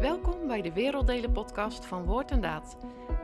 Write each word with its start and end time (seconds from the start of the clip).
Welkom 0.00 0.46
bij 0.46 0.62
de 0.62 0.72
Werelddelen 0.72 1.32
podcast 1.32 1.86
van 1.86 2.04
Woord 2.04 2.30
en 2.30 2.40
Daad. 2.40 2.76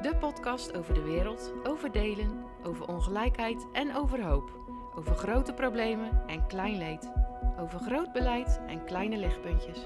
De 0.03 0.17
podcast 0.17 0.77
over 0.77 0.95
de 0.95 1.03
wereld, 1.03 1.53
over 1.63 1.93
delen, 1.93 2.45
over 2.65 2.89
ongelijkheid 2.89 3.67
en 3.73 3.97
over 3.97 4.25
hoop. 4.25 4.51
Over 4.95 5.15
grote 5.15 5.53
problemen 5.53 6.23
en 6.27 6.47
klein 6.47 6.79
leed. 6.79 7.11
Over 7.59 7.81
groot 7.81 8.13
beleid 8.13 8.61
en 8.67 8.85
kleine 8.85 9.17
lichtpuntjes. 9.17 9.79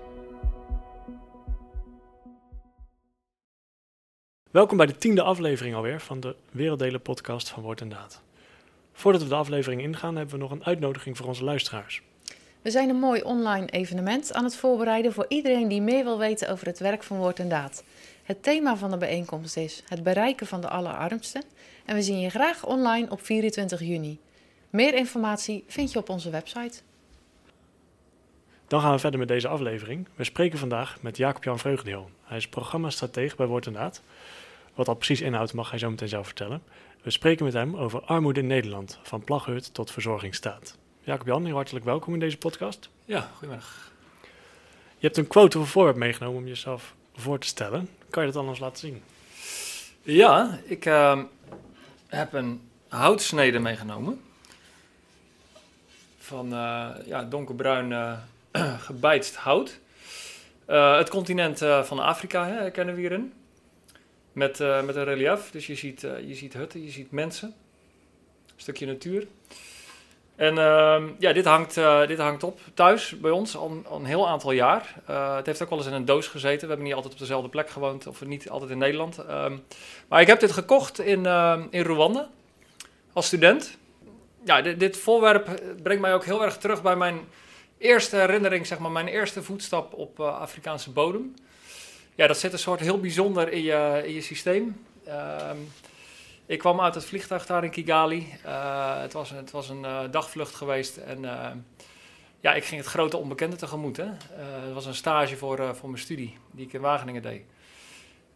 Welkom 4.51 4.77
bij 4.77 4.87
de 4.87 4.99
tiende 4.99 5.23
aflevering 5.23 5.75
alweer 5.75 6.01
van 6.01 6.21
de 6.21 6.37
Werelddelen 6.51 7.03
podcast 7.03 7.49
van 7.49 7.63
Woord 7.63 7.81
en 7.81 7.89
Daad. 7.89 8.23
Voordat 8.93 9.23
we 9.23 9.29
de 9.29 9.35
aflevering 9.35 9.83
ingaan 9.83 10.17
hebben 10.17 10.35
we 10.35 10.41
nog 10.41 10.51
een 10.51 10.65
uitnodiging 10.65 11.17
voor 11.17 11.27
onze 11.27 11.45
luisteraars. 11.45 12.03
We 12.69 12.75
zijn 12.75 12.89
een 12.89 12.99
mooi 12.99 13.23
online 13.23 13.67
evenement 13.67 14.33
aan 14.33 14.45
het 14.45 14.57
voorbereiden 14.57 15.13
voor 15.13 15.25
iedereen 15.29 15.69
die 15.69 15.83
meer 15.83 16.05
wil 16.05 16.19
weten 16.19 16.51
over 16.51 16.67
het 16.67 16.79
werk 16.79 17.03
van 17.03 17.17
Woord 17.17 17.39
en 17.39 17.49
Daad. 17.49 17.85
Het 18.23 18.43
thema 18.43 18.77
van 18.77 18.91
de 18.91 18.97
bijeenkomst 18.97 19.57
is 19.57 19.83
het 19.89 20.03
bereiken 20.03 20.47
van 20.47 20.61
de 20.61 20.69
allerarmsten 20.69 21.43
en 21.85 21.95
we 21.95 22.03
zien 22.03 22.21
je 22.21 22.31
graag 22.31 22.67
online 22.67 23.11
op 23.11 23.25
24 23.25 23.81
juni. 23.81 24.19
Meer 24.71 24.95
informatie 24.95 25.65
vind 25.67 25.93
je 25.93 25.99
op 25.99 26.09
onze 26.09 26.31
website. 26.31 26.81
Dan 28.67 28.81
gaan 28.81 28.93
we 28.93 28.99
verder 28.99 29.19
met 29.19 29.29
deze 29.29 29.49
aflevering. 29.49 30.09
We 30.15 30.25
spreken 30.25 30.59
vandaag 30.59 31.03
met 31.03 31.17
Jacob-Jan 31.17 31.59
Vreugdeel. 31.59 32.11
Hij 32.25 32.37
is 32.37 32.49
programmastratege 32.49 33.37
bij 33.37 33.47
Woord 33.47 33.67
en 33.67 33.73
Daad. 33.73 34.03
Wat 34.75 34.87
dat 34.87 34.97
precies 34.97 35.21
inhoudt 35.21 35.53
mag 35.53 35.71
hij 35.71 35.79
zo 35.79 35.91
meteen 35.91 36.09
zelf 36.09 36.27
vertellen. 36.27 36.63
We 37.03 37.11
spreken 37.11 37.45
met 37.45 37.55
hem 37.55 37.77
over 37.77 38.01
armoede 38.01 38.41
in 38.41 38.47
Nederland, 38.47 38.99
van 39.03 39.25
plaghut 39.25 39.75
tot 39.75 39.91
verzorgingsstaat. 39.91 40.79
Jacob-Jan, 41.09 41.45
heel 41.45 41.55
hartelijk 41.55 41.85
welkom 41.85 42.15
in 42.15 42.21
deze 42.21 42.39
podcast. 42.39 42.89
Ja, 43.05 43.31
goedemiddag. 43.33 43.93
Je 44.99 45.07
hebt 45.07 45.17
een 45.17 45.27
quote 45.27 45.59
of 45.59 45.65
een 45.65 45.71
voorwerp 45.71 45.97
meegenomen 45.97 46.41
om 46.41 46.47
jezelf 46.47 46.95
voor 47.15 47.39
te 47.39 47.47
stellen. 47.47 47.89
Kan 48.11 48.23
je 48.23 48.33
dat 48.33 48.41
anders 48.41 48.59
laten 48.59 48.79
zien? 48.79 49.03
Ja, 50.03 50.61
ik 50.65 50.87
uh, 50.87 51.23
heb 52.07 52.33
een 52.33 52.69
houtsnede 52.89 53.59
meegenomen. 53.59 54.21
Van 56.19 56.47
uh, 56.53 56.89
ja, 57.07 57.25
donkerbruin 57.25 57.91
uh, 58.53 58.81
gebijtst 58.81 59.37
hout. 59.37 59.79
Uh, 60.67 60.97
het 60.97 61.09
continent 61.09 61.59
van 61.59 61.99
Afrika 61.99 62.47
hè, 62.47 62.71
kennen 62.71 62.95
we 62.95 63.01
hierin. 63.01 63.33
Met, 64.33 64.59
met 64.59 64.97
een 64.97 65.05
relief. 65.05 65.51
Dus 65.51 65.67
je 65.67 65.75
ziet, 65.75 66.01
je 66.01 66.35
ziet 66.35 66.53
hutten, 66.53 66.85
je 66.85 66.91
ziet 66.91 67.11
mensen. 67.11 67.49
Een 68.47 68.55
stukje 68.57 68.87
natuur. 68.87 69.27
En 70.39 70.55
uh, 70.55 71.03
ja, 71.19 71.33
dit 71.33 71.45
hangt, 71.45 71.77
uh, 71.77 72.07
dit 72.07 72.19
hangt 72.19 72.43
op 72.43 72.61
thuis 72.75 73.21
bij 73.21 73.31
ons 73.31 73.57
al, 73.57 73.83
al 73.85 73.99
een 73.99 74.05
heel 74.05 74.29
aantal 74.29 74.53
jaar. 74.53 74.95
Uh, 75.11 75.37
het 75.37 75.47
heeft 75.47 75.63
ook 75.63 75.69
wel 75.69 75.79
eens 75.79 75.87
in 75.87 75.93
een 75.93 76.05
doos 76.05 76.27
gezeten. 76.27 76.61
We 76.61 76.67
hebben 76.67 76.85
niet 76.85 76.95
altijd 76.95 77.13
op 77.13 77.19
dezelfde 77.19 77.49
plek 77.49 77.71
gewoond, 77.71 78.07
of 78.07 78.25
niet 78.25 78.51
altijd 78.51 78.71
in 78.71 78.79
Nederland. 78.79 79.19
Um, 79.19 79.65
maar 80.09 80.21
ik 80.21 80.27
heb 80.27 80.41
dit 80.41 80.53
gekocht 80.53 81.01
in, 81.01 81.25
uh, 81.25 81.63
in 81.71 81.83
Rwanda 81.83 82.29
als 83.13 83.27
student. 83.27 83.79
Ja, 84.45 84.63
dit, 84.63 84.97
voorwerp 84.97 85.63
brengt 85.83 86.03
mij 86.03 86.15
ook 86.15 86.25
heel 86.25 86.45
erg 86.45 86.57
terug 86.57 86.83
bij 86.83 86.97
mijn 86.97 87.21
eerste 87.79 88.17
herinnering, 88.17 88.67
zeg 88.67 88.79
maar, 88.79 88.91
mijn 88.91 89.09
eerste 89.09 89.43
voetstap 89.43 89.93
op 89.93 90.21
Afrikaanse 90.21 90.91
bodem. 90.91 91.35
Ja, 92.15 92.27
dat 92.27 92.39
zit 92.39 92.53
een 92.53 92.59
soort 92.59 92.81
heel 92.81 93.01
bijzonder 93.01 93.53
in 93.53 93.63
je, 93.63 94.03
in 94.05 94.15
je 94.15 94.23
systeem. 94.23 94.85
Ik 96.49 96.59
kwam 96.59 96.81
uit 96.81 96.95
het 96.95 97.05
vliegtuig 97.05 97.47
daar 97.47 97.65
in 97.65 97.71
Kigali. 97.71 98.39
Het, 99.01 99.13
was, 99.13 99.31
het 99.31 99.51
was 99.51 99.69
een 99.69 99.83
uh, 99.83 100.01
dagvlucht 100.11 100.55
geweest 100.55 100.97
en 100.97 101.23
uh, 101.23 101.51
ja, 102.41 102.55
ik 102.55 102.65
ging 102.65 102.81
het 102.81 102.91
grote 102.91 103.17
onbekende 103.17 103.57
tegemoet. 103.57 103.97
Hè. 103.97 104.07
het 104.65 104.73
was 104.73 104.87
een 104.87 104.95
stage 104.95 105.37
voor, 105.37 105.77
voor 105.77 105.89
mijn 105.89 106.03
studie 106.03 106.39
die 106.51 106.67
ik 106.67 106.73
in 106.73 106.81
Wageningen 106.81 107.23
deed. 107.23 107.43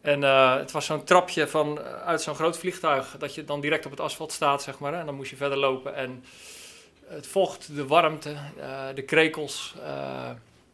En 0.00 0.22
het 0.58 0.70
was 0.70 0.86
zo'n 0.86 1.04
trapje 1.04 1.48
van, 1.48 1.80
uit 1.80 2.22
zo'n 2.22 2.34
groot 2.34 2.59
vliegtuig 2.59 3.16
dat 3.19 3.34
je 3.34 3.44
dan 3.44 3.60
direct 3.60 3.84
op 3.84 3.91
het 3.91 4.00
asfalt 4.00 4.32
staat, 4.32 4.62
zeg 4.62 4.78
maar. 4.78 4.92
Hè, 4.92 4.98
en 4.98 5.06
dan 5.06 5.14
moest 5.14 5.31
je 5.31 5.37
verder 5.37 5.58
lopen 5.58 5.94
en 5.94 6.25
het 7.06 7.26
vocht, 7.26 7.76
de 7.76 7.87
warmte, 7.87 8.37
de 8.94 9.03
krekels. 9.03 9.75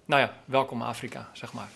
nou 0.04 0.22
ja, 0.22 0.34
welkom 0.44 0.82
Afrika, 0.82 1.30
zeg 1.32 1.52
maar. 1.52 1.68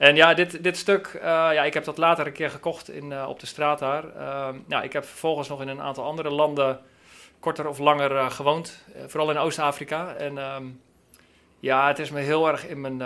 En 0.00 0.16
ja, 0.16 0.34
dit, 0.34 0.62
dit 0.62 0.76
stuk, 0.76 1.12
uh, 1.14 1.22
ja, 1.22 1.62
ik 1.62 1.74
heb 1.74 1.84
dat 1.84 1.98
later 1.98 2.26
een 2.26 2.32
keer 2.32 2.50
gekocht 2.50 2.90
in, 2.90 3.10
uh, 3.10 3.28
op 3.28 3.40
de 3.40 3.46
straat 3.46 3.78
daar. 3.78 4.04
Uh, 4.16 4.48
ja, 4.68 4.82
ik 4.82 4.92
heb 4.92 5.04
vervolgens 5.04 5.48
nog 5.48 5.60
in 5.60 5.68
een 5.68 5.80
aantal 5.80 6.04
andere 6.04 6.30
landen 6.30 6.80
korter 7.40 7.68
of 7.68 7.78
langer 7.78 8.30
gewoond. 8.30 8.84
vooral 9.06 9.30
in 9.30 9.38
Oost-Afrika. 9.38 10.14
En 10.14 10.38
um, 10.38 10.80
ja, 11.58 11.88
het 11.88 11.98
is 11.98 12.10
me 12.10 12.20
heel 12.20 12.48
erg 12.48 12.66
in 12.66 12.80
mijn, 12.80 13.02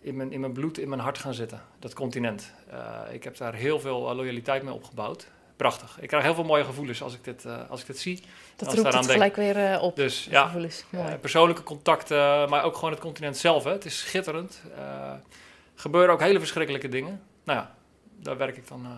in, 0.00 0.16
mijn, 0.16 0.32
in 0.32 0.40
mijn 0.40 0.52
bloed, 0.52 0.78
in 0.78 0.88
mijn 0.88 1.00
hart 1.00 1.18
gaan 1.18 1.34
zitten, 1.34 1.62
dat 1.78 1.94
continent. 1.94 2.52
ik 3.10 3.24
heb 3.24 3.36
daar 3.36 3.54
heel 3.54 3.80
veel 3.80 4.14
loyaliteit 4.14 4.62
mee 4.62 4.74
opgebouwd. 4.74 5.26
Prachtig. 5.56 5.98
Ik 6.00 6.08
krijg 6.08 6.24
heel 6.24 6.34
veel 6.34 6.44
mooie 6.44 6.64
gevoelens 6.64 7.02
als 7.02 7.14
ik 7.14 7.24
dit, 7.24 7.46
als 7.68 7.80
ik 7.80 7.86
dit 7.86 7.98
zie. 7.98 8.22
Dat 8.56 8.74
roept 8.74 8.94
het 8.94 9.10
gelijk 9.10 9.36
weer 9.36 9.80
op. 9.80 9.96
Dus 9.96 10.24
ja, 10.30 10.52
persoonlijke 11.20 11.62
contacten, 11.62 12.48
maar 12.48 12.64
ook 12.64 12.74
gewoon 12.74 12.90
het 12.90 13.00
continent 13.00 13.36
zelf. 13.36 13.64
Hè. 13.64 13.70
Het 13.72 13.84
is 13.84 13.98
schitterend 13.98 14.62
gebeuren 15.80 16.14
ook 16.14 16.20
hele 16.20 16.38
verschrikkelijke 16.38 16.88
dingen. 16.88 17.22
Nou 17.44 17.58
ja, 17.58 17.74
daar 18.16 18.36
werk 18.36 18.56
ik 18.56 18.68
dan 18.68 18.84
uh, 18.84 18.90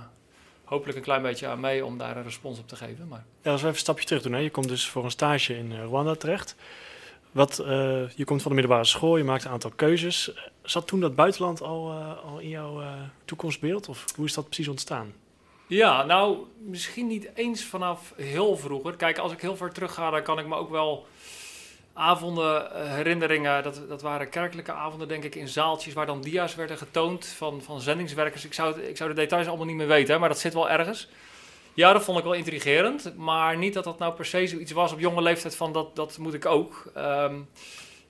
hopelijk 0.64 0.98
een 0.98 1.04
klein 1.04 1.22
beetje 1.22 1.46
aan 1.46 1.60
mee 1.60 1.84
om 1.84 1.98
daar 1.98 2.16
een 2.16 2.22
respons 2.22 2.58
op 2.58 2.68
te 2.68 2.76
geven. 2.76 3.08
Maar... 3.08 3.24
Ja, 3.42 3.50
als 3.50 3.60
we 3.60 3.66
even 3.66 3.68
een 3.68 3.84
stapje 3.84 4.04
terug 4.06 4.22
doen. 4.22 4.32
Hè. 4.32 4.38
Je 4.38 4.50
komt 4.50 4.68
dus 4.68 4.88
voor 4.88 5.04
een 5.04 5.10
stage 5.10 5.56
in 5.56 5.70
uh, 5.70 5.82
Rwanda 5.82 6.14
terecht. 6.14 6.56
Wat, 7.30 7.58
uh, 7.60 7.66
je 8.10 8.24
komt 8.24 8.42
van 8.42 8.50
de 8.50 8.56
middelbare 8.56 8.86
school, 8.86 9.16
je 9.16 9.24
maakt 9.24 9.44
een 9.44 9.50
aantal 9.50 9.72
keuzes. 9.76 10.32
Zat 10.62 10.86
toen 10.86 11.00
dat 11.00 11.14
buitenland 11.14 11.62
al, 11.62 11.92
al 12.24 12.38
in 12.38 12.48
jouw 12.48 12.82
toekomstbeeld? 13.24 13.88
Of 13.88 14.04
hoe 14.16 14.24
is 14.24 14.34
dat 14.34 14.46
precies 14.46 14.68
ontstaan? 14.68 15.12
Ja, 15.66 16.04
nou, 16.04 16.38
misschien 16.58 17.06
niet 17.06 17.30
eens 17.34 17.64
vanaf 17.64 18.12
heel 18.16 18.56
vroeger. 18.56 18.96
Kijk, 18.96 19.18
als 19.18 19.32
ik 19.32 19.40
heel 19.40 19.56
ver 19.56 19.72
terug 19.72 19.94
ga, 19.94 20.10
dan 20.10 20.22
kan 20.22 20.38
ik 20.38 20.46
me 20.46 20.54
ook 20.54 20.70
wel 20.70 21.06
avonden, 21.94 22.74
eh, 22.74 22.94
herinneringen, 22.94 23.62
dat, 23.62 23.80
dat 23.88 24.02
waren 24.02 24.28
kerkelijke 24.28 24.72
avonden, 24.72 25.08
denk 25.08 25.24
ik, 25.24 25.34
in 25.34 25.48
zaaltjes 25.48 25.94
waar 25.94 26.06
dan 26.06 26.20
dia's 26.20 26.54
werden 26.54 26.78
getoond 26.78 27.26
van, 27.26 27.62
van 27.62 27.80
zendingswerkers. 27.80 28.44
Ik 28.44 28.54
zou, 28.54 28.80
ik 28.80 28.96
zou 28.96 29.10
de 29.10 29.16
details 29.16 29.46
allemaal 29.46 29.66
niet 29.66 29.76
meer 29.76 29.86
weten, 29.86 30.20
maar 30.20 30.28
dat 30.28 30.38
zit 30.38 30.54
wel 30.54 30.70
ergens. 30.70 31.08
Ja, 31.74 31.92
dat 31.92 32.02
vond 32.02 32.18
ik 32.18 32.24
wel 32.24 32.32
intrigerend, 32.32 33.16
maar 33.16 33.56
niet 33.56 33.74
dat 33.74 33.84
dat 33.84 33.98
nou 33.98 34.14
per 34.14 34.24
se 34.24 34.46
zoiets 34.46 34.72
was 34.72 34.92
op 34.92 35.00
jonge 35.00 35.22
leeftijd 35.22 35.56
van 35.56 35.72
dat, 35.72 35.96
dat 35.96 36.18
moet 36.18 36.34
ik 36.34 36.46
ook. 36.46 36.92
Um, 36.96 37.48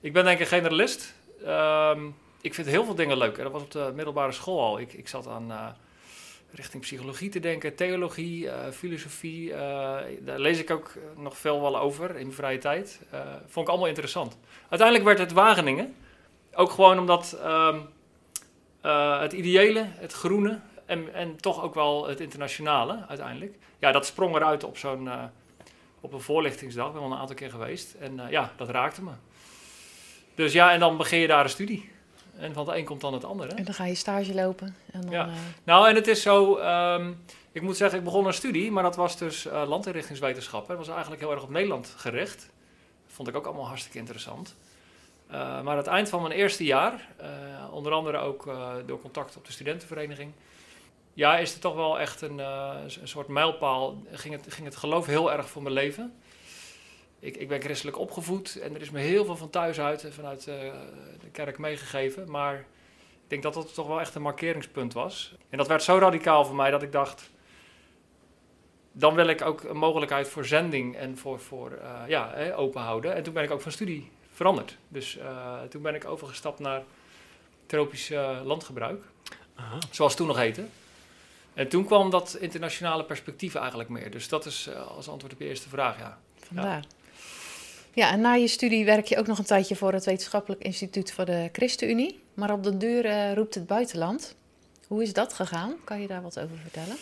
ik 0.01 0.13
ben 0.13 0.25
denk 0.25 0.37
ik 0.37 0.43
een 0.43 0.59
generalist. 0.59 1.15
Um, 1.47 2.17
ik 2.41 2.55
vind 2.55 2.67
heel 2.67 2.85
veel 2.85 2.95
dingen 2.95 3.19
leuk. 3.19 3.37
Dat 3.37 3.53
was 3.53 3.63
op 3.63 3.71
de 3.71 3.93
middelbare 3.95 4.33
school 4.33 4.61
al. 4.61 4.79
Ik, 4.79 4.93
ik 4.93 5.09
zat 5.09 5.27
aan... 5.27 5.51
Uh, 5.51 5.67
richting 6.55 6.83
psychologie 6.83 7.29
te 7.29 7.41
denken, 7.41 7.75
theologie, 7.75 8.45
uh, 8.45 8.53
filosofie. 8.73 9.51
Uh, 9.51 9.57
daar 10.21 10.39
lees 10.39 10.59
ik 10.59 10.71
ook 10.71 10.95
nog 11.17 11.37
veel 11.39 11.61
wel 11.61 11.79
over 11.79 12.17
in 12.17 12.33
vrije 12.33 12.59
tijd. 12.59 13.01
Uh, 13.15 13.21
vond 13.47 13.67
ik 13.67 13.71
allemaal 13.71 13.89
interessant. 13.89 14.39
Uiteindelijk 14.69 15.09
werd 15.09 15.19
het 15.19 15.33
Wageningen. 15.33 15.95
Ook 16.55 16.71
gewoon 16.71 16.99
omdat 16.99 17.39
um, 17.45 17.89
het 19.21 19.33
ideële, 19.33 19.85
het 19.87 20.13
groene 20.13 20.61
en, 20.87 21.15
en 21.15 21.37
toch 21.37 21.63
ook 21.63 21.75
wel 21.75 22.09
het 22.09 22.21
internationale 22.21 23.05
uiteindelijk. 23.09 23.55
Ja, 23.79 23.93
dat 23.93 24.07
sprong 24.07 24.37
eruit 24.37 24.65
op 24.65 24.79
zo'n 24.79 25.11
op 26.01 26.13
een 26.13 26.21
voorlichtingsdag. 26.21 26.87
Ik 26.87 26.93
ben 26.93 27.03
al 27.03 27.13
een 27.13 27.19
aantal 27.19 27.37
keer 27.37 27.51
geweest. 27.51 27.95
En 27.95 28.21
ja, 28.31 28.53
dat 28.57 28.69
raakte 28.69 29.03
me. 29.03 29.11
Dus 30.35 30.53
ja, 30.53 30.73
en 30.73 30.81
dan 30.81 30.97
begin 30.97 31.19
je 31.19 31.27
daar 31.27 31.45
een 31.45 31.51
studie. 31.51 31.92
En 32.43 32.53
van 32.53 32.67
het 32.67 32.77
een 32.77 32.85
komt 32.85 33.01
dan 33.01 33.13
het 33.13 33.25
andere. 33.25 33.53
En 33.53 33.65
dan 33.65 33.75
ga 33.75 33.85
je 33.85 33.95
stage 33.95 34.35
lopen. 34.35 34.77
En 34.93 35.01
dan, 35.01 35.11
ja. 35.11 35.27
Uh... 35.27 35.33
Nou, 35.65 35.89
en 35.89 35.95
het 35.95 36.07
is 36.07 36.23
zo... 36.23 36.59
Um, 36.59 37.25
ik 37.53 37.63
moet 37.63 37.77
zeggen, 37.77 37.99
ik 37.99 38.05
begon 38.05 38.27
een 38.27 38.33
studie, 38.33 38.71
maar 38.71 38.83
dat 38.83 38.97
was 38.97 39.17
dus 39.17 39.47
uh, 39.47 39.63
landinrichtingswetenschappen. 39.67 40.69
Dat 40.69 40.87
was 40.87 40.95
eigenlijk 40.95 41.23
heel 41.23 41.33
erg 41.33 41.43
op 41.43 41.51
Nederland 41.51 41.95
gericht. 41.97 42.39
Dat 43.07 43.15
vond 43.15 43.29
ik 43.29 43.37
ook 43.37 43.47
allemaal 43.47 43.67
hartstikke 43.67 43.99
interessant. 43.99 44.55
Uh, 45.31 45.35
maar 45.35 45.69
aan 45.73 45.77
het 45.77 45.87
eind 45.87 46.09
van 46.09 46.23
mijn 46.23 46.35
eerste 46.35 46.65
jaar, 46.65 47.09
onder 47.71 47.93
andere 47.93 48.19
ook 48.19 48.55
door 48.87 49.01
contact 49.01 49.37
op 49.37 49.47
de 49.47 49.53
studentenvereniging... 49.53 50.33
Ja, 51.15 51.39
is 51.39 51.53
het 51.53 51.61
toch 51.61 51.75
wel 51.75 52.01
echt 52.01 52.21
een, 52.21 52.39
een 52.39 53.09
soort 53.09 53.29
mijlpaal. 53.29 54.03
Ging 54.13 54.35
het, 54.35 54.53
ging 54.55 54.67
het 54.67 54.77
geloof 54.77 55.07
heel 55.07 55.33
erg 55.33 55.49
voor 55.49 55.63
mijn 55.63 55.75
leven 55.75 56.13
ik, 57.23 57.37
ik 57.37 57.49
ben 57.49 57.61
christelijk 57.61 57.99
opgevoed 57.99 58.57
en 58.57 58.75
er 58.75 58.81
is 58.81 58.91
me 58.91 59.01
heel 59.01 59.25
veel 59.25 59.37
van 59.37 59.51
thuis 59.51 59.81
uit 59.81 60.05
en 60.05 60.13
vanuit 60.13 60.47
uh, 60.47 60.55
de 61.21 61.31
kerk 61.33 61.59
meegegeven. 61.59 62.31
Maar 62.31 62.55
ik 62.55 63.29
denk 63.29 63.43
dat 63.43 63.55
dat 63.55 63.75
toch 63.75 63.87
wel 63.87 64.01
echt 64.01 64.15
een 64.15 64.23
markeringspunt 64.23 64.93
was. 64.93 65.35
En 65.49 65.59
dat 65.59 65.67
werd 65.69 65.83
zo 65.83 65.99
radicaal 65.99 66.45
voor 66.45 66.55
mij 66.55 66.71
dat 66.71 66.83
ik 66.83 66.93
dacht, 66.93 67.31
dan 68.93 69.15
wil 69.15 69.27
ik 69.27 69.43
ook 69.43 69.63
een 69.63 69.77
mogelijkheid 69.77 70.29
voor 70.29 70.45
zending 70.45 70.97
en 70.97 71.19
voor, 71.19 71.41
voor 71.41 71.71
uh, 71.71 72.09
ja, 72.09 72.31
hè, 72.35 72.57
open 72.57 72.81
houden. 72.81 73.15
En 73.15 73.23
toen 73.23 73.33
ben 73.33 73.43
ik 73.43 73.51
ook 73.51 73.61
van 73.61 73.73
studie 73.73 74.11
veranderd. 74.33 74.77
Dus 74.89 75.17
uh, 75.17 75.61
toen 75.63 75.83
ben 75.83 75.95
ik 75.95 76.05
overgestapt 76.05 76.59
naar 76.59 76.83
tropisch 77.67 78.13
landgebruik, 78.45 79.03
Aha. 79.55 79.79
zoals 79.91 80.13
het 80.13 80.21
toen 80.21 80.27
nog 80.27 80.37
heette. 80.37 80.65
En 81.55 81.69
toen 81.69 81.85
kwam 81.85 82.11
dat 82.11 82.37
internationale 82.41 83.05
perspectief 83.05 83.55
eigenlijk 83.55 83.89
meer. 83.89 84.11
Dus 84.11 84.29
dat 84.29 84.47
is 84.47 84.75
als 84.75 85.09
antwoord 85.09 85.33
op 85.33 85.39
je 85.39 85.49
eerste 85.49 85.69
vraag, 85.69 85.99
ja. 85.99 86.19
Vandaar. 86.37 86.77
Ja. 86.77 87.02
Ja, 87.95 88.11
en 88.11 88.21
na 88.21 88.33
je 88.33 88.49
studie 88.49 88.85
werk 88.85 89.07
je 89.07 89.19
ook 89.19 89.27
nog 89.27 89.39
een 89.39 89.45
tijdje 89.45 89.77
voor 89.77 89.93
het 89.93 90.05
Wetenschappelijk 90.05 90.63
Instituut 90.63 91.13
voor 91.13 91.25
de 91.25 91.49
ChristenUnie. 91.53 92.23
Maar 92.35 92.53
op 92.53 92.63
de 92.63 92.77
deur 92.77 93.05
eh, 93.05 93.35
roept 93.35 93.55
het 93.55 93.67
buitenland. 93.67 94.37
Hoe 94.87 95.03
is 95.03 95.13
dat 95.13 95.33
gegaan? 95.33 95.75
Kan 95.85 96.01
je 96.01 96.07
daar 96.07 96.23
wat 96.23 96.41
over 96.41 96.57
vertellen? 96.57 96.97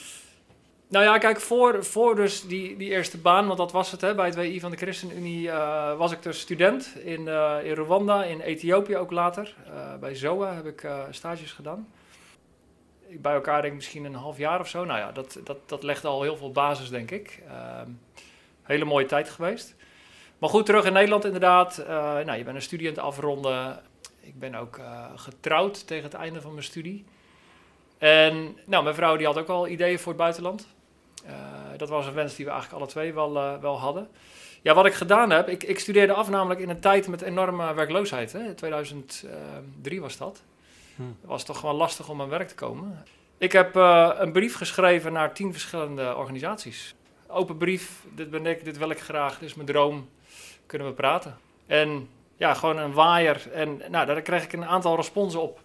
Nou 0.89 1.05
ja, 1.05 1.19
kijk, 1.19 1.41
voor, 1.41 1.85
voor 1.85 2.17
dus 2.17 2.47
die, 2.47 2.77
die 2.77 2.91
eerste 2.91 3.19
baan, 3.19 3.47
want 3.47 3.59
dat 3.59 3.73
was 3.73 3.91
het 3.91 4.01
hè, 4.01 4.15
bij 4.15 4.27
het 4.27 4.35
WI 4.35 4.61
van 4.61 4.71
de 4.71 4.77
ChristenUnie, 4.77 5.51
eh, 5.51 5.97
was 5.97 6.13
ik 6.13 6.23
dus 6.23 6.41
student 6.41 6.97
in, 7.05 7.29
eh, 7.29 7.57
in 7.63 7.75
Rwanda, 7.75 8.25
in 8.25 8.41
Ethiopië 8.41 8.97
ook 8.97 9.11
later. 9.11 9.55
Bij 10.01 10.15
ZOA 10.15 10.55
heb 10.55 10.67
ik 10.67 10.89
stages 11.11 11.53
gedaan. 11.53 11.89
Bij 13.09 13.35
elkaar 13.35 13.61
denk 13.61 13.73
ik 13.73 13.79
misschien 13.79 14.05
een 14.05 14.15
half 14.15 14.39
jaar 14.39 14.61
of 14.61 14.69
zo. 14.69 14.85
Nou 14.85 14.99
ja, 14.99 15.13
dat, 15.13 15.39
dat, 15.45 15.69
dat 15.69 15.83
legde 15.83 16.09
al 16.09 16.23
heel 16.23 16.37
veel 16.37 16.53
basis, 16.53 16.89
denk 16.89 17.11
ik. 17.11 17.43
Ehm, 17.49 17.89
hele 18.63 18.85
mooie 18.85 19.07
tijd 19.07 19.29
geweest. 19.29 19.75
Maar 20.41 20.51
goed, 20.51 20.67
terug 20.67 20.85
in 20.85 20.93
Nederland 20.93 21.25
inderdaad. 21.25 21.85
nou, 21.87 22.33
je 22.33 22.45
bent 22.45 22.57
een 22.57 22.63
studie 22.63 22.89
aan 22.89 22.95
het 22.95 23.03
afronden. 23.03 23.81
Ik 24.21 24.39
ben 24.39 24.55
ook 24.55 24.81
getrouwd 25.17 25.87
tegen 25.87 26.05
het 26.05 26.15
einde 26.15 26.41
van 26.41 26.53
mijn 26.53 26.65
studie. 26.65 27.05
En 27.99 28.57
nou, 28.65 28.83
mijn 28.83 28.95
vrouw 28.95 29.17
die 29.17 29.27
had 29.27 29.39
ook 29.39 29.49
al 29.49 29.69
ideeën 29.69 29.99
voor 29.99 30.13
het 30.13 30.21
buitenland. 30.21 30.67
Uh, 31.27 31.33
dat 31.77 31.89
was 31.89 32.07
een 32.07 32.13
wens 32.13 32.37
die 32.37 32.45
we 32.45 32.51
eigenlijk 32.51 32.83
alle 32.83 32.91
twee 32.91 33.15
wel, 33.15 33.37
uh, 33.37 33.61
wel 33.61 33.79
hadden. 33.79 34.09
Ja, 34.63 34.75
wat 34.75 34.87
ik 34.87 34.95
gedaan 34.95 35.31
heb, 35.31 35.49
ik, 35.49 35.63
ik, 35.63 35.79
studeerde 35.79 36.13
af 36.13 36.29
namelijk 36.31 36.61
in 36.61 36.69
een 36.69 36.81
tijd 36.81 37.09
met 37.09 37.23
enorme 37.23 37.75
werkloosheid. 37.75 38.33
Hè. 38.33 38.55
2003 38.55 40.01
was 40.01 40.17
dat. 40.17 40.43
Hm. 40.97 41.03
Het 41.03 41.15
was 41.23 41.45
toch 41.45 41.59
gewoon 41.59 41.75
lastig 41.75 42.09
om 42.09 42.21
aan 42.21 42.29
werk 42.29 42.49
te 42.49 42.55
komen. 42.55 43.05
Ik 43.39 43.53
heb 43.53 43.77
uh, 43.77 44.11
een 44.15 44.33
brief 44.33 44.57
geschreven 44.57 45.13
naar 45.13 45.35
tien 45.35 45.53
verschillende 45.53 46.17
organisaties. 46.17 46.95
Open 47.27 47.57
brief, 47.57 48.05
dit 48.15 48.31
ben 48.31 48.47
ik, 48.47 48.65
dit 48.65 48.79
wil 48.79 48.91
ik 48.91 49.01
graag, 49.01 49.39
dit 49.39 49.49
is 49.49 49.55
mijn 49.55 49.67
droom, 49.67 50.09
kunnen 50.71 50.89
we 50.89 50.95
praten. 50.95 51.37
En 51.67 52.09
ja, 52.37 52.55
gewoon 52.55 52.79
een 52.79 52.93
waaier. 52.93 53.53
En 53.53 53.83
nou, 53.89 54.07
daar 54.07 54.23
kreeg 54.23 54.45
ik 54.45 54.53
een 54.53 54.65
aantal 54.65 54.97
responsen 54.97 55.41
op. 55.41 55.61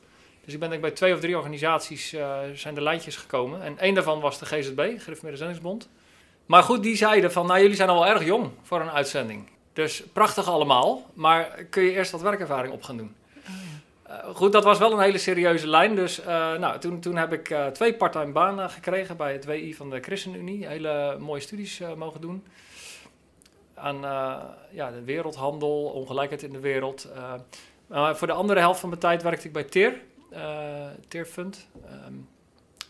Dus 0.45 0.53
ik 0.53 0.59
ben 0.59 0.69
denk 0.69 0.81
bij 0.81 0.91
twee 0.91 1.13
of 1.13 1.19
drie 1.19 1.37
organisaties 1.37 2.13
uh, 2.13 2.37
zijn 2.53 2.75
de 2.75 2.81
lijntjes 2.81 3.15
gekomen. 3.15 3.61
En 3.61 3.79
één 3.79 3.93
daarvan 3.93 4.19
was 4.19 4.39
de 4.39 4.45
GZB, 4.45 4.79
Gereformeerde 4.97 5.37
Zendingsbond. 5.37 5.89
Maar 6.45 6.63
goed, 6.63 6.83
die 6.83 6.95
zeiden 6.95 7.31
van, 7.31 7.45
nou 7.47 7.59
jullie 7.61 7.75
zijn 7.75 7.89
al 7.89 7.99
wel 7.99 8.07
erg 8.07 8.25
jong 8.25 8.49
voor 8.61 8.81
een 8.81 8.89
uitzending. 8.89 9.49
Dus 9.73 10.03
prachtig 10.13 10.47
allemaal, 10.47 11.09
maar 11.13 11.43
kun 11.69 11.83
je 11.83 11.91
eerst 11.91 12.11
wat 12.11 12.21
werkervaring 12.21 12.73
op 12.73 12.83
gaan 12.83 12.97
doen. 12.97 13.15
Uh, 14.09 14.13
goed, 14.33 14.51
dat 14.51 14.63
was 14.63 14.77
wel 14.77 14.91
een 14.91 14.99
hele 14.99 15.17
serieuze 15.17 15.67
lijn. 15.67 15.95
Dus 15.95 16.19
uh, 16.19 16.25
nou, 16.57 16.79
toen, 16.79 16.99
toen 16.99 17.15
heb 17.15 17.33
ik 17.33 17.55
twee 17.73 17.93
parttime 17.93 18.31
banen 18.31 18.69
gekregen 18.69 19.17
bij 19.17 19.33
het 19.33 19.45
WI 19.45 19.73
van 19.73 19.89
de 19.89 19.99
ChristenUnie. 19.99 20.67
Hele 20.67 21.17
mooie 21.19 21.41
studies 21.41 21.81
mogen 21.95 22.21
doen. 22.21 22.43
Aan 23.85 24.01
ja, 24.71 24.91
de 24.91 25.03
wereldhandel, 25.03 25.83
ongelijkheid 25.83 26.43
in 26.43 26.51
de 26.51 26.59
wereld. 26.59 27.07
voor 27.89 28.27
de 28.27 28.33
andere 28.33 28.59
helft 28.59 28.79
van 28.79 28.89
mijn 28.89 29.01
tijd 29.01 29.23
werkte 29.23 29.47
ik 29.47 29.53
bij 29.53 29.63
TEER. 29.63 30.01
Uh, 30.33 30.87
Teerfund. 31.07 31.67
Um, 32.07 32.29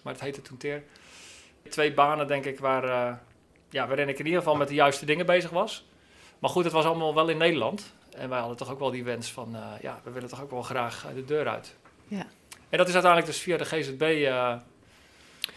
maar 0.01 0.13
het 0.13 0.21
heette 0.21 0.41
toen 0.41 0.57
Teer. 0.57 0.83
Twee 1.69 1.93
banen, 1.93 2.27
denk 2.27 2.45
ik, 2.45 2.59
waar, 2.59 2.83
ja, 3.69 3.87
waarin 3.87 4.09
ik 4.09 4.19
in 4.19 4.25
ieder 4.25 4.39
geval 4.39 4.55
met 4.55 4.67
de 4.67 4.73
juiste 4.73 5.05
dingen 5.05 5.25
bezig 5.25 5.49
was. 5.49 5.85
Maar 6.39 6.49
goed, 6.49 6.63
het 6.63 6.73
was 6.73 6.85
allemaal 6.85 7.13
wel 7.13 7.27
in 7.27 7.37
Nederland. 7.37 7.93
En 8.17 8.29
wij 8.29 8.39
hadden 8.39 8.57
toch 8.57 8.71
ook 8.71 8.79
wel 8.79 8.91
die 8.91 9.03
wens 9.03 9.31
van, 9.31 9.55
uh, 9.55 9.61
ja, 9.81 9.99
we 10.03 10.11
willen 10.11 10.29
toch 10.29 10.41
ook 10.41 10.51
wel 10.51 10.61
graag 10.61 11.05
de 11.15 11.25
deur 11.25 11.47
uit. 11.47 11.75
Ja. 12.07 12.25
En 12.69 12.77
dat 12.77 12.87
is 12.87 12.93
uiteindelijk 12.93 13.31
dus 13.31 13.41
via 13.41 13.57
de 13.57 13.65
GZB, 13.65 14.01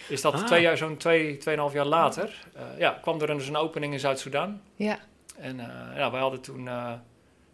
is 0.08 0.20
dat 0.20 0.34
ah. 0.34 0.44
twee 0.44 0.62
jaar, 0.62 0.76
zo'n 0.76 0.96
twee, 0.96 1.36
tweeënhalf 1.36 1.72
jaar 1.72 1.86
later, 1.86 2.46
ja, 2.78 2.98
kwam 3.02 3.20
er 3.20 3.26
dus 3.26 3.48
een 3.48 3.56
opening 3.56 3.92
in 3.92 4.00
Zuid-Soedan. 4.00 4.60
Ja. 4.74 4.98
En 5.38 5.56
ja, 5.96 6.10
wij 6.10 6.20
hadden 6.20 6.40
toen 6.40 6.68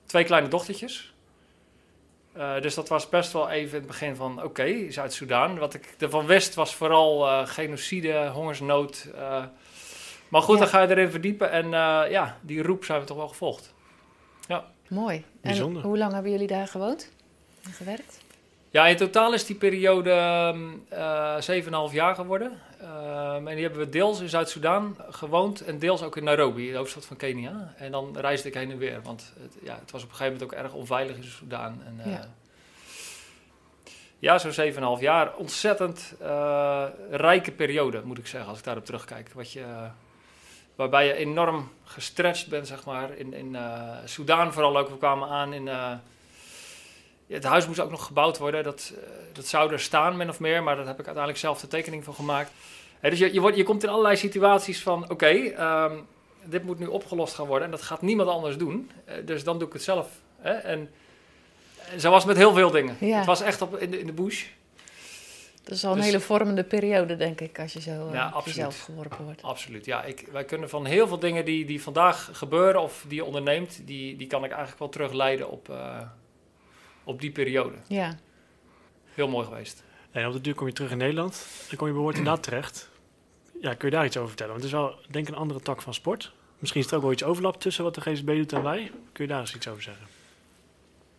twee 0.07 0.25
kleine 0.25 0.49
dochtertjes. 0.49 1.15
Uh, 2.37 2.61
dus 2.61 2.75
dat 2.75 2.89
was 2.89 3.09
best 3.09 3.33
wel 3.33 3.51
even 3.51 3.71
in 3.71 3.79
het 3.79 3.87
begin 3.87 4.17
van, 4.17 4.33
oké, 4.33 4.47
okay, 4.47 4.93
Zuid-Soedan. 4.93 5.59
Wat 5.59 5.75
ik 5.75 5.95
ervan 5.99 6.27
wist 6.27 6.55
was 6.55 6.75
vooral 6.75 7.27
uh, 7.27 7.47
genocide, 7.47 8.29
hongersnood. 8.29 9.09
Uh, 9.15 9.45
maar 10.29 10.43
goed, 10.43 10.55
ja. 10.55 10.61
dan 10.61 10.69
ga 10.69 10.83
je 10.83 10.89
erin 10.89 11.11
verdiepen 11.11 11.51
en 11.51 11.69
ja, 12.11 12.39
die 12.41 12.63
roep 12.63 12.85
zijn 12.85 13.01
we 13.01 13.07
toch 13.07 13.17
wel 13.17 13.29
gevolgd. 13.29 13.75
Ja. 14.49 14.65
Mooi. 14.89 15.25
Bijzonder. 15.41 15.83
En 15.83 15.89
hoe 15.89 15.99
lang 15.99 16.13
hebben 16.13 16.31
jullie 16.31 16.47
daar 16.47 16.69
gewoond 16.69 17.13
en 17.65 17.73
gewerkt? 17.73 18.24
Ja, 18.75 18.87
in 18.87 18.97
totaal 18.97 19.33
is 19.33 19.47
die 19.47 19.57
periode 19.57 20.11
uh, 20.93 21.89
7,5 21.89 21.93
jaar 21.93 22.15
geworden. 22.15 22.61
Uh, 22.83 23.35
en 23.35 23.45
die 23.45 23.63
hebben 23.63 23.79
we 23.79 23.89
deels 23.89 24.21
in 24.21 24.29
Zuid-Soedan 24.29 24.97
gewoond 25.11 25.61
en 25.61 25.79
deels 25.79 26.03
ook 26.03 26.17
in 26.17 26.25
Nairobi, 26.25 26.71
de 26.71 26.77
hoofdstad 26.77 27.05
van 27.05 27.17
Kenia. 27.17 27.75
En 27.77 27.91
dan 27.91 28.19
reisde 28.19 28.49
ik 28.49 28.55
heen 28.55 28.71
en 28.71 28.79
weer, 28.79 29.03
want 29.03 29.33
het, 29.41 29.57
ja, 29.63 29.79
het 29.81 29.91
was 29.91 30.03
op 30.03 30.09
een 30.09 30.15
gegeven 30.15 30.39
moment 30.39 30.53
ook 30.53 30.65
erg 30.65 30.73
onveilig 30.73 31.17
in 31.17 31.25
Soedan. 31.25 31.83
En, 31.87 32.01
uh, 32.07 32.13
ja. 32.13 32.29
ja, 34.19 34.39
zo'n 34.39 34.97
7,5 34.99 35.03
jaar. 35.03 35.37
Ontzettend 35.37 36.15
uh, 36.23 36.85
rijke 37.11 37.51
periode, 37.51 38.03
moet 38.05 38.19
ik 38.19 38.27
zeggen, 38.27 38.51
als 38.51 38.59
ik 38.59 38.65
daarop 38.65 38.85
terugkijk. 38.85 39.33
Wat 39.33 39.53
je, 39.53 39.65
waarbij 40.75 41.07
je 41.07 41.15
enorm 41.15 41.71
gestretched 41.85 42.49
bent, 42.49 42.67
zeg 42.67 42.85
maar. 42.85 43.17
In, 43.17 43.35
in 43.35 43.57
Soedan 44.05 44.53
vooral 44.53 44.79
ook. 44.79 44.89
We 44.89 44.99
kwamen 44.99 45.29
aan 45.29 45.53
in 45.53 45.69
het 47.27 47.45
huis 47.45 47.67
moest 47.67 47.81
ook 47.81 47.91
nog 47.91 48.07
gebouwd 48.07 48.39
worden. 48.39 48.63
Dat, 48.63 48.93
uh, 48.93 48.99
dat 49.33 49.47
zou 49.47 49.73
er 49.73 49.81
staan, 49.81 50.17
min 50.17 50.29
of 50.29 50.41
meer. 50.41 50.63
Maar 50.63 50.77
daar 50.77 50.87
heb 50.87 50.99
ik 50.99 51.07
uiteindelijk 51.07 51.39
zelf 51.39 51.61
de 51.61 51.67
tekening 51.67 52.05
voor 52.05 52.15
gemaakt. 52.15 52.51
dus 53.01 53.19
je, 53.19 53.33
je, 53.33 53.41
wordt, 53.41 53.57
je 53.57 53.63
komt 53.63 53.83
in 53.83 53.89
allerlei 53.89 54.17
situaties 54.17 54.83
van... 54.83 55.11
Oké, 55.11 55.27
ehm, 55.27 55.97
dit 56.45 56.65
moet 56.65 56.79
nu 56.79 56.87
opgelost 56.87 57.35
gaan 57.35 57.47
worden. 57.47 57.65
En 57.65 57.71
dat 57.71 57.83
gaat 57.83 58.03
niemand 58.03 58.29
anders 58.29 58.57
doen. 58.57 58.91
Uh, 59.09 59.15
dus 59.27 59.45
dan 59.45 59.59
doe 59.59 59.67
ik 59.67 59.73
het 59.73 59.83
zelf. 59.83 60.09
Hè? 60.39 60.53
En, 60.53 60.91
en 61.93 62.01
zo 62.01 62.11
was 62.11 62.19
het 62.19 62.29
met 62.29 62.37
heel 62.37 62.53
veel 62.55 62.71
dingen. 62.71 62.97
Ja. 63.01 63.17
Het 63.17 63.27
was 63.27 63.41
echt 63.41 63.63
op, 63.63 63.77
in, 63.77 63.91
de, 63.91 63.99
in 63.99 64.07
de 64.07 64.13
bush. 64.13 64.45
Dat 65.65 65.75
is 65.75 65.85
al 65.85 65.91
een 65.91 65.97
dus 65.97 66.07
hele 66.07 66.21
vormende 66.21 66.65
periode, 66.65 67.17
denk 67.17 67.41
ik, 67.41 67.61
als 67.61 67.73
je 67.73 67.81
zo 67.81 68.11
ja, 68.13 68.33
uh, 68.37 68.45
jezelf 68.45 68.81
geworpen 68.81 69.25
wordt. 69.25 69.43
Absoluut, 69.43 69.85
ja. 69.85 70.03
Ik, 70.03 70.29
wij 70.33 70.45
kunnen 70.45 70.69
van 70.69 70.85
heel 70.85 71.09
veel 71.09 71.19
dingen 71.19 71.45
die, 71.45 71.65
die 71.65 71.83
vandaag 71.83 72.31
gebeuren 72.33 72.81
of 72.81 73.05
die 73.09 73.17
je 73.17 73.25
onderneemt, 73.25 73.81
die, 73.85 74.17
die 74.17 74.27
kan 74.27 74.45
ik 74.45 74.51
eigenlijk 74.51 74.79
wel 74.79 74.89
terugleiden 74.89 75.51
op, 75.51 75.69
uh, 75.69 75.99
op 77.05 77.21
die 77.21 77.31
periode. 77.31 77.77
Ja. 77.89 78.19
Heel 79.15 79.29
mooi 79.29 79.47
geweest. 79.47 79.83
En 80.11 80.27
op 80.27 80.33
de 80.33 80.41
duur 80.41 80.55
kom 80.55 80.67
je 80.67 80.73
terug 80.73 80.91
in 80.91 80.97
Nederland. 80.97 81.47
Dan 81.69 81.77
kom 81.77 81.87
je 81.87 81.93
bij 81.93 82.03
Woord 82.03 82.17
inderdaad 82.17 82.43
terecht. 82.43 82.91
Ja, 83.61 83.75
kun 83.75 83.89
je 83.89 83.95
daar 83.95 84.05
iets 84.05 84.17
over 84.17 84.29
vertellen? 84.29 84.53
Want 84.53 84.65
het 84.65 84.73
is 84.73 84.79
wel, 84.79 84.95
denk 85.11 85.29
ik, 85.29 85.35
een 85.35 85.41
andere 85.41 85.61
tak 85.61 85.83
van 85.83 85.95
sport. 85.95 86.33
Misschien 86.59 86.81
is 86.81 86.91
er 86.91 86.97
ook 86.97 87.03
wel 87.03 87.13
iets 87.13 87.25
overlap 87.25 87.61
tussen 87.61 87.85
wat 87.85 87.95
de 87.95 88.01
GSB 88.01 88.27
doet 88.27 88.53
en 88.53 88.63
wij. 88.63 88.91
Kun 89.13 89.25
je 89.25 89.31
daar 89.31 89.41
eens 89.41 89.55
iets 89.55 89.69
over 89.69 89.83
zeggen? 89.83 90.07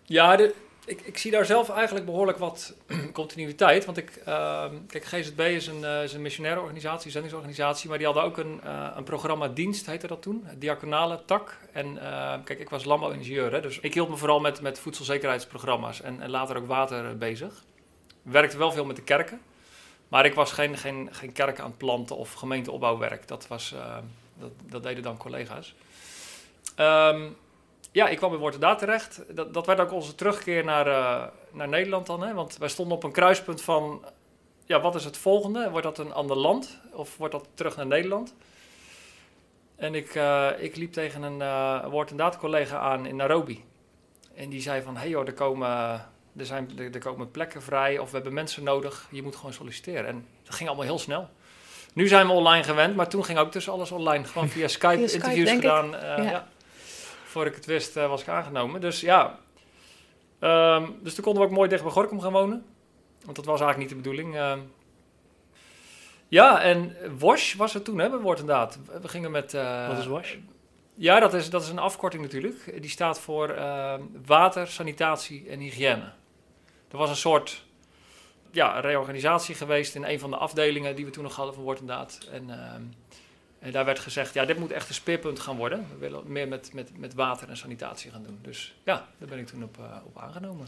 Ja, 0.03 0.35
de, 0.35 0.53
ik, 0.85 1.01
ik, 1.01 1.17
zie 1.17 1.31
daar 1.31 1.45
zelf 1.45 1.69
eigenlijk 1.69 2.05
behoorlijk 2.05 2.37
wat 2.37 2.73
continuïteit. 3.13 3.85
Want 3.85 3.97
ik, 3.97 4.21
uh, 4.27 4.65
kijk, 4.87 5.05
GZB 5.05 5.39
is 5.39 5.67
een, 5.67 5.81
uh, 5.81 6.13
een 6.13 6.21
missionaire 6.21 6.61
organisatie, 6.61 7.11
zendingsorganisatie. 7.11 7.89
Maar 7.89 7.97
die 7.97 8.07
hadden 8.07 8.23
ook 8.23 8.37
een, 8.37 8.61
uh, 8.65 8.87
een 8.95 9.03
programma 9.03 9.47
dienst, 9.47 9.85
heette 9.85 10.07
dat 10.07 10.21
toen. 10.21 10.47
Diaconale 10.57 11.25
tak. 11.25 11.57
En 11.71 11.87
uh, 11.95 12.33
kijk, 12.43 12.59
ik 12.59 12.69
was 12.69 12.83
landbouwingenieur. 12.83 13.61
Dus 13.61 13.79
ik 13.79 13.93
hield 13.93 14.09
me 14.09 14.15
vooral 14.15 14.39
met, 14.39 14.61
met 14.61 14.79
voedselzekerheidsprogramma's 14.79 16.01
en, 16.01 16.29
later 16.29 16.57
ook 16.57 16.67
water 16.67 17.17
bezig. 17.17 17.63
Werkte 18.21 18.57
wel 18.57 18.71
veel 18.71 18.85
met 18.85 18.95
de 18.95 19.01
kerken. 19.01 19.41
Maar 20.07 20.25
ik 20.25 20.33
was 20.33 20.51
geen, 20.51 20.77
geen, 20.77 21.09
geen 21.11 21.31
kerk 21.31 21.59
aan 21.59 21.69
het 21.69 21.77
planten 21.77 22.17
of 22.17 22.33
gemeenteopbouwwerk. 22.33 23.27
Dat, 23.27 23.47
was, 23.47 23.75
dat, 24.39 24.51
dat 24.69 24.83
deden 24.83 25.03
dan 25.03 25.17
collega's. 25.17 25.75
Ja, 27.95 28.07
ik 28.07 28.17
kwam 28.17 28.29
bij 28.29 28.39
Wortendaad 28.39 28.79
terecht. 28.79 29.21
Dat, 29.29 29.53
dat 29.53 29.65
werd 29.65 29.79
ook 29.79 29.91
onze 29.91 30.15
terugkeer 30.15 30.63
naar, 30.63 30.87
uh, 30.87 31.23
naar 31.51 31.67
Nederland 31.67 32.05
dan. 32.05 32.23
Hè? 32.23 32.33
Want 32.33 32.57
wij 32.57 32.69
stonden 32.69 32.97
op 32.97 33.03
een 33.03 33.11
kruispunt 33.11 33.61
van... 33.61 34.05
Ja, 34.65 34.81
wat 34.81 34.95
is 34.95 35.05
het 35.05 35.17
volgende? 35.17 35.69
Wordt 35.69 35.85
dat 35.85 35.97
een 35.97 36.13
ander 36.13 36.37
land? 36.37 36.79
Of 36.91 37.17
wordt 37.17 37.33
dat 37.33 37.47
terug 37.53 37.75
naar 37.75 37.85
Nederland? 37.85 38.33
En 39.75 39.95
ik, 39.95 40.15
uh, 40.15 40.49
ik 40.57 40.75
liep 40.75 40.93
tegen 40.93 41.23
een 41.23 41.39
uh, 41.39 41.85
Wortendaad 41.85 42.37
collega 42.37 42.77
aan 42.77 43.05
in 43.05 43.15
Nairobi. 43.15 43.63
En 44.33 44.49
die 44.49 44.61
zei 44.61 44.81
van... 44.81 44.93
Hé 44.93 44.99
hey 44.99 45.09
joh, 45.09 45.27
er 45.27 45.33
komen, 45.33 45.67
er, 46.37 46.45
zijn, 46.45 46.71
er, 46.77 46.93
er 46.93 46.99
komen 46.99 47.31
plekken 47.31 47.61
vrij. 47.61 47.99
Of 47.99 48.09
we 48.09 48.15
hebben 48.15 48.33
mensen 48.33 48.63
nodig. 48.63 49.07
Je 49.11 49.23
moet 49.23 49.35
gewoon 49.35 49.53
solliciteren. 49.53 50.05
En 50.05 50.27
dat 50.43 50.55
ging 50.55 50.69
allemaal 50.69 50.87
heel 50.87 50.99
snel. 50.99 51.29
Nu 51.93 52.07
zijn 52.07 52.27
we 52.27 52.33
online 52.33 52.63
gewend. 52.63 52.95
Maar 52.95 53.09
toen 53.09 53.25
ging 53.25 53.39
ook 53.39 53.51
dus 53.51 53.69
alles 53.69 53.91
online. 53.91 54.23
Gewoon 54.23 54.49
via 54.55 54.67
Skype, 54.67 54.97
via 54.97 55.07
Skype 55.07 55.23
interviews 55.23 55.49
gedaan. 55.49 55.89
Ja. 55.89 56.21
ja 56.21 56.47
voor 57.35 57.45
ik 57.45 57.55
het 57.55 57.65
wist, 57.65 57.97
uh, 57.97 58.07
was 58.07 58.21
ik 58.21 58.27
aangenomen. 58.27 58.81
Dus 58.81 59.01
ja, 59.01 59.39
um, 60.39 60.99
dus 61.01 61.13
toen 61.13 61.23
konden 61.23 61.41
we 61.41 61.47
ook 61.47 61.55
mooi 61.55 61.69
dicht 61.69 61.83
bij 61.83 61.91
Gorkum 61.91 62.21
gaan 62.21 62.31
wonen. 62.31 62.65
Want 63.23 63.35
dat 63.35 63.45
was 63.45 63.61
eigenlijk 63.61 63.77
niet 63.77 63.89
de 63.89 64.09
bedoeling. 64.09 64.35
Uh, 64.35 64.53
ja, 66.27 66.61
en 66.61 66.95
WASH 67.19 67.53
was 67.53 67.73
het 67.73 67.83
toen, 67.85 67.99
hè, 67.99 68.19
woord 68.19 68.39
inderdaad. 68.39 68.79
We 69.01 69.07
gingen 69.07 69.31
met... 69.31 69.53
Uh, 69.53 69.87
Wat 69.87 69.97
is 69.97 70.05
WASH? 70.05 70.35
Ja, 70.93 71.19
dat 71.19 71.33
is, 71.33 71.49
dat 71.49 71.63
is 71.63 71.69
een 71.69 71.79
afkorting 71.79 72.21
natuurlijk. 72.23 72.81
Die 72.81 72.89
staat 72.89 73.19
voor 73.19 73.49
ehm, 73.49 74.01
water, 74.25 74.67
sanitatie 74.67 75.49
en 75.49 75.59
hygiëne. 75.59 76.11
Er 76.91 76.97
was 76.97 77.09
een 77.09 77.15
soort 77.15 77.65
ja, 78.51 78.79
reorganisatie 78.79 79.55
geweest 79.55 79.95
in 79.95 80.03
een 80.03 80.19
van 80.19 80.29
de 80.29 80.37
afdelingen 80.37 80.95
die 80.95 81.05
we 81.05 81.11
toen 81.11 81.23
nog 81.23 81.35
hadden 81.35 81.53
van 81.53 81.63
Woord 81.63 81.79
inderdaad. 81.79 82.27
En 82.31 82.49
En 83.65 83.71
daar 83.71 83.85
werd 83.85 83.99
gezegd, 83.99 84.33
ja, 84.33 84.45
dit 84.45 84.57
moet 84.57 84.71
echt 84.71 84.89
een 84.89 84.95
speerpunt 84.95 85.39
gaan 85.39 85.55
worden. 85.55 85.87
We 85.91 85.97
willen 85.97 86.21
meer 86.25 86.47
met, 86.47 86.69
met, 86.73 86.97
met 86.97 87.13
water 87.13 87.49
en 87.49 87.57
sanitatie 87.57 88.11
gaan 88.11 88.23
doen. 88.23 88.39
Dus 88.41 88.75
ja, 88.83 89.07
daar 89.17 89.29
ben 89.29 89.39
ik 89.39 89.47
toen 89.47 89.63
op, 89.63 89.77
uh, 89.79 89.85
op 90.05 90.21
aangenomen. 90.21 90.67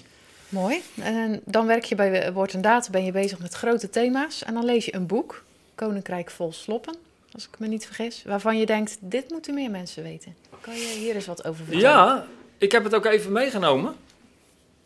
Mooi. 0.49 0.81
En 0.95 1.41
dan 1.45 1.67
werk 1.67 1.83
je 1.83 1.95
bij 1.95 2.33
Woord 2.33 2.53
en 2.53 2.61
Data, 2.61 2.89
ben 2.89 3.05
je 3.05 3.11
bezig 3.11 3.39
met 3.39 3.53
grote 3.53 3.89
thema's. 3.89 4.43
En 4.43 4.53
dan 4.53 4.65
lees 4.65 4.85
je 4.85 4.95
een 4.95 5.05
boek, 5.05 5.43
Koninkrijk 5.75 6.29
vol 6.29 6.53
sloppen, 6.53 6.95
als 7.33 7.47
ik 7.47 7.59
me 7.59 7.67
niet 7.67 7.85
vergis. 7.85 8.23
Waarvan 8.25 8.57
je 8.57 8.65
denkt, 8.65 8.97
dit 8.99 9.29
moeten 9.29 9.53
meer 9.53 9.71
mensen 9.71 10.03
weten. 10.03 10.35
Kan 10.61 10.75
je 10.75 10.97
hier 10.99 11.15
eens 11.15 11.25
wat 11.25 11.45
over 11.45 11.65
vertellen? 11.65 11.89
Ja, 11.89 12.25
ik 12.57 12.71
heb 12.71 12.83
het 12.83 12.95
ook 12.95 13.05
even 13.05 13.31
meegenomen. 13.31 13.95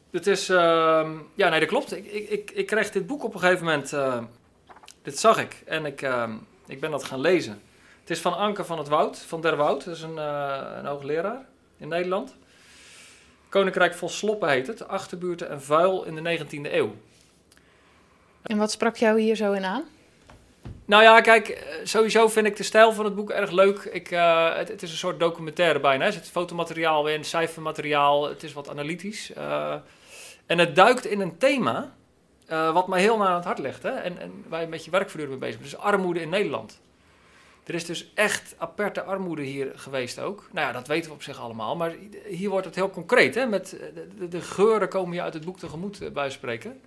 Het 0.09 0.27
is, 0.27 0.49
uh, 0.49 0.57
ja, 1.35 1.49
nee, 1.49 1.59
dat 1.59 1.69
klopt. 1.69 1.95
Ik, 1.95 2.05
ik, 2.05 2.29
ik, 2.29 2.51
ik, 2.51 2.67
kreeg 2.67 2.91
dit 2.91 3.07
boek 3.07 3.23
op 3.23 3.33
een 3.33 3.39
gegeven 3.39 3.65
moment, 3.65 3.93
uh, 3.93 4.17
dit 5.01 5.19
zag 5.19 5.39
ik. 5.39 5.61
En 5.65 5.85
ik, 5.85 6.01
uh, 6.01 6.29
ik 6.67 6.79
ben 6.79 6.91
dat 6.91 7.03
gaan 7.03 7.19
lezen. 7.19 7.61
Het 8.01 8.09
is 8.09 8.19
van 8.19 8.37
Anke 8.37 8.63
van 8.63 8.77
het 8.77 8.87
Woud, 8.87 9.17
van 9.17 9.41
Der 9.41 9.55
Woud. 9.55 9.85
Dat 9.85 9.95
is 9.95 10.01
een, 10.01 10.15
uh, 10.15 10.61
een 10.77 10.85
hoogleraar 10.85 11.45
in 11.77 11.87
Nederland. 11.87 12.35
Koninkrijk 13.49 13.93
vol 13.93 14.09
sloppen 14.09 14.49
heet 14.49 14.67
het. 14.67 14.87
Achterbuurten 14.87 15.49
en 15.49 15.61
vuil 15.61 16.03
in 16.03 16.15
de 16.15 16.21
19e 16.21 16.73
eeuw. 16.73 16.95
En 18.41 18.57
wat 18.57 18.71
sprak 18.71 18.95
jou 18.95 19.19
hier 19.19 19.35
zo 19.35 19.51
in 19.51 19.65
aan? 19.65 19.83
Nou 20.85 21.03
ja, 21.03 21.21
kijk, 21.21 21.77
sowieso 21.83 22.27
vind 22.27 22.45
ik 22.45 22.55
de 22.55 22.63
stijl 22.63 22.93
van 22.93 23.05
het 23.05 23.15
boek 23.15 23.29
erg 23.29 23.51
leuk. 23.51 23.83
Ik, 23.83 24.11
uh, 24.11 24.55
het, 24.55 24.67
het, 24.67 24.81
is 24.81 24.91
een 24.91 24.97
soort 24.97 25.19
documentaire 25.19 25.79
bijna. 25.79 26.05
Er 26.05 26.13
zit 26.13 26.29
fotomateriaal 26.29 27.07
in, 27.07 27.25
cijfermateriaal. 27.25 28.27
Het 28.29 28.43
is 28.43 28.53
wat 28.53 28.69
analytisch. 28.69 29.31
Uh, 29.37 29.73
en 30.45 30.57
het 30.57 30.75
duikt 30.75 31.05
in 31.05 31.19
een 31.19 31.37
thema 31.37 31.93
uh, 32.51 32.73
wat 32.73 32.87
mij 32.87 33.01
heel 33.01 33.17
naar 33.17 33.35
het 33.35 33.45
hart 33.45 33.59
ligt. 33.59 33.83
Hè? 33.83 33.89
En, 33.89 34.19
en 34.19 34.45
waar 34.47 34.61
je 34.61 34.67
met 34.67 34.85
je 34.85 34.91
werk 34.91 35.09
voortdurend 35.09 35.39
mee 35.39 35.49
bezig 35.49 35.61
bent. 35.61 35.71
Dus 35.71 35.79
armoede 35.79 36.21
in 36.21 36.29
Nederland. 36.29 36.81
Er 37.63 37.73
is 37.73 37.85
dus 37.85 38.11
echt 38.13 38.55
aperte 38.57 39.03
armoede 39.03 39.41
hier 39.41 39.71
geweest 39.75 40.19
ook. 40.19 40.47
Nou 40.51 40.67
ja, 40.67 40.73
dat 40.73 40.87
weten 40.87 41.09
we 41.09 41.15
op 41.15 41.23
zich 41.23 41.39
allemaal. 41.39 41.75
Maar 41.75 41.93
hier 42.27 42.49
wordt 42.49 42.65
het 42.65 42.75
heel 42.75 42.89
concreet. 42.89 43.35
Hè? 43.35 43.45
Met 43.45 43.77
de, 44.17 44.27
de 44.27 44.41
geuren 44.41 44.89
komen 44.89 45.15
je 45.15 45.21
uit 45.21 45.33
het 45.33 45.45
boek 45.45 45.59
tegemoet 45.59 46.13
bij 46.13 46.29
spreken. 46.29 46.81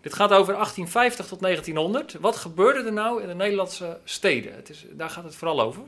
Dit 0.00 0.14
gaat 0.14 0.32
over 0.32 0.52
1850 0.52 1.26
tot 1.26 1.40
1900. 1.40 2.16
Wat 2.20 2.36
gebeurde 2.36 2.82
er 2.82 2.92
nou 2.92 3.22
in 3.22 3.28
de 3.28 3.34
Nederlandse 3.34 3.98
steden? 4.04 4.54
Het 4.54 4.68
is, 4.68 4.86
daar 4.90 5.10
gaat 5.10 5.24
het 5.24 5.36
vooral 5.36 5.60
over. 5.60 5.82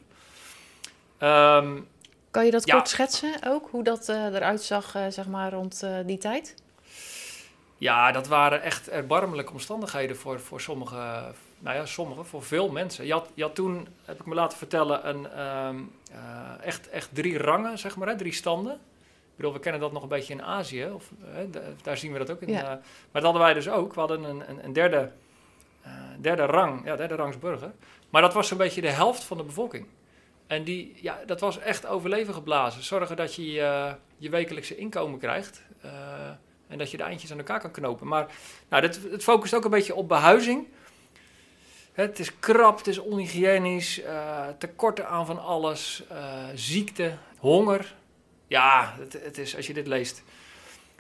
Um, 1.19 1.89
kan 2.31 2.45
je 2.45 2.51
dat 2.51 2.67
ja. 2.67 2.75
kort 2.75 2.89
schetsen 2.89 3.35
ook? 3.45 3.69
Hoe 3.71 3.85
dat 3.85 4.09
uh, 4.09 4.25
eruit 4.25 4.63
zag 4.63 4.97
uh, 4.97 5.03
zeg 5.09 5.27
maar, 5.27 5.53
rond 5.53 5.81
uh, 5.85 5.97
die 6.07 6.19
tijd? 6.19 6.55
Ja, 7.79 8.13
dat 8.13 8.27
waren 8.27 8.63
echt 8.63 8.89
erbarmelijke 8.89 9.53
omstandigheden 9.53 10.17
voor, 10.17 10.41
voor 10.41 10.61
sommige, 10.61 11.33
nou 11.59 11.77
ja, 11.77 11.87
sommige, 11.87 12.25
voor 12.25 12.43
veel 12.43 12.69
mensen. 12.69 13.07
Je 13.07 13.13
had, 13.13 13.31
je 13.35 13.43
had 13.43 13.55
toen, 13.55 13.89
heb 14.05 14.21
ik 14.21 14.27
me 14.27 14.35
laten 14.35 14.59
vertellen, 14.59 15.09
een, 15.09 15.47
um, 15.67 15.93
echt, 16.61 16.89
echt 16.89 17.09
drie 17.13 17.39
rangen, 17.39 17.79
zeg 17.79 17.97
maar, 17.97 18.09
hè, 18.09 18.17
drie 18.17 18.33
standen. 18.33 18.73
Ik 18.73 19.45
bedoel, 19.45 19.53
we 19.53 19.59
kennen 19.59 19.81
dat 19.81 19.93
nog 19.93 20.03
een 20.03 20.09
beetje 20.09 20.33
in 20.33 20.43
Azië, 20.43 20.91
of, 20.95 21.11
hè, 21.25 21.51
daar 21.83 21.97
zien 21.97 22.13
we 22.13 22.19
dat 22.19 22.31
ook 22.31 22.41
in. 22.41 22.49
Ja. 22.49 22.63
maar 22.63 22.83
dat 23.13 23.23
hadden 23.23 23.43
wij 23.43 23.55
dus 23.55 23.69
ook. 23.69 23.95
We 23.95 24.01
hadden 24.01 24.25
een, 24.25 24.51
een, 24.51 24.65
een 24.65 24.73
derde, 24.73 25.11
derde 26.21 26.45
rang, 26.45 26.85
ja, 26.85 26.97
derde 26.97 27.15
rangs 27.15 27.39
burger. 27.39 27.73
Maar 28.11 28.23
dat 28.23 28.35
was 28.35 28.49
zo'n 28.49 28.59
beetje 28.59 28.81
de 28.81 28.91
helft 28.91 29.25
van 29.25 29.37
de 29.37 29.43
bevolking. 29.43 29.87
En 30.47 30.65
die, 30.65 30.95
ja, 31.01 31.19
dat 31.27 31.41
was 31.41 31.59
echt 31.59 31.87
overleven 31.87 32.35
geblazen. 32.35 32.83
Zorgen 32.83 33.17
dat 33.17 33.35
je 33.35 33.43
uh, 33.43 33.93
je 34.17 34.31
wekelijkse 34.31 34.77
inkomen 34.77 35.19
krijgt. 35.19 35.63
Uh, 35.85 35.93
en 36.69 36.79
dat 36.79 36.91
je 36.91 36.97
de 36.97 37.03
eindjes 37.03 37.33
aan 37.33 37.39
elkaar 37.39 37.61
kan 37.61 37.71
knopen. 37.71 38.07
Maar 38.07 38.27
nou, 38.69 38.83
dit, 38.83 39.01
het 39.11 39.23
focust 39.23 39.55
ook 39.55 39.65
een 39.65 39.71
beetje 39.71 39.95
op 39.95 40.09
behuizing. 40.09 40.67
Het 41.99 42.19
is 42.19 42.39
krap, 42.39 42.79
het 42.79 42.87
is 42.87 42.99
onhygiënisch, 42.99 44.03
uh, 44.03 44.47
tekorten 44.59 45.09
aan 45.09 45.27
van 45.27 45.39
alles, 45.39 46.03
ziekte, 46.55 47.13
honger. 47.39 47.95
Ja, 48.47 48.95
het, 48.99 49.13
het, 49.13 49.39
is, 49.39 49.57
als 49.57 49.67
je 49.67 49.75
dit 49.75 49.87
leest. 49.87 50.23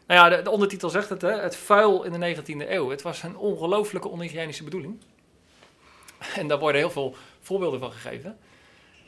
Nou 0.06 0.20
ja, 0.20 0.36
de, 0.36 0.42
de 0.42 0.50
ondertitel 0.50 0.90
zegt 0.90 1.08
het, 1.08 1.22
hè, 1.22 1.40
het 1.40 1.56
vuil 1.56 2.02
in 2.02 2.12
de 2.12 2.36
19e 2.36 2.70
eeuw. 2.70 2.90
Het 2.90 3.02
was 3.02 3.22
een 3.22 3.36
ongelooflijke 3.36 4.08
onhygiënische 4.08 4.64
bedoeling. 4.64 5.00
En 6.34 6.48
daar 6.48 6.58
worden 6.58 6.80
heel 6.80 6.90
veel 6.90 7.16
voorbeelden 7.40 7.80
van 7.80 7.92
gegeven. 7.92 8.38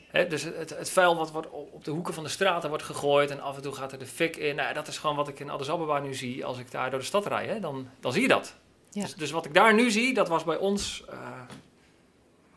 He, 0.07 0.27
dus 0.27 0.43
het, 0.43 0.69
het, 0.69 0.89
vuil 0.89 1.15
wat 1.15 1.31
wordt 1.31 1.49
op 1.49 1.83
de 1.83 1.91
hoeken 1.91 2.13
van 2.13 2.23
de 2.23 2.29
straten 2.29 2.69
wordt 2.69 2.83
gegooid 2.83 3.31
en 3.31 3.41
af 3.41 3.55
en 3.55 3.61
toe 3.61 3.73
gaat 3.73 3.91
er 3.91 3.99
de 3.99 4.05
fik 4.05 4.37
in. 4.37 4.55
Nou, 4.55 4.73
dat 4.73 4.87
is 4.87 4.97
gewoon 4.97 5.15
wat 5.15 5.27
ik 5.27 5.39
in 5.39 5.49
Addis 5.49 5.69
Ababa 5.69 5.99
nu 5.99 6.13
zie 6.13 6.45
als 6.45 6.57
ik 6.57 6.71
daar 6.71 6.89
door 6.89 6.99
de 6.99 7.05
stad 7.05 7.25
rijd. 7.25 7.49
Hè, 7.49 7.59
dan, 7.59 7.89
dan 7.99 8.11
zie 8.11 8.21
je 8.21 8.27
dat. 8.27 8.55
Ja. 8.89 9.01
Dus, 9.01 9.13
dus, 9.13 9.31
wat 9.31 9.45
ik 9.45 9.53
daar 9.53 9.73
nu 9.73 9.91
zie, 9.91 10.13
dat 10.13 10.27
was 10.27 10.43
bij 10.43 10.57
ons 10.57 11.03
uh, 11.09 11.17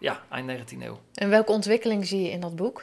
ja, 0.05 0.23
eind 0.31 0.51
19e 0.51 0.83
eeuw. 0.83 1.01
En 1.15 1.29
welke 1.29 1.53
ontwikkeling 1.53 2.07
zie 2.07 2.23
je 2.23 2.31
in 2.31 2.41
dat 2.41 2.57
boek? 2.57 2.83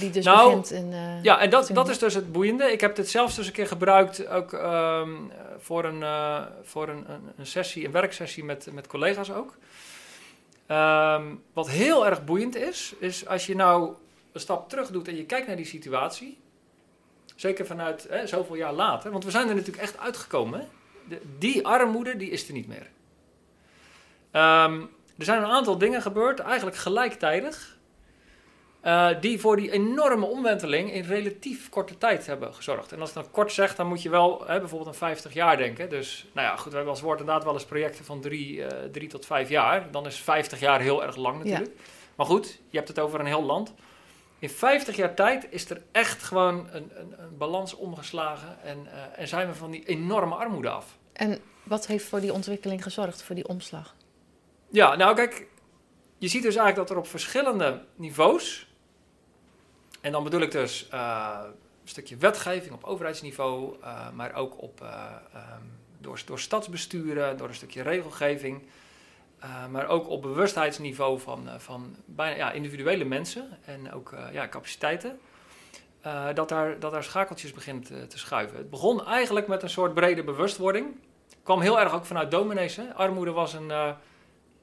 Die 0.00 0.10
dus 0.10 0.24
nou, 0.24 0.48
begint 0.48 0.70
in... 0.70 0.92
Uh, 0.92 1.22
ja, 1.22 1.40
en 1.40 1.50
dat, 1.50 1.70
dat 1.72 1.88
is 1.88 1.98
dus 1.98 2.14
het 2.14 2.32
boeiende. 2.32 2.72
Ik 2.72 2.80
heb 2.80 2.96
dit 2.96 3.08
zelfs 3.08 3.34
dus 3.36 3.46
een 3.46 3.52
keer 3.52 3.66
gebruikt 3.66 4.26
ook 4.26 4.52
um, 4.52 5.32
voor, 5.58 5.84
een, 5.84 6.00
uh, 6.00 6.42
voor 6.62 6.88
een, 6.88 7.10
een, 7.10 7.32
een, 7.36 7.46
sessie, 7.46 7.84
een 7.84 7.92
werksessie 7.92 8.44
met, 8.44 8.68
met 8.72 8.86
collega's 8.86 9.30
ook. 9.30 9.56
Um, 10.70 11.42
wat 11.52 11.68
heel 11.68 12.06
erg 12.06 12.24
boeiend 12.24 12.56
is, 12.56 12.94
is 12.98 13.26
als 13.26 13.46
je 13.46 13.54
nou 13.54 13.94
een 14.32 14.40
stap 14.40 14.68
terug 14.68 14.90
doet 14.90 15.08
en 15.08 15.16
je 15.16 15.24
kijkt 15.24 15.46
naar 15.46 15.56
die 15.56 15.64
situatie. 15.64 16.38
Zeker 17.36 17.66
vanuit 17.66 18.06
hè, 18.10 18.26
zoveel 18.26 18.56
jaar 18.56 18.72
later, 18.72 19.10
want 19.10 19.24
we 19.24 19.30
zijn 19.30 19.48
er 19.48 19.54
natuurlijk 19.54 19.82
echt 19.82 19.98
uitgekomen. 19.98 20.60
Hè? 20.60 20.66
De, 21.08 21.20
die 21.38 21.66
armoede, 21.66 22.16
die 22.16 22.30
is 22.30 22.46
er 22.46 22.52
niet 22.52 22.68
meer. 22.68 22.86
Um, 24.32 24.90
er 25.18 25.24
zijn 25.24 25.42
een 25.42 25.48
aantal 25.48 25.78
dingen 25.78 26.02
gebeurd, 26.02 26.38
eigenlijk 26.38 26.76
gelijktijdig. 26.76 27.76
Uh, 28.84 29.08
die 29.20 29.40
voor 29.40 29.56
die 29.56 29.70
enorme 29.70 30.26
omwenteling 30.26 30.92
in 30.92 31.02
relatief 31.02 31.68
korte 31.68 31.98
tijd 31.98 32.26
hebben 32.26 32.54
gezorgd. 32.54 32.92
En 32.92 33.00
als 33.00 33.08
ik 33.08 33.14
dan 33.14 33.30
kort 33.30 33.52
zeg, 33.52 33.74
dan 33.74 33.86
moet 33.86 34.02
je 34.02 34.08
wel 34.08 34.44
hè, 34.46 34.58
bijvoorbeeld 34.58 34.90
aan 34.90 34.94
50 34.94 35.32
jaar 35.32 35.56
denken. 35.56 35.88
Dus 35.88 36.26
nou 36.32 36.46
ja, 36.46 36.56
goed, 36.56 36.70
we 36.70 36.76
hebben 36.76 36.94
als 36.94 37.02
woord 37.02 37.20
inderdaad 37.20 37.44
wel 37.44 37.52
eens 37.52 37.64
projecten 37.64 38.04
van 38.04 38.20
drie, 38.20 38.56
uh, 38.56 38.66
drie 38.92 39.08
tot 39.08 39.26
vijf 39.26 39.48
jaar. 39.48 39.90
Dan 39.90 40.06
is 40.06 40.16
50 40.16 40.60
jaar 40.60 40.80
heel 40.80 41.04
erg 41.04 41.16
lang 41.16 41.38
natuurlijk. 41.38 41.76
Ja. 41.76 41.82
Maar 42.14 42.26
goed, 42.26 42.60
je 42.68 42.76
hebt 42.76 42.88
het 42.88 42.98
over 42.98 43.20
een 43.20 43.26
heel 43.26 43.44
land. 43.44 43.74
In 44.38 44.50
50 44.50 44.96
jaar 44.96 45.14
tijd 45.14 45.46
is 45.50 45.70
er 45.70 45.82
echt 45.92 46.22
gewoon 46.22 46.68
een, 46.72 46.90
een, 46.94 47.14
een 47.18 47.36
balans 47.36 47.74
omgeslagen 47.74 48.62
en, 48.62 48.78
uh, 48.84 49.20
en 49.20 49.28
zijn 49.28 49.48
we 49.48 49.54
van 49.54 49.70
die 49.70 49.84
enorme 49.84 50.34
armoede 50.34 50.68
af. 50.68 50.98
En 51.12 51.38
wat 51.62 51.86
heeft 51.86 52.04
voor 52.04 52.20
die 52.20 52.32
ontwikkeling 52.32 52.82
gezorgd, 52.82 53.22
voor 53.22 53.34
die 53.34 53.48
omslag? 53.48 53.94
Ja, 54.70 54.96
nou 54.96 55.14
kijk, 55.14 55.46
je 56.18 56.28
ziet 56.28 56.42
dus 56.42 56.56
eigenlijk 56.56 56.88
dat 56.88 56.90
er 56.90 57.02
op 57.02 57.08
verschillende 57.08 57.84
niveaus 57.96 58.68
en 60.00 60.12
dan 60.12 60.24
bedoel 60.24 60.40
ik 60.40 60.50
dus 60.50 60.88
uh, 60.94 61.40
een 61.82 61.88
stukje 61.88 62.16
wetgeving 62.16 62.74
op 62.74 62.84
overheidsniveau, 62.84 63.76
uh, 63.80 64.10
maar 64.10 64.34
ook 64.34 64.62
op, 64.62 64.80
uh, 64.82 65.12
um, 65.34 65.78
door, 65.98 66.22
door 66.26 66.38
stadsbesturen, 66.38 67.36
door 67.36 67.48
een 67.48 67.54
stukje 67.54 67.82
regelgeving, 67.82 68.62
maar 69.70 69.86
ook 69.88 70.08
op 70.08 70.22
bewustheidsniveau 70.22 71.20
van, 71.20 71.48
van 71.58 71.96
bijna 72.04 72.36
ja, 72.36 72.52
individuele 72.52 73.04
mensen 73.04 73.58
en 73.64 73.92
ook 73.92 74.14
ja, 74.32 74.48
capaciteiten. 74.48 75.18
dat, 76.34 76.48
daar, 76.48 76.78
dat 76.78 76.92
daar 76.92 77.04
schakeltjes 77.04 77.52
begint 77.52 77.86
te, 77.86 78.18
schuiven. 78.18 78.56
Het 78.58 78.70
begon 78.70 79.06
eigenlijk 79.06 79.46
met 79.46 79.62
een 79.62 79.70
soort 79.70 79.94
brede 79.94 80.24
bewustwording. 80.24 80.86
kwam 81.42 81.60
heel 81.60 81.80
erg 81.80 81.94
ook 81.94 82.04
vanuit 82.04 82.30
dominees. 82.30 82.80
Armoede 82.94 83.30
was 83.30 83.52
een, 83.52 83.72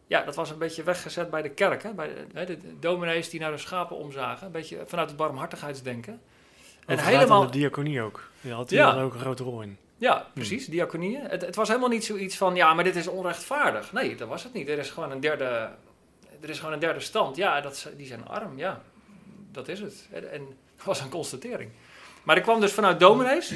ja, 0.07 0.23
dat 0.23 0.35
was 0.35 0.49
een 0.49 0.57
beetje 0.57 0.83
weggezet 0.83 1.29
bij 1.29 1.41
de 1.41 1.49
kerk. 1.49 1.83
Hè? 1.83 1.93
Bij 1.93 2.07
de, 2.07 2.45
de, 2.45 2.57
de 2.57 2.79
dominees 2.79 3.29
die 3.29 3.39
naar 3.39 3.51
de 3.51 3.57
schapen 3.57 3.97
omzagen. 3.97 4.45
Een 4.45 4.51
beetje 4.51 4.83
vanuit 4.85 5.07
het 5.07 5.17
barmhartigheidsdenken. 5.17 6.21
En 6.85 6.99
helemaal... 6.99 7.45
de 7.45 7.51
diaconie 7.51 8.01
ook. 8.01 8.29
Die 8.41 8.53
had 8.53 8.69
hier 8.69 8.79
ja. 8.79 8.91
dan 8.91 9.03
ook 9.03 9.13
een 9.13 9.19
grote 9.19 9.43
rol 9.43 9.61
in. 9.61 9.77
Ja, 9.97 10.27
precies, 10.33 10.65
diaconieën. 10.65 11.21
Het, 11.21 11.41
het, 11.41 11.55
was 11.55 11.67
helemaal 11.67 11.89
niet 11.89 12.05
zoiets 12.05 12.37
van, 12.37 12.55
ja, 12.55 12.73
maar 12.73 12.83
dit 12.83 12.95
is 12.95 13.07
onrechtvaardig. 13.07 13.91
Nee, 13.91 14.15
dat 14.15 14.27
was 14.27 14.43
het 14.43 14.53
niet. 14.53 14.69
Er 14.69 14.77
is 14.77 14.89
gewoon 14.89 15.11
een 15.11 15.19
derde, 15.19 15.69
er 16.41 16.49
is 16.49 16.59
gewoon 16.59 16.73
een 16.73 16.79
derde 16.79 16.99
stand. 16.99 17.35
Ja, 17.35 17.61
dat, 17.61 17.89
die 17.97 18.07
zijn 18.07 18.27
arm, 18.27 18.57
ja. 18.57 18.81
Dat 19.51 19.67
is 19.67 19.79
het. 19.79 20.07
En 20.11 20.45
dat 20.75 20.85
was 20.85 21.01
een 21.01 21.09
constatering. 21.09 21.69
Maar 22.23 22.37
ik 22.37 22.43
kwam 22.43 22.59
dus 22.59 22.73
vanuit 22.73 22.99
dominees... 22.99 23.53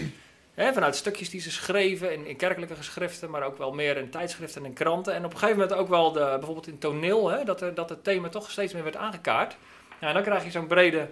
Vanuit 0.59 0.95
stukjes 0.95 1.29
die 1.29 1.41
ze 1.41 1.51
schreven 1.51 2.13
in, 2.13 2.25
in, 2.25 2.35
kerkelijke 2.35 2.75
geschriften, 2.75 3.29
maar 3.29 3.43
ook 3.43 3.57
wel 3.57 3.73
meer 3.73 3.97
in 3.97 4.09
tijdschriften 4.09 4.65
en 4.65 4.73
kranten. 4.73 5.13
En 5.13 5.25
op 5.25 5.31
een 5.31 5.37
gegeven 5.37 5.59
moment 5.59 5.77
ook 5.77 5.87
wel 5.87 6.11
de, 6.11 6.19
bijvoorbeeld 6.19 6.67
in 6.67 6.77
toneel, 6.77 7.29
hè, 7.29 7.43
dat, 7.43 7.61
er, 7.61 7.73
dat 7.73 7.89
het 7.89 8.03
thema 8.03 8.29
toch 8.29 8.51
steeds 8.51 8.73
meer 8.73 8.83
werd 8.83 8.95
aangekaart. 8.95 9.57
Ja, 10.01 10.07
en 10.07 10.13
dan 10.13 10.23
krijg 10.23 10.43
je 10.43 10.51
zo'n 10.51 10.67
brede 10.67 11.09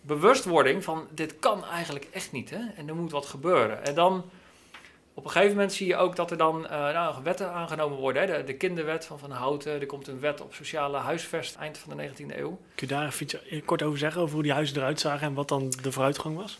bewustwording 0.00 0.84
van 0.84 1.06
dit 1.10 1.38
kan 1.38 1.64
eigenlijk 1.64 2.06
echt 2.10 2.32
niet 2.32 2.50
hè, 2.50 2.60
en 2.76 2.88
er 2.88 2.94
moet 2.94 3.10
wat 3.10 3.26
gebeuren. 3.26 3.84
En 3.84 3.94
dan 3.94 4.24
op 5.14 5.24
een 5.24 5.30
gegeven 5.30 5.54
moment 5.54 5.72
zie 5.72 5.86
je 5.86 5.96
ook 5.96 6.16
dat 6.16 6.30
er 6.30 6.36
dan 6.36 6.62
uh, 6.62 6.70
nou, 6.70 7.22
wetten 7.22 7.52
aangenomen 7.52 7.98
worden. 7.98 8.22
Hè. 8.22 8.36
De, 8.36 8.44
de, 8.44 8.54
kinderwet 8.54 9.04
van 9.04 9.18
Van 9.18 9.30
Houten, 9.30 9.80
er 9.80 9.86
komt 9.86 10.08
een 10.08 10.20
wet 10.20 10.40
op 10.40 10.54
sociale 10.54 10.98
huisvest 10.98 11.56
eind 11.56 11.78
van 11.78 11.96
de 11.96 12.08
19e 12.08 12.36
eeuw. 12.36 12.58
Kun 12.74 12.88
je 12.88 12.94
daar 12.94 13.06
even 13.06 13.64
kort 13.64 13.82
over 13.82 13.98
zeggen, 13.98 14.20
over 14.20 14.34
hoe 14.34 14.42
die 14.42 14.52
huizen 14.52 14.76
eruit 14.76 15.00
zagen 15.00 15.26
en 15.26 15.34
wat 15.34 15.48
dan 15.48 15.72
de 15.82 15.92
vooruitgang 15.92 16.36
was? 16.36 16.58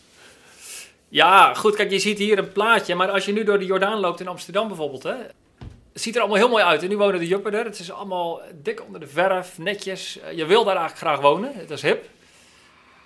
Ja, 1.09 1.53
goed, 1.53 1.75
kijk, 1.75 1.91
je 1.91 1.99
ziet 1.99 2.17
hier 2.17 2.37
een 2.37 2.51
plaatje, 2.51 2.95
maar 2.95 3.09
als 3.11 3.25
je 3.25 3.31
nu 3.31 3.43
door 3.43 3.59
de 3.59 3.65
Jordaan 3.65 3.99
loopt 3.99 4.19
in 4.19 4.27
Amsterdam 4.27 4.67
bijvoorbeeld, 4.67 5.03
hè, 5.03 5.15
het 5.97 6.05
ziet 6.05 6.15
er 6.15 6.21
allemaal 6.21 6.39
heel 6.39 6.49
mooi 6.49 6.63
uit. 6.63 6.83
En 6.83 6.89
nu 6.89 6.97
wonen 6.97 7.19
de 7.19 7.27
juppen 7.27 7.53
er. 7.53 7.65
Het 7.65 7.79
is 7.79 7.91
allemaal 7.91 8.41
dik 8.61 8.85
onder 8.85 8.99
de 8.99 9.07
verf, 9.07 9.57
netjes. 9.57 10.19
Eh, 10.19 10.37
je 10.37 10.45
wil 10.45 10.63
daar 10.63 10.75
eigenlijk 10.75 11.07
graag 11.07 11.19
wonen. 11.19 11.51
Het 11.53 11.69
is 11.69 11.81
hip. 11.81 12.09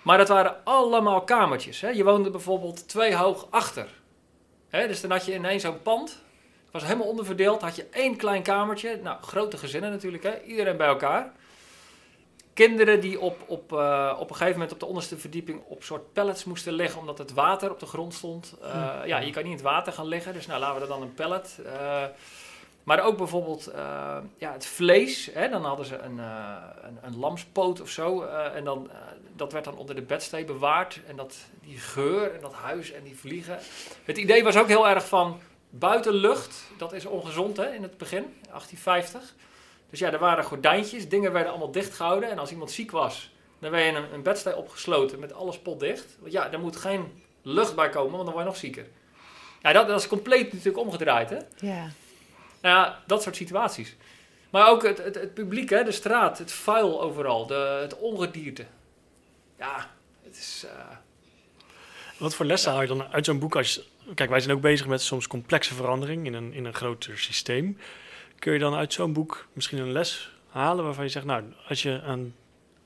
Maar 0.02 0.18
dat 0.18 0.28
waren 0.28 0.56
allemaal 0.64 1.22
kamertjes. 1.22 1.82
Hè. 1.82 1.90
Je 1.90 2.04
woonde 2.04 2.30
bijvoorbeeld 2.30 2.88
twee 2.88 3.16
hoog 3.16 3.48
achter. 3.50 3.88
Hè, 4.70 4.88
dus 4.88 5.02
dan 5.02 5.12
had 5.12 5.26
je 5.26 5.34
ineens 5.34 5.64
zo'n 5.64 5.82
pand. 5.82 6.10
Het 6.64 6.72
was 6.72 6.84
helemaal 6.84 7.08
onderverdeeld. 7.08 7.62
Had 7.62 7.76
je 7.76 7.88
één 7.92 8.16
klein 8.16 8.44
kamertje. 8.44 9.00
Nou, 9.04 9.22
grote 9.22 9.58
gezinnen 9.58 9.92
natuurlijk. 9.92 10.24
Hè. 10.24 10.42
Iedereen 10.42 10.78
bij 10.78 10.88
elkaar. 10.88 11.32
Kinderen 12.54 13.00
die 13.00 13.20
op, 13.20 13.38
op, 13.46 13.72
uh, 13.72 14.16
op 14.20 14.30
een 14.30 14.36
gegeven 14.36 14.54
moment 14.54 14.72
op 14.72 14.80
de 14.80 14.86
onderste 14.86 15.18
verdieping 15.18 15.62
op 15.68 15.84
soort 15.84 16.14
pallets 16.14 16.44
moesten 16.44 16.74
liggen. 16.74 17.00
Omdat 17.00 17.18
het 17.18 17.34
water 17.34 17.72
op 17.72 17.80
de 17.80 17.86
grond 17.86 18.14
stond. 18.14 18.56
Uh, 18.64 18.96
ja, 19.06 19.20
je 19.20 19.32
kan 19.32 19.44
niet 19.44 19.52
in 19.52 19.58
het 19.58 19.62
water 19.62 19.94
gaan 19.94 20.08
liggen. 20.08 20.34
Dus 20.34 20.48
nou, 20.48 20.60
laten 20.60 20.76
we 20.76 20.82
er 20.82 20.88
dan 20.88 21.02
een 21.02 21.14
pallet. 21.14 21.60
Uh, 21.66 22.04
maar 22.84 23.04
ook 23.04 23.18
bijvoorbeeld 23.18 23.72
ja, 24.38 24.52
het 24.52 24.66
vlees. 24.66 25.30
Hè, 25.34 25.50
dan 25.50 25.66
hadden 25.66 25.86
ze 25.86 25.98
een, 25.98 26.18
een, 26.18 26.98
een, 27.02 27.18
lamspoot 27.18 27.82
of 27.82 27.90
zo. 27.90 28.22
En 28.24 28.64
dan, 28.64 28.90
dat 29.36 29.52
werd 29.52 29.66
dan 29.66 29.78
onder 29.78 29.96
de 29.96 30.02
bedstee 30.02 30.46
bewaard. 30.46 31.00
En 31.08 31.16
dat, 31.16 31.36
die 31.62 31.78
geur 31.78 32.34
en 32.36 32.42
dat 32.42 32.54
huis 32.54 32.92
en 32.92 33.04
die 33.04 33.18
vliegen. 33.18 33.60
Het 34.04 34.18
idee 34.18 34.44
was 34.44 34.58
ook 34.58 34.68
heel 34.68 34.88
erg 34.88 35.08
van 35.08 35.40
buitenlucht. 35.70 36.64
Dat 36.78 36.94
is 36.94 37.06
ongezond 37.06 37.58
hè, 37.58 37.74
in 37.74 37.82
het 37.82 37.98
begin, 37.98 38.24
1850. 38.24 39.34
Dus 39.92 40.00
ja, 40.00 40.12
er 40.12 40.20
waren 40.20 40.44
gordijntjes. 40.44 41.10
Dingen 41.10 41.32
werden 41.32 41.52
allemaal 41.52 41.72
dichtgehouden. 41.72 42.30
En 42.30 42.40
als 42.40 42.52
iemand 42.52 42.72
ziek 42.72 42.92
was, 42.92 43.32
dan 43.60 43.72
werd 43.72 43.84
je 43.84 43.90
in 43.90 43.96
een, 43.96 44.14
een 44.14 44.24
bedstee 44.24 44.56
opgesloten 44.56 45.20
met 45.20 45.34
alles 45.34 45.60
potdicht. 45.60 46.18
Want 46.20 46.32
ja, 46.32 46.52
er 46.52 46.60
moet 46.60 46.76
geen 46.76 47.24
lucht 47.42 47.76
bij 47.76 47.90
komen, 47.90 48.12
want 48.12 48.24
dan 48.24 48.34
word 48.34 48.46
je 48.46 48.52
nog 48.52 48.60
zieker. 48.60 48.86
Ja, 49.62 49.72
dat, 49.72 49.88
dat 49.88 50.00
is 50.00 50.08
compleet 50.08 50.54
natuurlijk 50.54 50.84
omgedraaid 50.86 51.30
hè. 51.30 51.38
Ja. 51.58 51.92
Nou 52.62 52.76
ja, 52.76 53.04
dat 53.08 53.24
soort 53.24 53.36
situaties. 53.36 53.96
Maar 54.50 54.70
ook 54.70 54.84
het, 54.84 54.98
het, 54.98 55.16
het 55.16 55.34
publiek, 55.34 55.70
hè, 55.70 55.84
de 55.84 55.92
straat, 55.92 56.38
het 56.38 56.52
vuil 56.52 57.02
overal, 57.02 57.46
de, 57.46 57.78
het 57.82 57.98
ongedierte. 57.98 58.66
Ja, 59.58 59.90
het 60.24 60.38
is... 60.38 60.66
Uh... 60.66 60.72
Wat 62.18 62.36
voor 62.36 62.46
lessen 62.46 62.70
ja. 62.70 62.78
haal 62.78 62.88
je 62.88 62.96
dan 62.96 63.08
uit 63.12 63.26
zo'n 63.26 63.40
boek? 63.40 63.56
Als 63.56 63.74
je, 63.74 63.84
kijk, 64.14 64.30
wij 64.30 64.40
zijn 64.40 64.56
ook 64.56 64.62
bezig 64.62 64.88
met 64.88 65.02
soms 65.02 65.28
complexe 65.28 65.74
verandering 65.74 66.26
in 66.26 66.34
een, 66.34 66.54
in 66.54 66.66
een 66.66 66.74
groter 66.74 67.18
systeem. 67.18 67.78
Kun 68.42 68.54
je 68.54 68.60
dan 68.60 68.74
uit 68.74 68.94
zo'n 68.94 69.14
boek 69.14 69.48
misschien 69.54 69.78
een 69.78 69.92
les 69.92 70.32
halen 70.50 70.84
waarvan 70.84 71.04
je 71.04 71.10
zegt... 71.10 71.26
nou, 71.26 71.44
als 71.68 71.82
je 71.82 72.02
aan, 72.06 72.36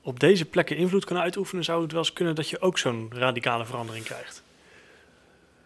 op 0.02 0.20
deze 0.20 0.44
plekken 0.44 0.76
invloed 0.76 1.04
kan 1.04 1.18
uitoefenen... 1.18 1.64
zou 1.64 1.82
het 1.82 1.92
wel 1.92 2.00
eens 2.00 2.12
kunnen 2.12 2.34
dat 2.34 2.48
je 2.48 2.60
ook 2.60 2.78
zo'n 2.78 3.10
radicale 3.14 3.66
verandering 3.66 4.04
krijgt? 4.04 4.42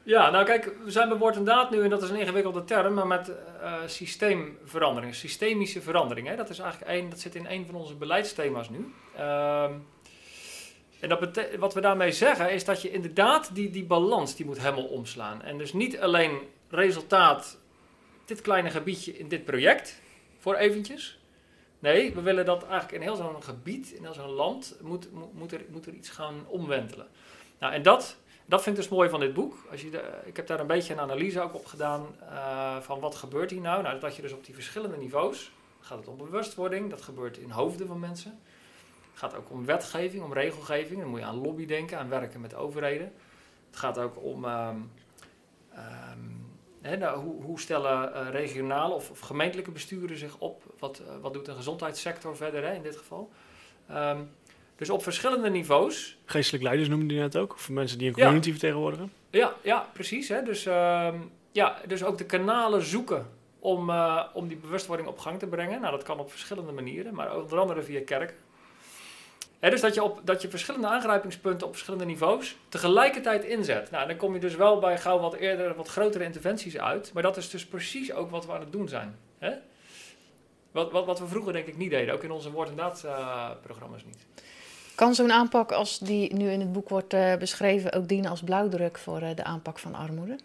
Ja, 0.02 0.30
nou 0.30 0.44
kijk, 0.44 0.72
we 0.84 0.90
zijn 0.90 1.08
bij 1.08 1.18
woord 1.18 1.36
en 1.36 1.44
daad 1.44 1.70
nu, 1.70 1.82
en 1.82 1.90
dat 1.90 2.02
is 2.02 2.10
een 2.10 2.18
ingewikkelde 2.18 2.64
term, 2.64 2.94
maar 2.94 3.06
met 3.06 3.28
uh, 3.28 3.74
systeemveranderingen, 3.86 5.14
systemische 5.14 5.82
veranderingen. 5.82 6.36
Dat, 6.36 6.50
is 6.50 6.58
eigenlijk 6.58 6.90
een, 6.90 7.10
dat 7.10 7.20
zit 7.20 7.34
in 7.34 7.46
een 7.46 7.66
van 7.66 7.74
onze 7.74 7.94
beleidsthema's 7.94 8.68
nu. 8.68 8.92
Uh, 9.16 9.62
en 11.00 11.08
dat 11.08 11.40
wat 11.58 11.74
we 11.74 11.80
daarmee 11.80 12.12
zeggen 12.12 12.52
is 12.52 12.64
dat 12.64 12.82
je 12.82 12.90
inderdaad 12.90 13.54
die, 13.54 13.70
die 13.70 13.84
balans 13.84 14.36
die 14.36 14.46
moet 14.46 14.60
helemaal 14.60 14.84
omslaan. 14.84 15.42
En 15.42 15.58
dus 15.58 15.72
niet 15.72 16.00
alleen 16.00 16.38
resultaat, 16.68 17.58
dit 18.30 18.40
kleine 18.40 18.70
gebiedje 18.70 19.18
in 19.18 19.28
dit 19.28 19.44
project, 19.44 20.00
voor 20.38 20.54
eventjes. 20.54 21.18
Nee, 21.78 22.14
we 22.14 22.20
willen 22.20 22.44
dat 22.44 22.62
eigenlijk 22.62 22.92
in 22.92 23.00
heel 23.00 23.16
zo'n 23.16 23.42
gebied, 23.42 23.90
in 23.90 24.02
heel 24.02 24.14
zo'n 24.14 24.30
land, 24.30 24.76
moet, 24.80 25.08
moet, 25.32 25.52
er, 25.52 25.60
moet 25.70 25.86
er 25.86 25.92
iets 25.92 26.08
gaan 26.08 26.46
omwentelen. 26.46 27.06
Nou, 27.58 27.72
en 27.72 27.82
dat 27.82 28.16
dat 28.50 28.62
vind 28.62 28.76
ik 28.76 28.82
dus 28.82 28.90
mooi 28.90 29.08
van 29.08 29.20
dit 29.20 29.34
boek. 29.34 29.54
Als 29.70 29.80
je 29.80 29.90
de, 29.90 30.20
ik 30.24 30.36
heb 30.36 30.46
daar 30.46 30.60
een 30.60 30.66
beetje 30.66 30.92
een 30.92 31.00
analyse 31.00 31.40
ook 31.40 31.54
op 31.54 31.66
gedaan 31.66 32.06
uh, 32.22 32.80
van 32.80 33.00
wat 33.00 33.14
gebeurt 33.14 33.50
hier 33.50 33.60
nou. 33.60 33.82
Nou, 33.82 34.00
dat 34.00 34.16
je 34.16 34.22
dus 34.22 34.32
op 34.32 34.44
die 34.44 34.54
verschillende 34.54 34.96
niveaus, 34.96 35.52
gaat 35.80 35.98
het 35.98 36.08
om 36.08 36.16
bewustwording, 36.16 36.90
dat 36.90 37.02
gebeurt 37.02 37.38
in 37.38 37.50
hoofden 37.50 37.86
van 37.86 38.00
mensen. 38.00 38.38
Het 39.10 39.18
gaat 39.18 39.34
ook 39.34 39.50
om 39.50 39.64
wetgeving, 39.64 40.22
om 40.22 40.32
regelgeving. 40.32 41.00
Dan 41.00 41.08
moet 41.08 41.18
je 41.18 41.24
aan 41.24 41.40
lobby 41.40 41.66
denken, 41.66 41.98
aan 41.98 42.08
werken 42.08 42.40
met 42.40 42.54
overheden. 42.54 43.12
Het 43.66 43.78
gaat 43.78 43.98
ook 43.98 44.22
om 44.22 44.44
um, 44.44 44.90
um, 45.74 46.39
nou, 46.80 47.18
hoe, 47.18 47.42
hoe, 47.42 47.60
stellen 47.60 48.12
uh, 48.14 48.30
regionale 48.30 48.94
of, 48.94 49.10
of, 49.10 49.20
gemeentelijke 49.20 49.70
besturen 49.70 50.16
zich 50.16 50.38
op. 50.38 50.62
Wat, 50.78 51.02
uh, 51.06 51.14
wat 51.20 51.32
doet 51.32 51.44
de 51.44 51.54
gezondheidssector 51.54 52.36
verder 52.36 52.64
hè, 52.64 52.74
in 52.74 52.82
dit 52.82 52.96
geval. 52.96 53.30
Um, 53.90 54.30
dus 54.76 54.90
op 54.90 55.02
verschillende 55.02 55.50
niveaus. 55.50 56.18
Geestelijk 56.24 56.64
leiders 56.64 56.88
noemde 56.88 57.06
die 57.06 57.18
net 57.18 57.36
ook, 57.36 57.58
voor 57.58 57.74
mensen 57.74 57.98
die 57.98 58.08
een 58.08 58.14
community 58.14 58.46
ja. 58.46 58.52
vertegenwoordigen. 58.52 59.12
Ja, 59.30 59.54
ja 59.62 59.88
precies. 59.92 60.28
Hè. 60.28 60.42
Dus, 60.42 60.66
uh, 60.66 61.08
ja, 61.52 61.76
dus 61.86 62.04
ook 62.04 62.18
de 62.18 62.26
kanalen 62.26 62.82
zoeken 62.82 63.26
om, 63.58 63.90
uh, 63.90 64.24
om 64.32 64.48
die 64.48 64.56
bewustwording 64.56 65.08
op 65.08 65.18
gang 65.18 65.38
te 65.38 65.46
brengen. 65.46 65.80
Nou, 65.80 65.92
dat 65.92 66.02
kan 66.02 66.18
op 66.18 66.30
verschillende 66.30 66.72
manieren, 66.72 67.14
maar 67.14 67.36
onder 67.36 67.58
andere 67.58 67.82
via 67.82 68.00
kerk. 68.04 68.34
Dus 69.60 69.80
dat 69.80 69.94
je, 69.94 70.02
op, 70.02 70.20
dat 70.24 70.42
je 70.42 70.50
verschillende 70.50 70.86
aangrijpingspunten 70.86 71.66
op 71.66 71.72
verschillende 71.72 72.06
niveaus 72.06 72.56
tegelijkertijd 72.68 73.44
inzet. 73.44 73.90
Nou, 73.90 74.06
dan 74.06 74.16
kom 74.16 74.34
je 74.34 74.40
dus 74.40 74.54
wel 74.54 74.78
bij 74.78 74.98
gauw 74.98 75.18
wat 75.18 75.34
eerder, 75.34 75.74
wat 75.74 75.88
grotere 75.88 76.24
interventies 76.24 76.78
uit. 76.78 77.12
Maar 77.12 77.22
dat 77.22 77.36
is 77.36 77.50
dus 77.50 77.66
precies 77.66 78.12
ook 78.12 78.30
wat 78.30 78.46
we 78.46 78.52
aan 78.52 78.60
het 78.60 78.72
doen 78.72 78.88
zijn. 78.88 79.18
Wat, 80.70 80.92
wat, 80.92 81.06
wat 81.06 81.18
we 81.18 81.26
vroeger 81.26 81.52
denk 81.52 81.66
ik 81.66 81.76
niet 81.76 81.90
deden, 81.90 82.14
ook 82.14 82.22
in 82.22 82.30
onze 82.30 82.50
woord- 82.50 82.68
en 82.68 82.76
daad-programma's 82.76 84.00
uh, 84.00 84.06
niet. 84.06 84.26
Kan 84.94 85.14
zo'n 85.14 85.32
aanpak 85.32 85.72
als 85.72 85.98
die 85.98 86.34
nu 86.34 86.50
in 86.50 86.60
het 86.60 86.72
boek 86.72 86.88
wordt 86.88 87.14
uh, 87.14 87.36
beschreven 87.36 87.92
ook 87.92 88.08
dienen 88.08 88.30
als 88.30 88.42
blauwdruk 88.42 88.98
voor 88.98 89.22
uh, 89.22 89.28
de 89.34 89.44
aanpak 89.44 89.78
van 89.78 89.94
armoede? 89.94 90.38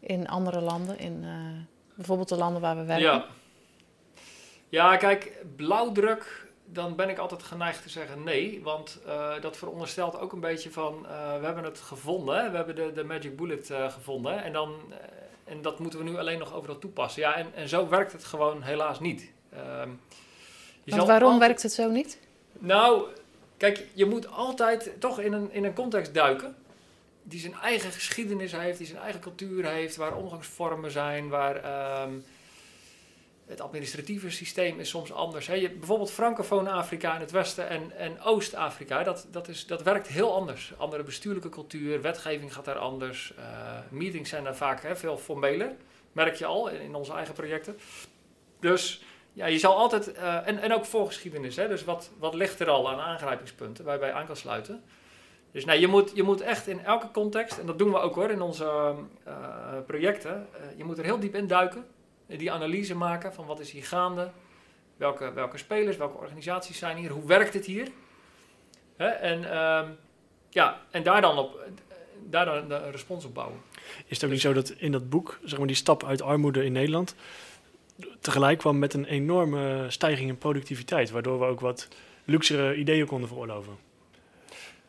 In 0.00 0.28
andere 0.28 0.60
landen, 0.60 0.98
in 0.98 1.24
bijvoorbeeld 1.94 2.28
de 2.28 2.36
landen 2.36 2.60
waar 2.60 2.76
we 2.76 2.84
werken? 2.84 3.06
Ja. 3.06 3.24
ja, 4.68 4.96
kijk, 4.96 5.44
blauwdruk, 5.56 6.49
dan 6.72 6.96
ben 6.96 7.08
ik 7.08 7.18
altijd 7.18 7.42
geneigd 7.42 7.82
te 7.82 7.88
zeggen 7.88 8.22
nee. 8.22 8.60
Want 8.62 8.98
dat 9.40 9.56
veronderstelt 9.56 10.18
ook 10.18 10.32
een 10.32 10.40
beetje 10.40 10.70
van, 10.70 11.02
we 11.40 11.46
hebben 11.46 11.64
het 11.64 11.78
gevonden, 11.78 12.50
we 12.50 12.56
hebben 12.56 12.74
de, 12.74 12.92
de 12.92 13.04
magic 13.04 13.36
bullet 13.36 13.70
gevonden. 13.88 14.42
En, 14.42 14.52
dan, 14.52 14.74
en 15.44 15.62
dat 15.62 15.78
moeten 15.78 15.98
we 15.98 16.04
nu 16.04 16.18
alleen 16.18 16.38
nog 16.38 16.54
overal 16.54 16.78
toepassen. 16.78 17.22
Ja, 17.22 17.36
en, 17.36 17.46
en 17.54 17.68
zo 17.68 17.88
werkt 17.88 18.12
het 18.12 18.24
gewoon 18.24 18.62
helaas 18.62 19.00
niet. 19.00 19.32
Ehm, 19.52 19.88
want 20.84 21.06
waarom 21.06 21.32
altijd... 21.32 21.48
werkt 21.48 21.62
het 21.62 21.72
zo 21.72 21.90
niet? 21.90 22.18
Nou, 22.58 23.08
Kijk, 23.60 23.86
je 23.92 24.06
moet 24.06 24.30
altijd 24.30 24.90
toch 24.98 25.20
in 25.20 25.32
een, 25.32 25.52
in 25.52 25.64
een 25.64 25.74
context 25.74 26.14
duiken. 26.14 26.56
Die 27.22 27.40
zijn 27.40 27.54
eigen 27.54 27.90
geschiedenis 27.90 28.52
heeft, 28.52 28.78
die 28.78 28.86
zijn 28.86 29.02
eigen 29.02 29.20
cultuur 29.20 29.66
heeft, 29.66 29.96
waar 29.96 30.16
omgangsvormen 30.16 30.90
zijn, 30.90 31.28
waar 31.28 31.56
um, 32.02 32.24
het 33.50 33.60
administratieve 33.60 34.30
systeem 34.30 34.80
is 34.80 34.88
soms 34.88 35.12
anders. 35.12 35.46
Hè. 35.46 35.54
Je, 35.54 35.70
bijvoorbeeld 35.70 36.10
Francofoon 36.10 36.66
Afrika 36.66 37.14
in 37.14 37.20
het 37.20 37.30
Westen 37.30 37.68
en, 37.68 37.92
en 37.96 38.20
Oost-Afrika, 38.22 39.02
dat, 39.02 39.26
dat, 39.30 39.48
is, 39.48 39.66
dat 39.66 39.82
werkt 39.82 40.06
heel 40.06 40.34
anders. 40.34 40.72
Andere 40.76 41.02
bestuurlijke 41.02 41.48
cultuur, 41.48 42.02
wetgeving 42.02 42.54
gaat 42.54 42.64
daar 42.64 42.78
anders. 42.78 43.34
Uh, 43.38 43.44
meetings 43.88 44.30
zijn 44.30 44.44
daar 44.44 44.56
vaak 44.56 44.82
hè, 44.82 44.96
veel 44.96 45.16
formeler, 45.16 45.72
merk 46.12 46.34
je 46.34 46.46
al 46.46 46.68
in, 46.68 46.80
in 46.80 46.94
onze 46.94 47.12
eigen 47.12 47.34
projecten. 47.34 47.78
Dus 48.60 49.04
ja, 49.32 49.46
je 49.46 49.58
zal 49.58 49.76
altijd, 49.76 50.16
uh, 50.16 50.48
en, 50.48 50.58
en 50.58 50.74
ook 50.74 50.84
voorgeschiedenis, 50.84 51.56
hè, 51.56 51.68
dus 51.68 51.84
wat, 51.84 52.10
wat 52.18 52.34
ligt 52.34 52.60
er 52.60 52.68
al 52.68 52.90
aan 52.90 53.00
aangrijpingspunten 53.00 53.84
waar 53.84 53.94
je 53.94 54.00
bij 54.00 54.12
aan 54.12 54.26
kan 54.26 54.36
sluiten. 54.36 54.82
Dus 55.52 55.64
nee, 55.64 55.80
je 55.80 55.86
moet, 55.86 56.10
je 56.14 56.22
moet 56.22 56.40
echt 56.40 56.66
in 56.66 56.84
elke 56.84 57.10
context, 57.10 57.58
en 57.58 57.66
dat 57.66 57.78
doen 57.78 57.90
we 57.90 57.98
ook 57.98 58.14
hoor 58.14 58.30
in 58.30 58.42
onze 58.42 58.94
uh, 59.26 59.34
projecten, 59.86 60.48
je 60.76 60.84
moet 60.84 60.98
er 60.98 61.04
heel 61.04 61.18
diep 61.18 61.34
in 61.34 61.46
duiken, 61.46 61.84
die 62.38 62.52
analyse 62.52 62.94
maken 62.94 63.34
van 63.34 63.46
wat 63.46 63.60
is 63.60 63.70
hier 63.70 63.84
gaande, 63.84 64.30
welke, 64.96 65.32
welke 65.32 65.58
spelers, 65.58 65.96
welke 65.96 66.18
organisaties 66.18 66.78
zijn 66.78 66.96
hier, 66.96 67.10
hoe 67.10 67.26
werkt 67.26 67.54
het 67.54 67.66
hier. 67.66 67.88
Hè, 68.96 69.06
en, 69.06 69.40
uh, 69.40 69.88
ja, 70.50 70.80
en 70.90 71.02
daar 71.02 71.20
dan 71.20 71.38
op, 71.38 71.58
daar 72.28 72.44
dan 72.44 72.70
een 72.70 72.90
respons 72.90 73.24
op 73.24 73.34
bouwen. 73.34 73.60
Is 74.06 74.16
het 74.16 74.24
ook 74.24 74.30
niet 74.30 74.40
zo 74.40 74.52
dat 74.52 74.70
in 74.70 74.92
dat 74.92 75.10
boek, 75.10 75.38
zeg 75.44 75.58
maar 75.58 75.66
die 75.66 75.76
stap 75.76 76.04
uit 76.04 76.22
armoede 76.22 76.64
in 76.64 76.72
Nederland, 76.72 77.14
tegelijk 78.20 78.58
kwam 78.58 78.78
met 78.78 78.94
een 78.94 79.04
enorme 79.04 79.86
stijging 79.88 80.28
in 80.28 80.38
productiviteit, 80.38 81.10
waardoor 81.10 81.38
we 81.38 81.44
ook 81.44 81.60
wat 81.60 81.88
luxere 82.24 82.76
ideeën 82.76 83.06
konden 83.06 83.28
veroorloven. 83.28 83.89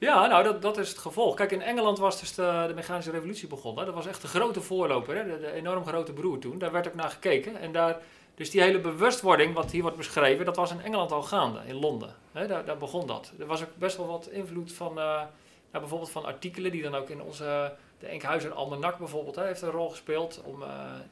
Ja, 0.01 0.27
nou, 0.27 0.43
dat, 0.43 0.61
dat 0.61 0.77
is 0.77 0.89
het 0.89 0.97
gevolg. 0.97 1.35
Kijk, 1.35 1.51
in 1.51 1.61
Engeland 1.61 1.99
was 1.99 2.19
dus 2.19 2.35
de, 2.35 2.63
de 2.67 2.73
mechanische 2.73 3.11
revolutie 3.11 3.47
begonnen. 3.47 3.85
Dat 3.85 3.93
was 3.93 4.07
echt 4.07 4.21
de 4.21 4.27
grote 4.27 4.61
voorloper, 4.61 5.15
hè? 5.15 5.39
De, 5.39 5.51
enorm 5.51 5.85
grote 5.85 6.13
broer 6.13 6.39
toen. 6.39 6.57
Daar 6.57 6.71
werd 6.71 6.87
ook 6.87 6.95
naar 6.95 7.09
gekeken. 7.09 7.57
En 7.57 7.71
daar, 7.71 7.97
dus 8.35 8.49
die 8.49 8.61
hele 8.61 8.79
bewustwording, 8.79 9.53
wat 9.53 9.71
hier 9.71 9.81
wordt 9.81 9.97
beschreven, 9.97 10.45
dat 10.45 10.55
was 10.55 10.71
in 10.71 10.81
Engeland 10.81 11.11
al 11.11 11.21
gaande, 11.21 11.59
in 11.65 11.75
Londen. 11.75 12.15
Hè? 12.31 12.47
Daar, 12.47 12.65
daar 12.65 12.77
begon 12.77 13.07
dat. 13.07 13.31
Er 13.39 13.45
was 13.45 13.61
ook 13.61 13.75
best 13.75 13.97
wel 13.97 14.07
wat 14.07 14.27
invloed 14.27 14.73
van, 14.73 14.91
uh, 14.91 15.03
nou, 15.05 15.27
bijvoorbeeld 15.71 16.11
van 16.11 16.25
artikelen 16.25 16.71
die 16.71 16.83
dan 16.83 16.95
ook 16.95 17.09
in 17.09 17.21
onze, 17.21 17.73
de 17.99 18.07
Enkhuizer 18.07 18.51
Almanak 18.51 18.97
bijvoorbeeld, 18.97 19.35
hè, 19.35 19.45
heeft 19.45 19.61
een 19.61 19.69
rol 19.71 19.89
gespeeld. 19.89 20.41
Om, 20.45 20.61
uh, 20.61 20.67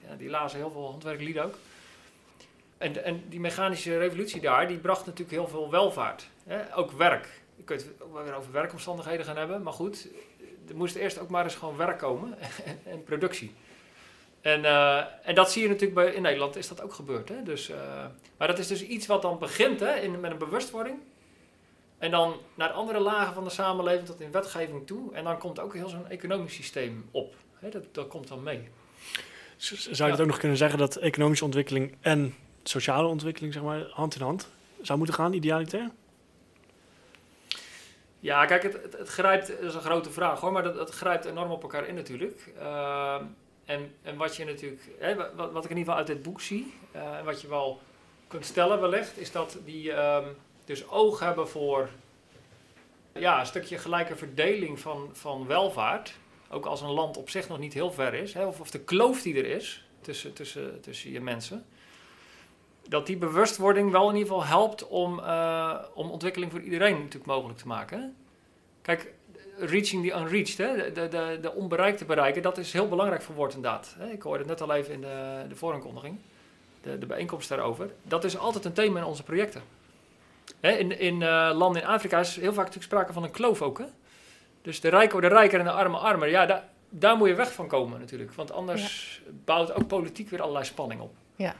ja, 0.07 0.15
die 0.17 0.29
lazen 0.29 0.59
heel 0.59 0.71
veel 0.71 0.89
handwerklieden 0.89 1.43
ook. 1.43 1.55
En, 2.77 3.03
en 3.03 3.23
die 3.27 3.39
mechanische 3.39 3.97
revolutie 3.97 4.41
daar, 4.41 4.67
die 4.67 4.77
bracht 4.77 5.05
natuurlijk 5.05 5.37
heel 5.37 5.47
veel 5.47 5.69
welvaart. 5.71 6.27
Hè? 6.43 6.75
Ook 6.75 6.91
werk. 6.91 7.41
Je 7.59 7.65
kunt 7.65 7.81
het 7.81 8.01
ook 8.01 8.23
weer 8.23 8.35
over 8.35 8.51
werkomstandigheden 8.51 9.25
gaan 9.25 9.37
hebben. 9.37 9.63
Maar 9.63 9.73
goed, 9.73 10.07
er 10.67 10.75
moest 10.75 10.95
eerst 10.95 11.19
ook 11.19 11.29
maar 11.29 11.43
eens 11.43 11.55
gewoon 11.55 11.77
werk 11.77 11.97
komen 11.97 12.37
en, 12.39 12.79
en 12.93 13.03
productie. 13.03 13.53
En, 14.41 14.65
eh, 14.65 15.03
en 15.23 15.35
dat 15.35 15.51
zie 15.51 15.61
je 15.61 15.67
natuurlijk 15.67 15.93
bij, 15.93 16.13
in 16.13 16.21
Nederland 16.21 16.55
is 16.55 16.67
dat 16.67 16.81
ook 16.81 16.93
gebeurd. 16.93 17.29
Hè? 17.29 17.43
Dus, 17.43 17.69
eh, 17.69 18.05
maar 18.37 18.47
dat 18.47 18.59
is 18.59 18.67
dus 18.67 18.83
iets 18.83 19.07
wat 19.07 19.21
dan 19.21 19.39
begint 19.39 19.79
hè, 19.79 19.95
in, 19.95 20.19
met 20.19 20.31
een 20.31 20.37
bewustwording. 20.37 20.99
En 21.97 22.11
dan 22.11 22.35
naar 22.55 22.69
andere 22.69 22.99
lagen 22.99 23.33
van 23.33 23.43
de 23.43 23.49
samenleving 23.49 24.05
tot 24.05 24.21
in 24.21 24.31
wetgeving 24.31 24.87
toe. 24.87 25.13
En 25.13 25.23
dan 25.23 25.37
komt 25.37 25.59
ook 25.59 25.73
heel 25.73 25.89
zo'n 25.89 26.09
economisch 26.09 26.53
systeem 26.53 27.09
op. 27.11 27.33
Hè? 27.53 27.69
Dat, 27.69 27.83
dat 27.91 28.07
komt 28.07 28.27
dan 28.27 28.43
mee. 28.43 28.67
Zou 29.57 30.05
je 30.05 30.11
het 30.11 30.21
ook 30.21 30.27
nog 30.27 30.37
kunnen 30.37 30.57
zeggen 30.57 30.79
dat 30.79 30.95
economische 30.95 31.45
ontwikkeling 31.45 31.95
en 32.01 32.35
sociale 32.63 33.07
ontwikkeling 33.07 33.53
zeg 33.53 33.63
maar, 33.63 33.87
hand 33.91 34.15
in 34.15 34.21
hand 34.21 34.49
zou 34.81 34.97
moeten 34.97 35.15
gaan, 35.15 35.33
idealiter? 35.33 35.89
Ja, 38.19 38.45
kijk, 38.45 38.63
het, 38.63 38.97
het, 38.97 39.07
grijpt, 39.07 39.47
dat 39.47 39.59
is 39.59 39.73
een 39.73 39.81
grote 39.81 40.11
vraag 40.11 40.39
hoor, 40.39 40.51
maar 40.51 40.63
dat, 40.63 40.75
het 40.75 40.89
grijpt 40.89 41.25
enorm 41.25 41.51
op 41.51 41.61
elkaar 41.61 41.87
in 41.87 41.95
natuurlijk. 41.95 42.53
Ehm, 42.59 43.23
en, 43.65 43.93
en 44.01 44.17
wat 44.17 44.35
je 44.35 44.45
natuurlijk, 44.45 44.81
hè, 44.99 45.15
wat, 45.15 45.51
wat 45.51 45.65
ik 45.65 45.71
in 45.71 45.77
ieder 45.77 45.93
geval 45.93 45.95
uit 45.95 46.07
dit 46.07 46.21
boek 46.21 46.41
zie, 46.41 46.73
eh, 46.91 47.17
en 47.17 47.25
wat 47.25 47.41
je 47.41 47.47
wel 47.47 47.79
kunt 48.27 48.45
stellen 48.45 48.81
wellicht, 48.81 49.17
is 49.17 49.31
dat 49.31 49.57
die 49.65 49.91
ehm, 49.91 50.27
dus 50.65 50.89
oog 50.89 51.19
hebben 51.19 51.49
voor 51.49 51.89
ja, 53.13 53.39
een 53.39 53.45
stukje 53.45 53.77
gelijke 53.77 54.15
verdeling 54.15 54.79
van, 54.79 55.09
van 55.13 55.47
welvaart. 55.47 56.13
Ook 56.49 56.65
als 56.65 56.81
een 56.81 56.91
land 56.91 57.17
op 57.17 57.29
zich 57.29 57.47
nog 57.47 57.59
niet 57.59 57.73
heel 57.73 57.91
ver 57.91 58.13
is, 58.13 58.33
hè, 58.33 58.45
of, 58.45 58.59
of 58.59 58.71
de 58.71 58.79
kloof 58.79 59.21
die 59.21 59.37
er 59.37 59.45
is 59.45 59.85
tussen, 60.01 60.33
tussen, 60.33 60.81
tussen 60.81 61.11
je 61.11 61.21
mensen. 61.21 61.65
Dat 62.89 63.05
die 63.05 63.17
bewustwording 63.17 63.91
wel 63.91 64.09
in 64.09 64.15
ieder 64.15 64.33
geval 64.33 64.47
helpt 64.47 64.87
om, 64.87 65.19
eh, 65.19 65.75
om 65.93 66.09
ontwikkeling 66.09 66.51
voor 66.51 66.61
iedereen 66.61 66.93
natuurlijk 66.93 67.25
mogelijk 67.25 67.59
te 67.59 67.67
maken. 67.67 68.01
Hè? 68.01 68.07
Kijk, 68.81 69.13
reaching 69.57 70.07
the 70.07 70.17
unreached, 70.17 70.57
hè? 70.57 70.91
De, 70.91 71.07
de, 71.07 71.37
de 71.41 71.53
onbereikte 71.53 72.05
bereiken, 72.05 72.41
dat 72.41 72.57
is 72.57 72.73
heel 72.73 72.87
belangrijk 72.87 73.21
voor 73.21 73.35
woord 73.35 73.53
en 73.53 73.61
daad. 73.61 73.95
Hè? 73.97 74.09
Ik 74.09 74.21
hoorde 74.21 74.39
het 74.39 74.47
net 74.47 74.61
al 74.61 74.75
even 74.75 74.93
in 74.93 75.01
de, 75.01 75.45
de 75.49 75.55
vooraankondiging, 75.55 76.17
de, 76.81 76.97
de 76.97 77.05
bijeenkomst 77.05 77.49
daarover. 77.49 77.89
Dat 78.03 78.23
is 78.23 78.37
altijd 78.37 78.65
een 78.65 78.73
thema 78.73 78.99
in 78.99 79.05
onze 79.05 79.23
projecten. 79.23 79.61
Hè? 80.59 80.71
In, 80.71 80.99
in 80.99 81.21
eh, 81.21 81.51
landen 81.53 81.81
in 81.81 81.87
Afrika 81.87 82.19
is 82.19 82.35
heel 82.35 82.53
vaak 82.53 82.65
natuurlijk 82.65 82.91
sprake 82.91 83.13
van 83.13 83.23
een 83.23 83.31
kloof 83.31 83.61
ook. 83.61 83.77
Hè? 83.77 83.85
Dus 84.61 84.81
de 84.81 84.89
rijken 84.89 85.11
worden 85.11 85.29
rijker 85.37 85.59
en 85.59 85.65
de 85.65 85.71
armen 85.71 85.99
armer. 85.99 86.29
Ja, 86.29 86.45
daar, 86.45 86.63
daar 86.89 87.17
moet 87.17 87.27
je 87.27 87.35
weg 87.35 87.53
van 87.53 87.67
komen 87.67 87.99
natuurlijk. 87.99 88.33
Want 88.33 88.51
anders 88.51 89.21
bouwt 89.45 89.73
ook 89.73 89.87
politiek 89.87 90.29
weer 90.29 90.41
allerlei 90.41 90.65
spanning 90.65 91.01
op. 91.01 91.13
Ja, 91.35 91.55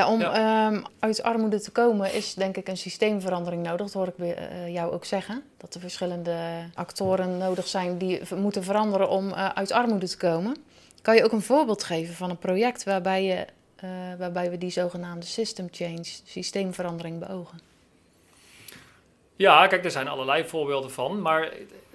om 0.00 0.20
Ja. 0.20 0.32
ehm, 0.70 0.82
uit 0.98 1.22
armoede 1.22 1.60
te 1.60 1.70
komen 1.70 2.14
is 2.14 2.34
denk 2.34 2.56
ik 2.56 2.68
een 2.68 2.76
systeemverandering 2.76 3.62
nodig. 3.62 3.86
Dat 3.86 3.92
hoor 3.92 4.06
ik 4.06 4.18
eh, 4.18 4.72
jou 4.72 4.92
ook 4.92 5.04
zeggen. 5.04 5.42
Dat 5.56 5.74
er 5.74 5.80
verschillende 5.80 6.36
actoren 6.74 7.38
nodig 7.38 7.66
zijn 7.66 7.98
die 7.98 8.20
moeten 8.34 8.64
veranderen 8.64 9.08
om 9.08 9.32
eh, 9.32 9.48
uit 9.48 9.72
armoede 9.72 10.08
te 10.08 10.16
komen. 10.16 10.56
Kan 11.02 11.16
je 11.16 11.24
ook 11.24 11.32
een 11.32 11.42
voorbeeld 11.42 11.84
geven 11.84 12.14
van 12.14 12.30
een 12.30 12.38
project 12.38 12.84
waarbij, 12.84 13.24
je, 13.24 13.46
eh, 13.76 13.90
waarbij 14.18 14.50
we 14.50 14.58
die 14.58 14.70
zogenaamde 14.70 15.26
system 15.26 15.68
change, 15.70 16.04
systeemverandering 16.24 17.18
beogen? 17.26 17.60
Ja, 19.36 19.66
kijk, 19.66 19.84
er 19.84 19.90
zijn 19.90 20.08
allerlei 20.08 20.48
voorbeelden 20.48 20.90
van. 20.90 21.22
Maar 21.22 21.52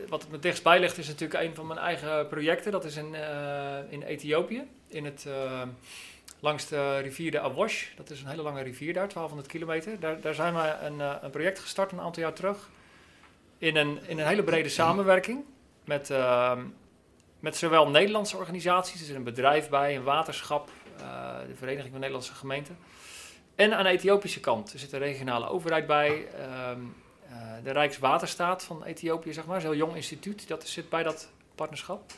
wat 0.10 0.22
het 0.22 0.32
me 0.32 0.40
dichtstbij 0.40 0.80
ligt 0.80 0.98
is 0.98 1.08
natuurlijk 1.08 1.44
een 1.44 1.56
van 1.56 1.68
mijn 1.68 1.80
eigen 1.80 2.28
projecten. 2.28 2.72
Dat 2.72 2.86
is 2.86 2.96
in, 2.96 3.16
in 3.90 4.02
Ethiopië, 4.02 4.64
in 4.88 5.06
het, 5.06 5.26
langs 6.40 6.68
de 6.68 6.98
rivier 6.98 7.32
de 7.32 7.40
Awash. 7.40 7.86
Dat 7.96 8.10
is 8.10 8.22
een 8.22 8.28
hele 8.28 8.42
lange 8.42 8.62
rivier 8.62 8.94
daar, 8.94 9.08
1200 9.14 9.48
kilometer. 9.48 10.00
Daar, 10.00 10.22
daar 10.22 10.34
zijn 10.34 10.54
we 10.54 10.76
een, 10.82 11.02
eh, 11.02 11.16
een 11.22 11.30
project 11.30 11.60
gestart 11.60 11.92
een 11.92 12.02
aantal 12.02 12.24
jaar 12.24 12.34
terug. 12.34 12.70
In 13.58 13.76
een, 13.76 14.00
in 14.08 14.20
een 14.20 14.28
hele 14.28 14.44
brede 14.44 14.70
samenwerking 14.70 15.46
met, 15.86 16.10
eh, 16.10 16.58
met 17.40 17.56
zowel 17.56 17.90
Nederlandse 17.90 18.38
organisaties, 18.38 19.02
er 19.02 19.10
is 19.10 19.16
een 19.16 19.24
bedrijf 19.24 19.70
bij, 19.70 19.96
een 19.96 20.04
waterschap, 20.04 20.70
eh, 21.00 21.40
de 21.48 21.56
Vereniging 21.56 21.90
van 21.90 22.00
Nederlandse 22.00 22.34
Gemeenten. 22.34 22.78
En 23.56 23.74
aan 23.78 23.84
de 23.84 23.90
Ethiopische 23.90 24.40
kant. 24.40 24.74
Er 24.74 24.80
zit 24.80 24.92
een 24.92 25.00
regionale 25.00 25.48
overheid 25.50 25.88
bij. 25.88 26.28
ehm, 26.28 26.80
eh, 27.30 27.64
de 27.64 27.72
Rijkswaterstaat 27.72 28.64
van 28.64 28.84
Ethiopië, 28.84 29.34
zeg 29.34 29.46
maar. 29.46 29.56
Een 29.56 29.62
heel 29.62 29.76
jong 29.76 29.96
instituut, 29.96 30.48
dat 30.48 30.68
zit 30.68 30.90
bij 30.90 31.04
dat 31.04 31.30
partnerschap. 31.56 32.12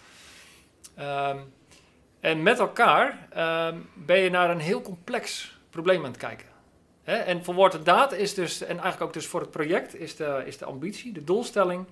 Ehm, 0.95 1.37
en 2.19 2.43
met 2.43 2.59
elkaar 2.59 3.27
ehm, 3.31 3.75
ben 3.93 4.19
je 4.19 4.29
naar 4.29 4.49
een 4.49 4.59
heel 4.59 4.81
complex 4.81 5.57
probleem 5.69 5.99
aan 6.05 6.11
het 6.11 6.17
kijken. 6.19 6.47
Hè? 7.03 7.15
En 7.15 7.43
voor 7.43 7.53
woord 7.53 7.73
en 7.73 7.83
daad 7.83 8.13
is 8.13 8.33
dus, 8.33 8.61
en 8.61 8.67
eigenlijk 8.69 9.01
ook 9.01 9.13
dus 9.13 9.25
voor 9.27 9.39
het 9.41 9.51
project, 9.51 9.95
is 9.95 10.15
de, 10.15 10.41
is 10.45 10.57
de 10.57 10.65
ambitie, 10.65 11.11
de 11.11 11.23
doelstelling, 11.23 11.85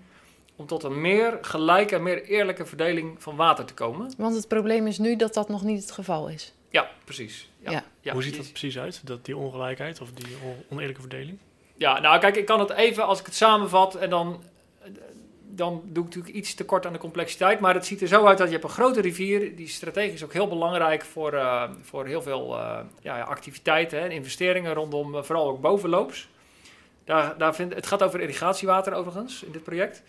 om 0.55 0.65
tot 0.65 0.83
een 0.83 1.01
meer 1.01 1.37
gelijke 1.41 1.95
en 1.95 2.03
meer 2.03 2.23
eerlijke 2.23 2.65
verdeling 2.65 3.23
van 3.23 3.35
water 3.35 3.65
te 3.65 3.73
komen. 3.73 4.13
Want 4.17 4.35
het 4.35 4.47
probleem 4.47 4.87
is 4.87 4.97
nu 4.97 5.15
dat 5.15 5.33
dat 5.33 5.49
nog 5.49 5.63
niet 5.63 5.81
het 5.81 5.91
geval 5.91 6.27
is. 6.29 6.53
Ja, 6.69 6.89
precies. 7.03 7.49
Ja, 7.59 7.83
Ja. 8.01 8.13
Hoe 8.13 8.23
ziet 8.23 8.37
dat 8.37 8.49
precies 8.49 8.79
uit, 8.79 9.07
dat, 9.07 9.25
die 9.25 9.37
ongelijkheid 9.37 10.01
of 10.01 10.11
die 10.11 10.35
on- 10.43 10.63
oneerlijke 10.69 11.01
verdeling? 11.01 11.37
Ja, 11.75 11.99
nou 11.99 12.19
kijk, 12.19 12.35
ik 12.35 12.45
kan 12.45 12.59
het 12.59 12.69
even 12.69 13.05
als 13.05 13.19
ik 13.19 13.25
het 13.25 13.35
samenvat 13.35 13.95
en 13.95 14.09
dan, 14.09 14.43
dan 15.49 15.81
doe 15.85 16.03
ik 16.03 16.09
natuurlijk 16.09 16.35
iets 16.35 16.53
te 16.53 16.65
kort 16.65 16.85
aan 16.85 16.93
de 16.93 16.99
complexiteit. 16.99 17.59
Maar 17.59 17.73
het 17.73 17.85
ziet 17.85 18.01
er 18.01 18.07
zo 18.07 18.25
uit 18.25 18.37
dat 18.37 18.47
je 18.47 18.53
hebt 18.53 18.63
een 18.63 18.69
grote 18.69 19.01
rivier, 19.01 19.55
die 19.55 19.65
is 19.65 19.73
strategisch 19.73 20.23
ook 20.23 20.33
heel 20.33 20.47
belangrijk 20.47 21.05
voor, 21.05 21.33
eh, 21.33 21.69
voor 21.81 22.05
heel 22.05 22.21
veel 22.21 22.57
eh, 22.57 22.79
ja, 23.01 23.21
activiteiten 23.21 23.99
en 23.99 24.11
investeringen 24.11 24.73
rondom 24.73 25.15
eh, 25.15 25.23
vooral 25.23 25.47
ook 25.47 25.61
bovenloops. 25.61 26.29
Daar, 27.03 27.37
daar 27.37 27.55
vind, 27.55 27.73
het 27.73 27.87
gaat 27.87 28.03
over 28.03 28.21
irrigatiewater 28.21 28.93
overigens 28.93 29.43
in 29.43 29.51
dit 29.51 29.63
project. 29.63 30.03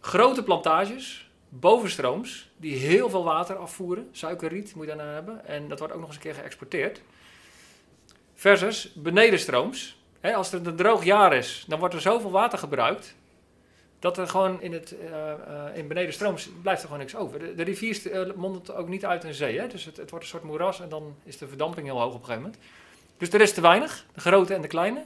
Grote 0.00 0.42
plantages, 0.42 1.30
bovenstrooms, 1.48 2.50
die 2.56 2.76
heel 2.76 3.10
veel 3.10 3.24
water 3.24 3.56
afvoeren. 3.56 4.08
Suikerriet 4.12 4.74
moet 4.74 4.86
je 4.86 4.96
daarna 4.96 5.12
hebben. 5.12 5.46
En 5.46 5.68
dat 5.68 5.78
wordt 5.78 5.94
ook 5.94 6.00
nog 6.00 6.08
eens 6.08 6.16
een 6.16 6.22
keer 6.22 6.34
geëxporteerd. 6.34 7.00
Versus 8.34 8.92
benedenstrooms. 8.94 10.00
Als 10.34 10.52
er 10.52 10.66
een 10.66 10.76
droog 10.76 11.04
jaar 11.04 11.32
is, 11.32 11.64
dan 11.68 11.78
wordt 11.78 11.94
er 11.94 12.00
zoveel 12.00 12.30
water 12.30 12.58
gebruikt. 12.58 13.14
Dat 14.02 14.18
er 14.18 14.28
gewoon 14.28 14.60
in, 14.60 14.72
het, 14.72 14.94
eh, 14.98 15.30
eh, 15.30 15.76
in 15.76 15.88
benedenstrooms 15.88 16.48
blijft 16.62 16.80
er 16.80 16.86
gewoon 16.86 17.02
niks 17.02 17.16
over. 17.16 17.38
De, 17.38 17.54
de 17.54 17.62
rivier 17.62 18.12
eh, 18.12 18.34
mondt 18.34 18.74
ook 18.74 18.88
niet 18.88 19.04
uit 19.04 19.24
in 19.24 19.34
zee. 19.34 19.58
Hè? 19.58 19.66
Dus 19.66 19.84
het, 19.84 19.96
het 19.96 20.10
wordt 20.10 20.24
een 20.24 20.30
soort 20.30 20.42
moeras 20.42 20.80
en 20.80 20.88
dan 20.88 21.16
is 21.24 21.38
de 21.38 21.48
verdamping 21.48 21.86
heel 21.86 22.00
hoog 22.00 22.14
op 22.14 22.20
een 22.20 22.24
gegeven 22.24 22.42
moment. 22.42 22.62
Dus 23.18 23.28
er 23.32 23.40
is 23.40 23.52
te 23.52 23.60
weinig, 23.60 24.06
de 24.14 24.20
grote 24.20 24.54
en 24.54 24.62
de 24.62 24.68
kleine 24.68 25.04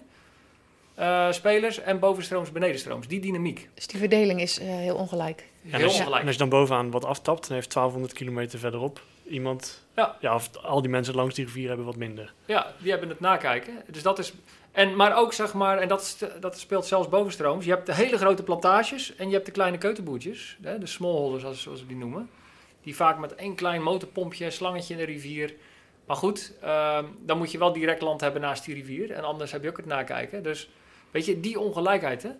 eh, 0.96 1.32
spelers. 1.32 1.80
En 1.80 1.98
bovenstrooms, 1.98 2.52
benedenstrooms. 2.52 3.08
Die 3.08 3.20
dynamiek. 3.20 3.68
Dus 3.74 3.86
die 3.86 3.98
verdeling 3.98 4.40
is 4.40 4.58
eh, 4.58 4.66
heel 4.66 4.96
ongelijk. 4.96 5.40
En 5.64 5.70
Heel 5.70 5.84
als, 5.84 5.92
je, 5.92 5.98
ongelijk. 5.98 6.20
en 6.20 6.26
als 6.26 6.36
je 6.36 6.40
dan 6.40 6.48
bovenaan 6.48 6.90
wat 6.90 7.04
aftapt, 7.04 7.48
dan 7.48 7.56
heeft 7.56 7.72
1200 7.72 8.12
kilometer 8.18 8.58
verderop 8.58 9.00
iemand... 9.28 9.84
Ja. 10.20 10.34
of 10.34 10.56
al 10.56 10.80
die 10.80 10.90
mensen 10.90 11.14
langs 11.14 11.34
die 11.34 11.44
rivier 11.44 11.68
hebben 11.68 11.86
wat 11.86 11.96
minder. 11.96 12.34
Ja, 12.44 12.72
die 12.78 12.90
hebben 12.90 13.08
het 13.08 13.20
nakijken. 13.20 13.72
Dus 13.90 14.02
dat 14.02 14.18
is. 14.18 14.32
En, 14.76 14.96
maar 14.96 15.16
ook 15.16 15.32
zeg 15.32 15.54
maar, 15.54 15.78
en 15.78 15.88
dat, 15.88 16.26
dat 16.40 16.58
speelt 16.58 16.86
zelfs 16.86 17.08
bovenstrooms. 17.08 17.64
Je 17.64 17.70
hebt 17.70 17.86
de 17.86 17.94
hele 17.94 18.18
grote 18.18 18.42
plantages 18.42 19.14
en 19.14 19.28
je 19.28 19.34
hebt 19.34 19.46
de 19.46 19.52
kleine 19.52 19.78
keutenboertjes, 19.78 20.58
hè, 20.62 20.78
de 20.78 20.86
smallholders 20.86 21.62
zoals, 21.62 21.80
we 21.80 21.86
die 21.86 21.96
noemen. 21.96 22.30
Die 22.82 22.96
vaak 22.96 23.18
met 23.18 23.34
één 23.34 23.54
klein 23.54 23.82
motorpompje, 23.82 24.50
slangetje 24.50 24.94
in 24.94 25.00
de 25.00 25.06
rivier. 25.06 25.54
Maar 26.06 26.16
goed, 26.16 26.52
ehm, 26.60 27.04
dan 27.20 27.38
moet 27.38 27.52
je 27.52 27.58
wel 27.58 27.72
direct 27.72 28.02
land 28.02 28.20
hebben 28.20 28.40
naast 28.40 28.64
die 28.64 28.74
rivier. 28.74 29.12
En 29.12 29.24
anders 29.24 29.52
heb 29.52 29.62
je 29.62 29.68
ook 29.68 29.76
het 29.76 29.86
nakijken. 29.86 30.42
Dus 30.42 30.70
weet 31.10 31.26
je, 31.26 31.40
die 31.40 31.60
ongelijkheid. 31.60 32.22
Hè? 32.22 32.30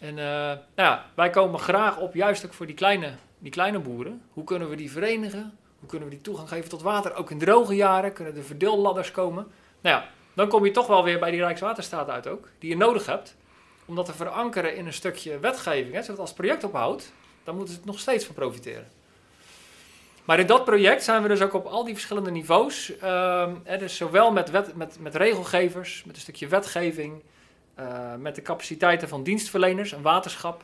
En 0.00 0.18
eh, 0.18 0.24
nou 0.24 0.60
ja, 0.74 1.06
wij 1.14 1.30
komen 1.30 1.60
graag 1.60 1.98
op 1.98 2.14
juist 2.14 2.46
ook 2.46 2.54
voor 2.54 2.66
die 2.66 2.74
kleine, 2.74 3.14
die 3.38 3.52
kleine 3.52 3.78
boeren. 3.78 4.22
Hoe 4.32 4.44
kunnen 4.44 4.68
we 4.68 4.76
die 4.76 4.90
verenigen? 4.90 5.58
Hoe 5.78 5.88
kunnen 5.88 6.08
we 6.08 6.14
die 6.14 6.24
toegang 6.24 6.48
geven 6.48 6.70
tot 6.70 6.82
water? 6.82 7.14
Ook 7.14 7.30
in 7.30 7.38
droge 7.38 7.74
jaren 7.74 8.12
kunnen 8.12 8.36
er 8.36 8.44
verdeelladders 8.44 9.10
komen. 9.10 9.46
Nou 9.80 9.96
ja, 9.96 10.08
dan 10.40 10.48
kom 10.48 10.64
je 10.64 10.70
toch 10.70 10.86
wel 10.86 11.04
weer 11.04 11.18
bij 11.18 11.30
die 11.30 11.40
Rijkswaterstaat 11.40 12.08
uit 12.08 12.26
ook. 12.26 12.48
Die 12.58 12.70
je 12.70 12.76
nodig 12.76 13.06
hebt 13.06 13.36
om 13.84 13.94
dat 13.94 14.06
te 14.06 14.14
verankeren 14.14 14.76
in 14.76 14.86
een 14.86 14.92
stukje 14.92 15.38
wetgeving. 15.38 15.94
Hè, 15.94 16.02
zodat 16.02 16.20
als 16.20 16.28
het 16.28 16.38
project 16.38 16.64
ophoudt, 16.64 17.12
dan 17.44 17.56
moeten 17.56 17.74
ze 17.74 17.80
er 17.80 17.86
nog 17.86 17.98
steeds 17.98 18.24
van 18.24 18.34
profiteren. 18.34 18.88
Maar 20.24 20.38
in 20.38 20.46
dat 20.46 20.64
project 20.64 21.04
zijn 21.04 21.22
we 21.22 21.28
dus 21.28 21.40
ook 21.40 21.54
op 21.54 21.66
al 21.66 21.84
die 21.84 21.94
verschillende 21.94 22.30
niveaus. 22.30 22.96
ehm, 22.98 23.54
dus 23.78 23.96
zowel 23.96 24.32
met, 24.32 24.74
met, 24.74 24.98
met 24.98 25.14
regelgevers, 25.14 26.04
met 26.04 26.16
een 26.16 26.22
stukje 26.22 26.46
wetgeving, 26.46 27.22
eh, 27.74 28.14
met 28.14 28.34
de 28.34 28.42
capaciteiten 28.42 29.08
van 29.08 29.22
dienstverleners, 29.22 29.92
een 29.92 30.02
waterschap, 30.02 30.62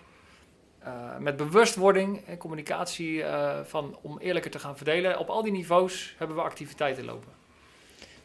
eh, 0.78 1.16
met 1.18 1.36
bewustwording 1.36 2.26
en 2.26 2.36
communicatie 2.36 3.22
eh, 3.22 3.60
van, 3.64 3.98
om 4.02 4.18
eerlijker 4.18 4.50
te 4.50 4.58
gaan 4.58 4.76
verdelen. 4.76 5.18
Op 5.18 5.28
al 5.28 5.42
die 5.42 5.52
niveaus 5.52 6.14
hebben 6.18 6.36
we 6.36 6.42
activiteiten 6.42 7.04
lopen. 7.04 7.45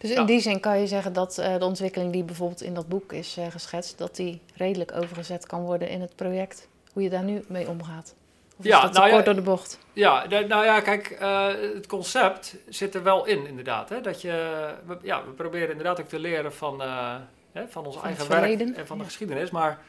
Dus 0.02 0.10
in 0.10 0.16
Ja. 0.16 0.24
die 0.26 0.40
zin 0.40 0.60
kan 0.60 0.80
je 0.80 0.88
zeggen 0.88 1.14
dat 1.14 1.38
eh, 1.38 1.58
de 1.58 1.66
ontwikkeling 1.66 2.12
die 2.14 2.24
bijvoorbeeld 2.24 2.62
in 2.62 2.74
dat 2.74 2.88
boek 2.88 3.14
is 3.14 3.38
eh, 3.38 3.48
geschetst, 3.52 3.98
dat 3.98 4.16
die 4.16 4.42
redelijk 4.56 4.92
overgezet 4.96 5.48
kan 5.48 5.62
worden 5.62 5.90
in 5.90 6.02
het 6.02 6.16
project. 6.16 6.68
Hoe 6.94 7.04
je 7.04 7.10
daar 7.10 7.24
nu 7.24 7.44
mee 7.48 7.68
omgaat. 7.70 8.16
Of 8.58 8.66
Ja, 8.66 8.76
is 8.76 8.82
dat 8.82 8.92
te 8.94 8.98
nou 8.98 9.10
ja, 9.10 9.14
kort 9.14 9.26
door 9.26 9.36
de 9.36 9.42
bocht? 9.42 9.80
Ja, 9.94 10.28
de- 10.28 10.46
nou 10.48 10.66
ja, 10.66 10.82
kijk, 10.82 11.10
eh, 11.10 11.48
het 11.74 11.88
concept 11.88 12.56
zit 12.70 12.96
er 12.96 13.04
wel 13.04 13.26
in, 13.26 13.48
inderdaad. 13.48 13.90
Hè? 13.90 14.02
Dat 14.02 14.22
je, 14.22 14.68
we, 14.86 14.98
ja, 15.02 15.26
we 15.26 15.32
proberen 15.32 15.70
inderdaad 15.70 16.00
ook 16.00 16.08
te 16.08 16.20
leren 16.20 16.54
van, 16.54 16.82
eh, 16.82 17.16
hè, 17.52 17.68
van 17.68 17.86
ons 17.86 17.96
Van 17.96 18.04
eigen 18.06 18.30
werk 18.30 18.60
en 18.78 18.88
van 18.88 18.98
de 18.98 19.04
ja. 19.04 19.10
geschiedenis. 19.10 19.50
Maar 19.50 19.80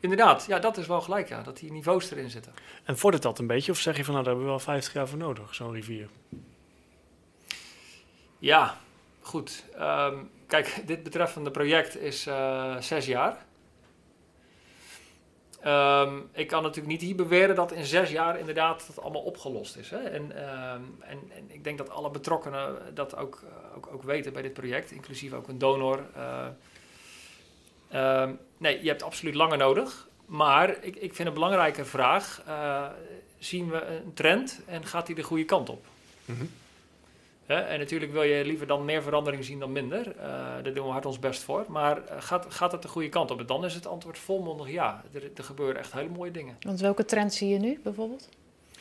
inderdaad, 0.00 0.44
ja, 0.48 0.58
dat 0.58 0.76
is 0.76 0.86
wel 0.86 1.00
gelijk, 1.00 1.28
ja, 1.28 1.42
dat 1.42 1.56
die 1.58 1.72
niveaus 1.72 2.10
erin 2.10 2.30
zitten. 2.30 2.52
En 2.84 2.98
vordert 2.98 3.22
dat 3.22 3.38
een 3.38 3.46
beetje? 3.46 3.72
Of 3.72 3.78
zeg 3.78 3.96
je 3.96 4.04
van, 4.04 4.12
nou, 4.12 4.24
daar 4.24 4.34
hebben 4.34 4.52
we 4.52 4.56
wel 4.64 4.74
50 4.74 4.92
jaar 4.92 5.08
voor 5.08 5.18
nodig, 5.18 5.54
zo'n 5.54 5.72
rivier? 5.72 6.08
Ja, 8.38 8.76
goed. 9.20 9.64
Ehm, 9.76 10.16
kijk, 10.46 10.82
dit 10.86 11.02
betreffende 11.02 11.50
project 11.50 11.96
is 11.96 12.26
eh, 12.26 12.76
zes 12.76 13.06
jaar. 13.06 13.44
Ehm, 15.60 16.18
ik 16.32 16.46
kan 16.46 16.62
natuurlijk 16.62 16.92
niet 16.92 17.00
hier 17.00 17.16
beweren 17.16 17.54
dat 17.54 17.72
in 17.72 17.84
zes 17.84 18.10
jaar 18.10 18.38
inderdaad 18.38 18.86
dat 18.86 19.04
allemaal 19.04 19.22
opgelost 19.22 19.76
is. 19.76 19.90
Hè? 19.90 19.98
En, 19.98 20.36
ehm, 20.36 20.82
en, 21.00 21.18
en, 21.36 21.44
ik 21.48 21.64
denk 21.64 21.78
dat 21.78 21.90
alle 21.90 22.10
betrokkenen 22.10 22.94
dat 22.94 23.16
ook, 23.16 23.42
eh, 23.44 23.76
ook, 23.76 23.88
ook 23.92 24.02
weten 24.02 24.32
bij 24.32 24.42
dit 24.42 24.52
project, 24.52 24.90
inclusief 24.90 25.32
ook 25.32 25.48
een 25.48 25.58
donor. 25.58 26.04
Eh. 26.14 26.46
Nee, 28.56 28.82
je 28.82 28.88
hebt 28.88 29.02
absoluut 29.02 29.34
langer 29.34 29.58
nodig. 29.58 30.08
Maar 30.26 30.84
ik, 30.84 30.96
ik 30.96 31.14
vind 31.14 31.28
een 31.28 31.34
belangrijke 31.34 31.84
vraag: 31.84 32.42
zien 33.38 33.70
we 33.70 33.84
een 33.86 34.14
trend 34.14 34.60
en 34.66 34.86
gaat 34.86 35.06
die 35.06 35.14
de 35.14 35.22
goede 35.22 35.44
kant 35.44 35.68
op? 35.68 35.86
Mm 36.24 36.50
en 37.58 37.78
natuurlijk 37.78 38.12
wil 38.12 38.22
je 38.22 38.44
liever 38.44 38.66
dan 38.66 38.84
meer 38.84 39.02
verandering 39.02 39.44
zien 39.44 39.58
dan 39.58 39.72
minder. 39.72 40.06
Uh, 40.06 40.22
daar 40.62 40.74
doen 40.74 40.86
we 40.86 40.92
hard 40.92 41.06
ons 41.06 41.18
best 41.18 41.42
voor. 41.42 41.64
Maar 41.68 41.96
uh, 41.96 42.02
gaat, 42.18 42.46
gaat 42.48 42.72
het 42.72 42.82
de 42.82 42.88
goede 42.88 43.08
kant 43.08 43.30
op? 43.30 43.38
En 43.40 43.46
dan 43.46 43.64
is 43.64 43.74
het 43.74 43.86
antwoord 43.86 44.18
volmondig 44.18 44.70
ja. 44.70 45.02
Er, 45.12 45.22
er, 45.34 45.44
gebeuren 45.44 45.76
echt 45.76 45.92
hele 45.92 46.08
mooie 46.08 46.30
dingen. 46.30 46.56
Want 46.60 46.80
welke 46.80 47.04
trends 47.04 47.36
zie 47.36 47.48
je 47.48 47.58
nu 47.58 47.80
bijvoorbeeld 47.82 48.28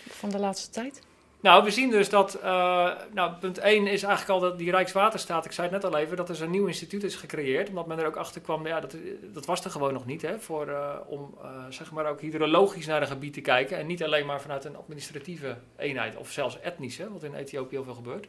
van 0.10 0.30
de 0.30 0.40
laatste 0.40 0.70
tijd? 0.70 1.02
Nou, 1.42 1.64
we 1.64 1.72
zien 1.72 1.90
dus 1.90 2.10
dat, 2.10 2.38
uh, 2.44 2.92
nou, 3.14 3.32
punt 3.40 3.58
1 3.58 3.88
is 3.88 4.04
eigenlijk 4.04 4.30
al 4.30 4.50
dat 4.50 4.58
die 4.58 4.72
Rijkswaterstaat, 4.72 5.46
ik 5.46 5.52
zei 5.52 5.70
het 5.70 5.82
net 5.82 5.92
al 5.92 6.00
even, 6.00 6.18
dat 6.18 6.30
er 6.30 6.42
een 6.42 6.52
nieuw 6.52 6.68
instituut 6.68 7.04
is 7.04 7.16
gecreëerd. 7.16 7.70
Omdat 7.70 7.88
men 7.88 8.00
er 8.00 8.06
ook 8.06 8.16
achter 8.16 8.42
kwam, 8.42 8.68
ja, 8.68 8.80
dat, 8.80 8.96
dat 9.34 9.46
was 9.46 9.64
er 9.64 9.72
gewoon 9.72 9.94
nog 9.94 10.06
niet, 10.06 10.22
hè, 10.22 10.40
voor, 10.40 10.74
om 11.08 11.38
zeg 11.70 11.92
maar 11.92 12.10
ook 12.10 12.22
hydrologisch 12.22 12.86
naar 12.86 13.02
een 13.02 13.08
gebied 13.08 13.34
te 13.34 13.42
kijken. 13.42 13.78
En 13.78 13.88
niet 13.88 14.04
alleen 14.04 14.26
maar 14.26 14.42
vanuit 14.42 14.66
een 14.66 14.78
administratieve 14.78 15.58
eenheid, 15.78 16.18
of 16.18 16.32
zelfs 16.32 16.60
etnische, 16.60 17.12
wat 17.12 17.24
in 17.24 17.34
Ethiopië 17.34 17.76
heel 17.76 17.84
veel 17.84 17.94
gebeurt. 17.94 18.28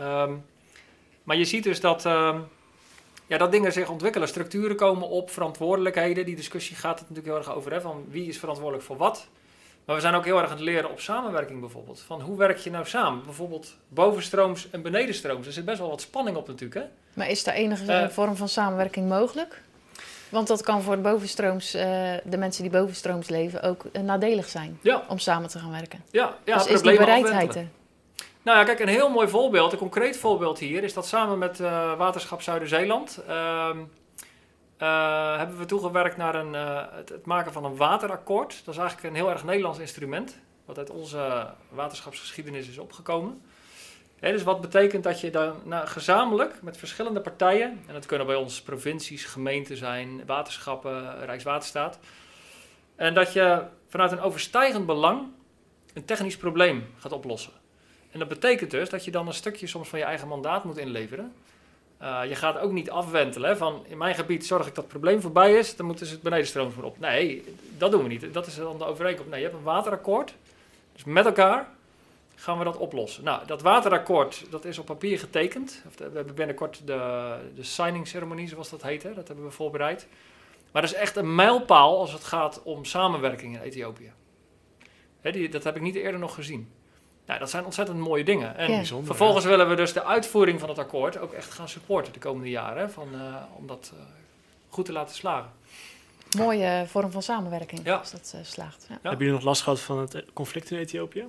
Um, 0.00 0.44
maar 1.22 1.36
je 1.36 1.44
ziet 1.44 1.64
dus 1.64 1.80
dat, 1.80 2.04
um, 2.04 2.48
ja, 3.26 3.38
dat 3.38 3.52
dingen 3.52 3.72
zich 3.72 3.88
ontwikkelen. 3.88 4.28
Structuren 4.28 4.76
komen 4.76 5.08
op, 5.08 5.30
verantwoordelijkheden. 5.30 6.24
Die 6.24 6.36
discussie 6.36 6.76
gaat 6.76 6.98
het 6.98 7.08
natuurlijk 7.08 7.26
heel 7.26 7.36
erg 7.46 7.56
over. 7.56 7.72
Hè, 7.72 7.80
van 7.80 8.04
wie 8.08 8.28
is 8.28 8.38
verantwoordelijk 8.38 8.84
voor 8.84 8.96
wat. 8.96 9.26
Maar 9.84 9.96
we 9.96 10.02
zijn 10.02 10.14
ook 10.14 10.24
heel 10.24 10.38
erg 10.38 10.50
aan 10.50 10.56
het 10.56 10.64
leren 10.64 10.90
op 10.90 11.00
samenwerking 11.00 11.60
bijvoorbeeld. 11.60 12.00
Van 12.00 12.20
hoe 12.20 12.36
werk 12.36 12.58
je 12.58 12.70
nou 12.70 12.86
samen? 12.86 13.24
Bijvoorbeeld 13.24 13.76
bovenstrooms 13.88 14.70
en 14.70 14.82
benedenstrooms. 14.82 15.46
Er 15.46 15.52
zit 15.52 15.64
best 15.64 15.78
wel 15.78 15.88
wat 15.88 16.00
spanning 16.00 16.36
op 16.36 16.46
natuurlijk. 16.46 16.80
Hè? 16.80 16.86
Maar 17.14 17.30
is 17.30 17.44
daar 17.44 17.54
enige 17.54 17.84
uh, 17.84 18.08
vorm 18.08 18.36
van 18.36 18.48
samenwerking 18.48 19.08
mogelijk? 19.08 19.62
Want 20.28 20.46
dat 20.46 20.62
kan 20.62 20.82
voor 20.82 20.96
de 20.96 21.02
bovenstrooms, 21.02 21.74
uh, 21.74 21.82
de 22.24 22.36
mensen 22.36 22.62
die 22.62 22.72
bovenstrooms 22.72 23.28
leven, 23.28 23.62
ook 23.62 23.84
uh, 23.92 24.02
nadelig 24.02 24.48
zijn 24.48 24.78
ja. 24.82 25.04
om 25.08 25.18
samen 25.18 25.48
te 25.48 25.58
gaan 25.58 25.70
werken. 25.70 26.04
Ja, 26.10 26.36
ja 26.44 26.56
dus 26.56 26.66
is 26.66 26.82
die 26.82 26.96
bereidheid 26.96 27.54
er? 27.54 27.68
Nou 28.42 28.58
ja, 28.58 28.64
kijk, 28.64 28.80
een 28.80 28.88
heel 28.88 29.10
mooi 29.10 29.28
voorbeeld, 29.28 29.72
een 29.72 29.78
concreet 29.78 30.16
voorbeeld 30.16 30.58
hier, 30.58 30.84
is 30.84 30.94
dat 30.94 31.06
samen 31.06 31.38
met 31.38 31.60
uh, 31.60 31.96
Waterschap 31.96 32.42
Zuider-Zeeland 32.42 33.22
uh, 33.28 33.76
hebben 35.38 35.58
we 35.58 35.64
toegewerkt 35.64 36.16
naar 36.16 36.34
een, 36.34 36.52
het, 36.96 37.08
het, 37.08 37.26
maken 37.26 37.52
van 37.52 37.64
een 37.64 37.76
waterakkoord. 37.76 38.62
Dat 38.64 38.74
is 38.74 38.80
eigenlijk 38.80 39.08
een 39.08 39.14
heel 39.14 39.30
erg 39.30 39.44
Nederlands 39.44 39.78
instrument, 39.78 40.38
wat 40.64 40.78
uit 40.78 40.90
onze 40.90 41.46
waterschapsgeschiedenis 41.68 42.68
is 42.68 42.78
opgekomen. 42.78 43.42
Dus 44.20 44.42
wat 44.42 44.60
betekent 44.60 45.04
dat 45.04 45.20
je 45.20 45.30
dan 45.30 45.54
nou, 45.64 45.86
gezamenlijk 45.86 46.62
met 46.62 46.76
verschillende 46.76 47.20
partijen, 47.20 47.82
en 47.86 47.92
dat 47.92 48.06
kunnen 48.06 48.26
bij 48.26 48.36
ons 48.36 48.62
provincies, 48.62 49.24
gemeenten 49.24 49.76
zijn, 49.76 50.26
waterschappen, 50.26 51.24
Rijkswaterstaat, 51.24 51.98
en 52.96 53.14
dat 53.14 53.32
je 53.32 53.62
vanuit 53.88 54.12
een 54.12 54.20
overstijgend 54.20 54.86
belang 54.86 55.28
een 55.94 56.04
technisch 56.04 56.36
probleem 56.36 56.86
gaat 56.98 57.12
oplossen. 57.12 57.61
En 58.12 58.18
dat 58.18 58.28
betekent 58.28 58.70
dus 58.70 58.88
dat 58.88 59.04
je 59.04 59.10
dan 59.10 59.26
een 59.26 59.34
stukje 59.34 59.66
soms 59.66 59.88
van 59.88 59.98
je 59.98 60.04
eigen 60.04 60.28
mandaat 60.28 60.64
moet 60.64 60.76
inleveren. 60.76 61.32
Uh, 62.02 62.20
je 62.28 62.34
gaat 62.34 62.58
ook 62.58 62.72
niet 62.72 62.90
afwentelen 62.90 63.56
van 63.56 63.84
in 63.86 63.98
mijn 63.98 64.14
gebied 64.14 64.46
zorg 64.46 64.66
ik 64.66 64.74
dat 64.74 64.84
het 64.84 64.92
probleem 64.92 65.20
voorbij 65.20 65.54
is, 65.54 65.76
dan 65.76 65.86
moeten 65.86 66.06
ze 66.06 66.12
het 66.12 66.22
benedenstroom 66.22 66.72
voor 66.72 66.84
op. 66.84 66.98
Nee, 66.98 67.44
dat 67.78 67.90
doen 67.90 68.02
we 68.02 68.08
niet. 68.08 68.34
Dat 68.34 68.46
is 68.46 68.56
dan 68.56 68.78
de 68.78 68.84
overeenkomst. 68.84 69.30
Nee, 69.30 69.40
je 69.40 69.46
hebt 69.46 69.58
een 69.58 69.64
waterakkoord. 69.64 70.34
Dus 70.92 71.04
met 71.04 71.26
elkaar 71.26 71.68
gaan 72.34 72.58
we 72.58 72.64
dat 72.64 72.76
oplossen. 72.76 73.24
Nou, 73.24 73.46
dat 73.46 73.62
waterakkoord, 73.62 74.46
dat 74.50 74.64
is 74.64 74.78
op 74.78 74.86
papier 74.86 75.18
getekend. 75.18 75.82
We 75.96 76.10
hebben 76.14 76.34
binnenkort 76.34 76.86
de, 76.86 77.34
de 77.54 77.62
signing 77.62 78.08
ceremonie, 78.08 78.48
zoals 78.48 78.70
dat 78.70 78.82
heet, 78.82 79.02
hè? 79.02 79.14
dat 79.14 79.26
hebben 79.26 79.46
we 79.46 79.50
voorbereid. 79.50 80.06
Maar 80.72 80.82
dat 80.82 80.90
is 80.90 80.96
echt 80.96 81.16
een 81.16 81.34
mijlpaal 81.34 81.98
als 81.98 82.12
het 82.12 82.24
gaat 82.24 82.62
om 82.62 82.84
samenwerking 82.84 83.54
in 83.54 83.62
Ethiopië. 83.62 84.12
Hè, 85.20 85.32
die, 85.32 85.48
dat 85.48 85.64
heb 85.64 85.76
ik 85.76 85.82
niet 85.82 85.94
eerder 85.94 86.20
nog 86.20 86.34
gezien. 86.34 86.72
Nou, 87.32 87.44
dat 87.44 87.52
zijn 87.52 87.64
ontzettend 87.64 87.98
mooie 87.98 88.24
dingen. 88.24 88.56
En 88.56 88.70
Ja. 88.70 88.84
vervolgens 89.02 89.44
willen 89.44 89.68
we 89.68 89.74
dus 89.74 89.92
de 89.92 90.04
uitvoering 90.04 90.60
van 90.60 90.68
het 90.68 90.78
akkoord 90.78 91.18
ook 91.18 91.32
echt 91.32 91.50
gaan 91.52 91.68
supporten 91.68 92.12
de 92.12 92.18
komende 92.18 92.50
jaren. 92.50 92.90
Van, 92.90 93.08
eh, 93.14 93.34
om 93.56 93.66
dat 93.66 93.92
eh, 93.94 94.02
goed 94.68 94.84
te 94.84 94.92
laten 94.92 95.14
slagen. 95.14 95.50
Mooie 96.36 96.84
vorm 96.88 97.10
van 97.10 97.22
samenwerking 97.22 97.80
Ja. 97.84 97.96
als 97.96 98.10
dat 98.10 98.32
eh, 98.36 98.40
slaagt. 98.44 98.86
Ja. 98.88 98.94
Hebben 99.02 99.18
jullie 99.18 99.32
nog 99.34 99.42
last 99.44 99.62
gehad 99.62 99.80
van 99.80 99.98
het 99.98 100.14
eh, 100.14 100.22
conflict 100.32 100.70
in 100.70 100.78
Ethiopië? 100.78 101.24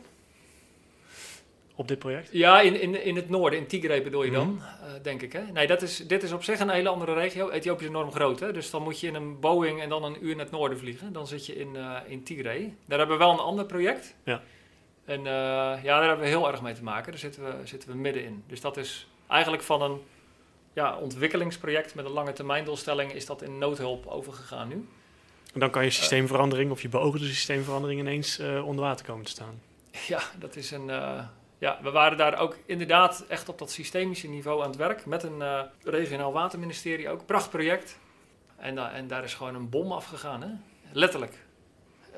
Op 1.75 1.87
dit 1.87 1.99
project? 1.99 2.29
Ja, 2.31 2.61
in, 2.61 2.81
in, 2.81 3.03
in 3.05 3.15
het 3.15 3.29
noorden, 3.29 3.59
in 3.59 3.67
Tigray 3.67 4.03
bedoel 4.03 4.23
je 4.23 4.31
dan, 4.31 4.47
Mhm. 4.53 4.63
eh, 4.63 5.03
denk 5.03 5.21
ik. 5.21 5.33
Hè? 5.33 5.41
Nee, 5.53 5.67
dat 5.67 5.81
is, 5.81 5.97
dit 6.07 6.23
is 6.23 6.31
op 6.31 6.43
zich 6.43 6.59
een 6.59 6.69
hele 6.69 6.89
andere 6.89 7.13
regio. 7.13 7.49
Ethiopië 7.49 7.83
is 7.83 7.89
enorm 7.89 8.11
groot, 8.11 8.39
hè? 8.39 8.53
dus 8.53 8.69
dan 8.69 8.83
moet 8.83 8.99
je 8.99 9.07
in 9.07 9.15
een 9.15 9.39
Boeing 9.39 9.81
en 9.81 9.89
dan 9.89 10.03
een 10.03 10.17
uur 10.25 10.35
naar 10.35 10.45
het 10.45 10.53
noorden 10.53 10.77
vliegen. 10.77 11.13
Dan 11.13 11.27
zit 11.27 11.45
je 11.45 11.55
in, 11.55 11.75
eh, 11.75 11.95
in 12.07 12.23
Tigray. 12.23 12.73
Daar 12.85 12.97
hebben 12.99 13.17
we 13.17 13.23
wel 13.23 13.33
een 13.33 13.39
ander 13.39 13.65
project. 13.65 14.15
Ja. 14.23 14.41
En 15.05 15.17
eh, 15.17 15.83
ja, 15.83 15.99
daar 15.99 16.07
hebben 16.07 16.25
we 16.25 16.27
heel 16.31 16.51
erg 16.51 16.61
mee 16.61 16.73
te 16.73 16.83
maken. 16.83 17.11
Daar 17.11 17.19
zitten 17.19 17.43
we, 17.43 17.67
zitten 17.67 17.89
we 17.89 17.95
middenin. 17.95 18.43
Dus 18.47 18.61
dat 18.61 18.77
is 18.77 19.07
eigenlijk 19.27 19.63
van 19.63 19.81
een 19.81 20.01
ja, 20.73 20.97
ontwikkelingsproject 20.97 21.95
met 21.95 22.05
een 22.05 22.11
lange 22.11 22.33
termijn 22.33 22.65
doelstelling... 22.65 23.13
is 23.13 23.25
dat 23.25 23.41
in 23.41 23.57
noodhulp 23.57 24.07
overgegaan 24.07 24.67
nu. 24.67 24.87
En 25.53 25.59
dan 25.59 25.69
kan 25.69 25.83
je 25.83 25.89
systeemverandering 25.89 26.71
of 26.71 26.81
je 26.81 26.89
beoogde 26.89 27.25
systeemverandering 27.25 27.99
ineens 27.99 28.39
eh, 28.39 28.67
onder 28.67 28.85
water 28.85 29.05
komen 29.05 29.25
te 29.25 29.31
staan. 29.31 29.61
Ja, 30.07 30.21
dat 30.39 30.55
is 30.55 30.71
een. 30.71 30.89
eh, 30.89 31.25
ja, 31.57 31.79
we 31.81 31.91
waren 31.91 32.17
daar 32.17 32.39
ook 32.39 32.57
inderdaad 32.65 33.25
echt 33.27 33.49
op 33.49 33.59
dat 33.59 33.71
systemische 33.71 34.27
niveau 34.27 34.61
aan 34.61 34.67
het 34.67 34.75
werk. 34.77 35.05
Met 35.05 35.23
een 35.23 35.41
eh, 35.41 35.61
regionaal 35.83 36.31
waterministerie 36.31 37.09
ook. 37.09 37.25
Prachtproject. 37.25 37.99
En, 38.57 38.93
en 38.93 39.07
daar 39.07 39.23
is 39.23 39.33
gewoon 39.33 39.55
een 39.55 39.69
bom 39.69 39.91
afgegaan, 39.91 40.41
hè? 40.41 40.49
Letterlijk. 40.91 41.42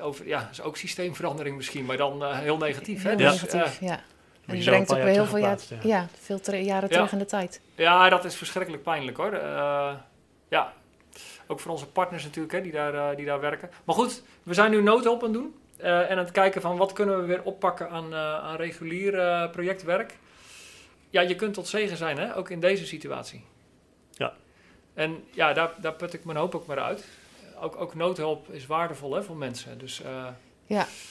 Over, 0.00 0.26
ja, 0.26 0.48
is 0.50 0.60
ook 0.62 0.76
systeemverandering 0.76 1.56
misschien, 1.56 1.84
maar 1.84 1.96
dan 1.96 2.24
eh, 2.24 2.38
heel 2.38 2.56
negatief. 2.56 3.02
Hè? 3.02 3.16
Dus, 3.16 3.30
negatief, 3.42 3.80
eh, 3.80 3.88
ja. 3.88 4.00
En 4.46 4.56
je 4.58 4.64
brengt 4.64 4.90
ook 4.92 4.96
weer 5.02 5.06
heel 5.06 5.26
veel 5.26 5.38
jaar, 5.38 5.56
terugplaatsen, 5.56 5.88
ja. 5.88 6.08
veel 6.20 6.40
ter- 6.40 6.58
jaren 6.60 6.88
Ja. 6.88 6.94
terug 6.94 7.12
in 7.12 7.18
de 7.18 7.24
tijd. 7.24 7.60
ja, 7.74 8.08
dat 8.08 8.24
is 8.24 8.34
verschrikkelijk 8.34 8.82
pijnlijk 8.82 9.16
hoor. 9.16 9.32
Eh, 9.32 9.94
ja, 10.48 10.72
ook 11.46 11.60
voor 11.60 11.70
onze 11.70 11.86
partners 11.86 12.24
natuurlijk, 12.24 12.54
hè, 12.54 12.60
die, 12.60 12.72
daar, 12.72 13.16
die 13.16 13.26
daar 13.26 13.40
werken. 13.40 13.70
Maar 13.84 13.94
goed, 13.94 14.22
we 14.42 14.54
zijn 14.54 14.70
nu 14.70 14.82
noodhulp 14.82 15.18
aan 15.22 15.28
het 15.32 15.38
doen. 15.38 15.54
eh, 15.76 16.00
en 16.00 16.10
aan 16.10 16.18
het 16.18 16.30
kijken 16.30 16.60
van 16.60 16.76
wat 16.76 16.92
kunnen 16.92 17.20
we 17.20 17.26
weer 17.26 17.42
oppakken 17.42 17.90
aan, 17.90 18.12
eh, 18.12 18.18
aan 18.38 18.56
regulier 18.56 19.48
projectwerk. 19.50 20.16
Ja, 21.10 21.20
je 21.20 21.34
kunt 21.34 21.54
tot 21.54 21.68
zegen 21.68 21.96
zijn, 21.96 22.18
hè, 22.18 22.36
ook 22.36 22.50
in 22.50 22.60
deze 22.60 22.86
situatie. 22.86 23.44
Ja. 24.12 24.32
En 24.94 25.24
ja, 25.30 25.52
daar, 25.52 25.70
daar 25.80 25.92
put 25.92 26.12
ik 26.12 26.24
mijn 26.24 26.38
hoop 26.38 26.54
ook 26.54 26.66
maar 26.66 26.78
uit. 26.80 27.04
Ook, 27.60 27.80
ook 27.80 27.94
noodhulp 27.94 28.48
is 28.50 28.66
waardevol 28.66 29.14
hè, 29.14 29.22
voor 29.22 29.36
mensen. 29.36 29.78
Dus 29.78 30.02
eh, 30.02 30.26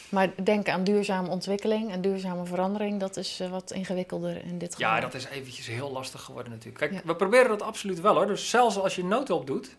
Maar 0.10 0.30
denk 0.44 0.70
aan 0.70 0.84
duurzame 0.84 1.30
ontwikkeling 1.30 1.92
en 1.92 2.02
duurzame 2.02 2.46
verandering. 2.46 3.00
Dat 3.00 3.18
is 3.18 3.40
eh, 3.40 3.50
wat 3.50 3.72
ingewikkelder 3.72 4.44
in 4.46 4.58
dit 4.58 4.76
geval. 4.76 4.90
Ja, 4.92 5.00
dat 5.00 5.14
is 5.14 5.26
eventjes 5.26 5.68
heel 5.68 5.92
lastig 5.92 6.22
geworden 6.22 6.52
natuurlijk. 6.52 6.78
Kijk, 6.78 6.92
Ja. 6.94 7.02
we 7.04 7.16
proberen 7.16 7.50
dat 7.50 7.62
absoluut 7.62 8.02
wel 8.02 8.16
hoor. 8.16 8.28
Dus 8.28 8.50
zelfs 8.50 8.78
als 8.78 8.96
je 8.96 9.04
noodhulp 9.04 9.48
doet, 9.48 9.76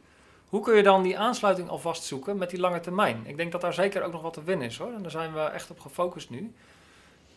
hoe 0.48 0.60
kun 0.60 0.76
je 0.76 0.82
dan 0.82 1.02
die 1.02 1.18
aansluiting 1.18 1.68
alvast 1.68 2.02
zoeken 2.02 2.36
met 2.36 2.50
die 2.50 2.60
lange 2.60 2.80
termijn? 2.80 3.22
Ik 3.24 3.36
denk 3.36 3.52
dat 3.52 3.60
daar 3.60 3.74
zeker 3.74 4.02
ook 4.02 4.12
nog 4.12 4.22
wat 4.22 4.32
te 4.32 4.42
winnen 4.42 4.66
is 4.66 4.78
hoor. 4.78 4.92
En 4.92 5.02
daar 5.02 5.10
zijn 5.10 5.32
we 5.32 5.40
echt 5.40 5.70
op 5.70 5.80
gefocust 5.80 6.30
nu. 6.30 6.54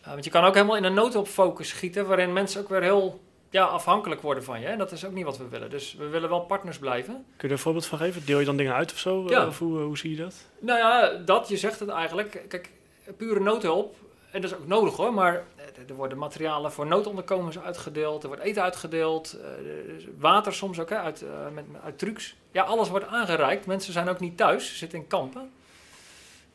Uh, 0.02 0.06
want 0.06 0.24
je 0.24 0.30
kan 0.30 0.44
ook 0.44 0.54
helemaal 0.54 0.76
in 0.76 0.84
een 0.84 0.94
noodhulpfocus 0.94 1.68
schieten, 1.68 2.06
waarin 2.06 2.32
mensen 2.32 2.60
ook 2.60 2.68
weer 2.68 2.82
heel 2.82 3.20
ja, 3.50 3.64
afhankelijk 3.64 4.20
worden 4.20 4.44
van 4.44 4.60
je. 4.60 4.66
En 4.66 4.78
dat 4.78 4.92
is 4.92 5.04
ook 5.04 5.12
niet 5.12 5.24
wat 5.24 5.38
we 5.38 5.48
willen. 5.48 5.70
Dus 5.70 5.94
we 5.94 6.08
willen 6.08 6.28
wel 6.28 6.40
partners 6.40 6.78
blijven. 6.78 7.14
Kun 7.14 7.24
je 7.36 7.46
er 7.46 7.50
een 7.50 7.58
voorbeeld 7.58 7.86
van 7.86 7.98
geven? 7.98 8.24
Deel 8.24 8.38
je 8.38 8.44
dan 8.44 8.56
dingen 8.56 8.74
uit 8.74 8.92
of 8.92 8.98
zo? 8.98 9.24
Ja. 9.28 9.40
Eh, 9.40 9.46
Of 9.46 9.58
hoe, 9.58 9.78
hoe 9.78 9.98
zie 9.98 10.10
je 10.10 10.16
dat? 10.16 10.34
Nou 10.58 10.78
ja, 10.78 11.12
dat, 11.24 11.48
je 11.48 11.56
zegt 11.56 11.80
het 11.80 11.88
eigenlijk. 11.88 12.44
Kijk, 12.48 12.70
pure 13.16 13.40
noodhulp, 13.40 13.96
en 14.30 14.40
dat 14.40 14.50
is 14.50 14.56
ook 14.56 14.66
nodig 14.66 14.96
hoor, 14.96 15.14
maar 15.14 15.34
eh, 15.56 15.88
er 15.88 15.94
worden 15.94 16.18
materialen 16.18 16.72
voor 16.72 16.86
noodonderkomens 16.86 17.58
uitgedeeld, 17.58 18.22
er 18.22 18.28
wordt 18.28 18.42
eten 18.42 18.62
uitgedeeld, 18.62 19.32
eh, 19.32 19.94
is 19.96 20.04
water 20.18 20.54
soms 20.54 20.78
ook 20.80 20.88
hè, 20.90 20.96
uit, 20.96 21.24
met, 21.54 21.64
uit 21.84 21.98
trucs. 21.98 22.36
Ja, 22.52 22.62
alles 22.62 22.88
wordt 22.88 23.06
aangereikt. 23.06 23.66
Mensen 23.66 23.92
zijn 23.92 24.08
ook 24.08 24.20
niet 24.20 24.36
thuis, 24.36 24.68
ze 24.68 24.76
zitten 24.76 24.98
in 24.98 25.06
kampen, 25.06 25.50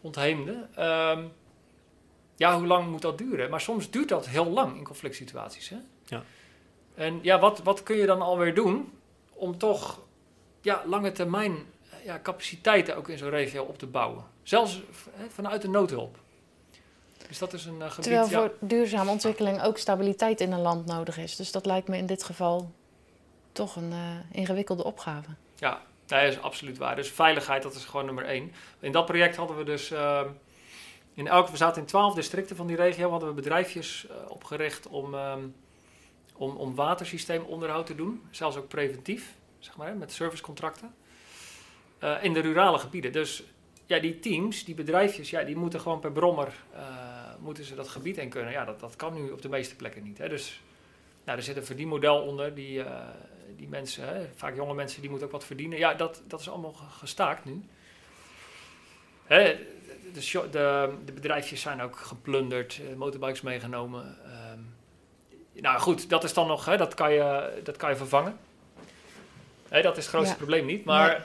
ontheemden. 0.02 0.70
Ehm, 0.76 1.24
ja, 2.36 2.58
hoe 2.58 2.68
lang 2.68 2.88
moet 2.90 3.02
dat 3.02 3.18
duren? 3.18 3.50
Maar 3.50 3.62
soms 3.62 3.90
duurt 3.90 4.10
dat 4.10 4.28
heel 4.28 4.50
lang 4.50 4.78
in 4.78 4.84
conflict 4.84 5.16
situaties. 5.16 5.70
Hè? 5.70 5.78
Ja. 6.06 6.24
En 6.96 7.20
ja, 7.22 7.40
wat, 7.40 7.64
wat 7.64 7.84
kun 7.84 7.96
je 7.96 8.06
dan 8.06 8.22
alweer 8.22 8.54
doen 8.54 8.94
om 9.34 9.58
toch 9.58 10.00
ja, 10.62 10.82
lange 10.86 11.12
termijn 11.12 11.52
eh, 11.52 12.06
ja, 12.06 12.20
capaciteiten 12.24 12.96
ook 12.96 13.10
in 13.10 13.18
zo'n 13.18 13.30
regio 13.30 13.64
op 13.64 13.78
te 13.78 13.88
bouwen? 13.88 14.24
Zelfs 14.44 14.82
hè, 15.12 15.30
vanuit 15.30 15.62
de 15.62 15.68
noodhulp. 15.68 16.18
Dus 17.28 17.38
dat 17.38 17.54
is 17.54 17.66
een 17.66 17.76
uh, 17.76 17.90
gebied... 17.90 18.04
Terwijl 18.04 18.28
voor 18.28 18.54
duurzame 18.60 19.12
ontwikkeling 19.12 19.64
ook 19.64 19.78
stabiliteit 19.78 20.42
in 20.42 20.52
een 20.52 20.62
land 20.62 20.86
nodig 20.86 21.18
is. 21.18 21.36
Dus 21.36 21.52
dat 21.52 21.66
lijkt 21.66 21.88
me 21.88 21.98
in 21.98 22.06
dit 22.06 22.24
geval 22.24 22.72
toch 23.52 23.76
een 23.76 23.92
uh, 23.92 23.98
ingewikkelde 24.32 24.84
opgave. 24.84 25.30
Ja, 25.56 25.82
dat 26.06 26.24
is 26.24 26.42
absoluut 26.42 26.78
waar. 26.78 26.96
Dus 26.96 27.10
veiligheid, 27.10 27.64
dat 27.64 27.74
is 27.74 27.86
gewoon 27.86 28.06
nummer 28.06 28.26
één. 28.26 28.52
In 28.80 28.92
dat 28.92 29.06
project 29.06 29.36
hadden 29.36 29.58
we 29.58 29.64
dus... 29.64 29.92
Uh, 29.92 30.22
in 31.14 31.28
elke, 31.28 31.52
we 31.52 31.58
zaten 31.58 31.82
in 31.82 31.88
twaalf 31.88 32.14
districten 32.14 32.56
van 32.56 32.68
die 32.68 32.76
regio, 32.76 33.10
hadden 33.10 33.30
we 33.30 33.36
bedrijfjes 33.36 34.08
opgericht 34.28 34.88
om, 34.88 35.14
um, 35.14 35.56
om, 36.38 36.56
om 36.56 36.76
watersysteemonderhoud 36.76 37.86
te 37.86 37.96
doen. 37.96 38.22
Zelfs 38.32 38.58
ook 38.58 38.68
preventief, 38.68 39.36
zeg 39.60 39.78
maar, 39.78 39.96
met 39.96 40.12
servicecontracten. 40.12 40.94
Uh, 42.04 42.24
in 42.24 42.34
de 42.34 42.40
rurale 42.40 42.78
gebieden. 42.78 43.12
Dus 43.12 43.44
ja, 43.86 44.00
die 44.00 44.20
teams, 44.20 44.66
die 44.66 44.76
bedrijfjes, 44.76 45.30
ja, 45.30 45.44
die 45.44 45.56
moeten 45.56 45.80
gewoon 45.80 46.00
per 46.00 46.12
brommer 46.12 46.54
uh, 46.74 46.80
moeten 47.40 47.64
ze 47.64 47.76
dat 47.76 47.88
gebied 47.88 48.18
in 48.18 48.30
kunnen. 48.30 48.52
Ja, 48.52 48.66
dat, 48.66 48.80
dat 48.80 48.96
kan 48.96 49.14
nu 49.14 49.32
op 49.32 49.42
de 49.42 49.50
meeste 49.50 49.76
plekken 49.76 50.04
niet. 50.04 50.18
Hè. 50.18 50.30
Dus 50.30 50.62
nou, 51.24 51.38
er 51.38 51.44
zit 51.44 51.58
een 51.58 51.66
verdienmodel 51.66 52.22
onder. 52.22 52.56
Die, 52.56 52.78
uh, 52.78 53.08
die 53.56 53.68
mensen, 53.68 54.08
hè, 54.08 54.28
vaak 54.36 54.56
jonge 54.56 54.74
mensen, 54.74 55.02
die 55.02 55.10
moeten 55.10 55.28
ook 55.28 55.34
wat 55.34 55.46
verdienen. 55.46 55.78
Ja, 55.78 55.94
dat, 55.94 56.22
dat 56.28 56.40
is 56.40 56.50
allemaal 56.50 56.74
gestaakt 56.74 57.46
nu. 57.46 57.64
Hè, 59.24 59.58
de, 60.14 60.50
de, 60.52 60.94
de, 61.06 61.12
bedrijfjes 61.12 61.62
zijn 61.62 61.82
ook 61.82 61.96
geplunderd, 61.96 62.82
motorbikes 62.96 63.42
meegenomen. 63.42 64.18
Um, 64.52 64.75
nou 65.62 65.80
goed, 65.80 66.10
dat 66.10 66.24
is 66.24 66.34
dan 66.34 66.48
nog, 66.48 66.66
hè, 66.66 66.78
dat, 66.78 66.94
kan 66.94 67.14
je, 67.14 67.60
dat 67.64 67.78
kan 67.78 67.90
je 67.90 67.96
vervangen. 67.96 68.38
Hè, 69.70 69.82
dat 69.82 69.98
is 69.98 70.04
het 70.04 70.14
grootste 70.14 70.32
ja. 70.32 70.38
probleem 70.38 70.66
niet. 70.66 70.86
Maar 70.86 71.10
nee. 71.10 71.20